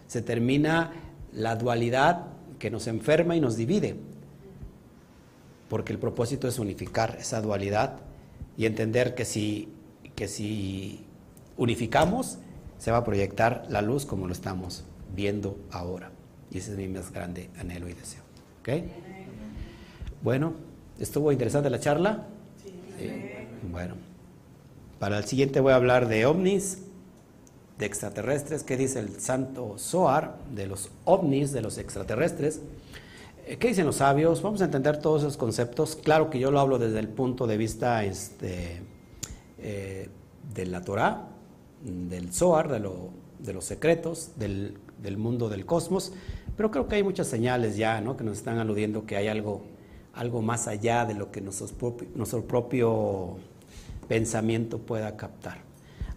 [0.06, 0.90] se termina
[1.34, 2.28] la dualidad
[2.58, 3.94] que nos enferma y nos divide,
[5.68, 7.98] porque el propósito es unificar esa dualidad
[8.56, 9.68] y entender que si,
[10.16, 11.04] que si
[11.58, 12.38] unificamos,
[12.78, 14.84] se va a proyectar la luz como lo estamos
[15.14, 16.10] viendo ahora.
[16.50, 18.22] Y ese es mi más grande anhelo y deseo.
[18.60, 18.70] ¿Ok?
[20.22, 20.69] Bueno.
[21.00, 22.26] ¿Estuvo interesante la charla?
[22.98, 23.10] Sí.
[23.72, 23.94] Bueno,
[24.98, 26.82] para el siguiente voy a hablar de ovnis,
[27.78, 28.62] de extraterrestres.
[28.62, 32.60] ¿Qué dice el santo Zohar de los ovnis, de los extraterrestres?
[33.46, 34.42] Eh, ¿Qué dicen los sabios?
[34.42, 35.96] Vamos a entender todos esos conceptos.
[35.96, 38.82] Claro que yo lo hablo desde el punto de vista este,
[39.58, 40.10] eh,
[40.54, 41.28] de la Torah,
[41.82, 42.86] del Zohar, de,
[43.38, 46.12] de los secretos, del, del, mundo del cosmos,
[46.58, 48.18] pero creo que hay muchas señales ya ¿no?
[48.18, 49.62] que nos están aludiendo que hay algo
[50.20, 53.38] algo más allá de lo que nuestro propio
[54.06, 55.62] pensamiento pueda captar.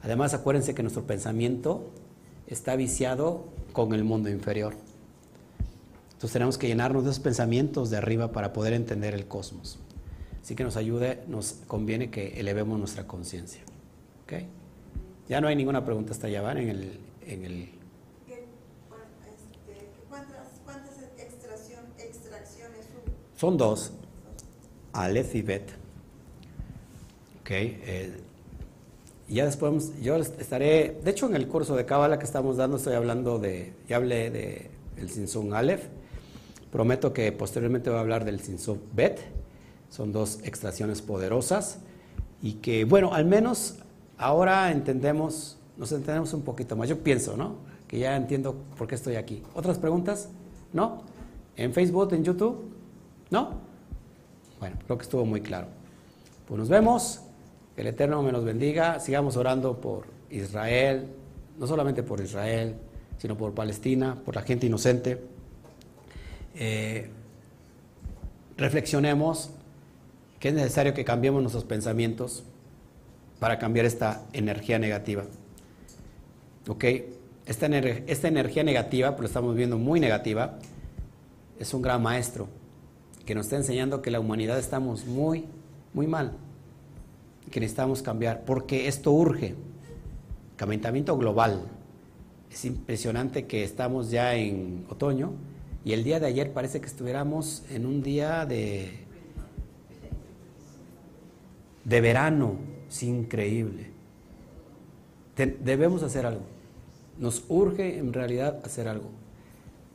[0.02, 1.90] Además, acuérdense que nuestro pensamiento
[2.46, 4.76] está viciado con el mundo inferior.
[6.12, 9.80] Entonces tenemos que llenarnos de esos pensamientos de arriba para poder entender el cosmos.
[10.42, 13.62] Así que nos ayude, nos conviene que elevemos nuestra conciencia.
[14.26, 14.48] ¿Okay?
[15.30, 16.58] Ya no hay ninguna pregunta hasta allá, ¿van?
[16.58, 17.70] En el, en el
[23.44, 23.92] Son dos,
[24.94, 25.70] Aleph y Bet.
[27.42, 28.14] Ok, eh,
[29.28, 32.94] ya después, yo estaré, de hecho en el curso de Kabbalah que estamos dando estoy
[32.94, 35.88] hablando de, ya hablé de el Sinsun Aleph,
[36.72, 39.20] prometo que posteriormente voy a hablar del Sinsun Bet,
[39.90, 41.80] son dos extracciones poderosas
[42.42, 43.76] y que, bueno, al menos
[44.18, 47.58] ahora entendemos, nos entendemos un poquito más, yo pienso, ¿no?
[47.90, 49.44] Que ya entiendo por qué estoy aquí.
[49.54, 50.30] ¿Otras preguntas?
[50.72, 51.04] ¿No?
[51.58, 52.73] ¿En Facebook, en YouTube?
[53.34, 53.50] ¿No?
[54.60, 55.66] Bueno, creo que estuvo muy claro.
[56.48, 57.22] Pues nos vemos.
[57.76, 59.00] Que el Eterno me los bendiga.
[59.00, 61.08] Sigamos orando por Israel,
[61.58, 62.76] no solamente por Israel,
[63.18, 65.20] sino por Palestina, por la gente inocente.
[66.54, 67.10] Eh,
[68.56, 69.50] reflexionemos
[70.40, 72.44] que es necesario que cambiemos nuestros pensamientos
[73.40, 75.24] para cambiar esta energía negativa.
[76.68, 76.84] ¿Ok?
[77.48, 80.60] Esta, esta energía negativa, pues lo estamos viendo muy negativa,
[81.60, 82.48] es un gran maestro
[83.26, 85.46] que nos está enseñando que la humanidad estamos muy,
[85.94, 86.34] muy mal,
[87.52, 89.56] que necesitamos cambiar, porque esto urge.
[90.58, 91.62] Calentamiento global.
[92.52, 95.32] Es impresionante que estamos ya en otoño
[95.86, 98.92] y el día de ayer parece que estuviéramos en un día de,
[101.84, 102.58] de verano.
[102.88, 103.92] Es increíble.
[105.36, 106.44] debemos hacer algo.
[107.18, 109.10] Nos urge en realidad hacer algo.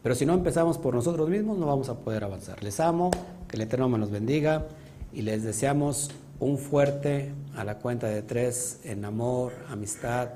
[0.08, 2.64] Pero si no empezamos por nosotros mismos, no vamos a poder avanzar.
[2.64, 3.10] Les amo,
[3.46, 4.64] que el Eterno me los bendiga
[5.12, 6.10] y les deseamos
[6.40, 10.30] un fuerte a la cuenta de tres en amor, amistad,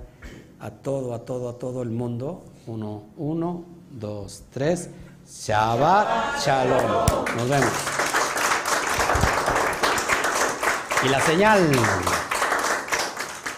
[0.61, 2.45] a todo, a todo, a todo el mundo.
[2.67, 3.65] Uno, uno,
[3.99, 4.91] dos, tres.
[5.27, 7.25] Shabbat Shalom.
[7.39, 7.73] Nos vemos.
[11.03, 11.73] Y la señal.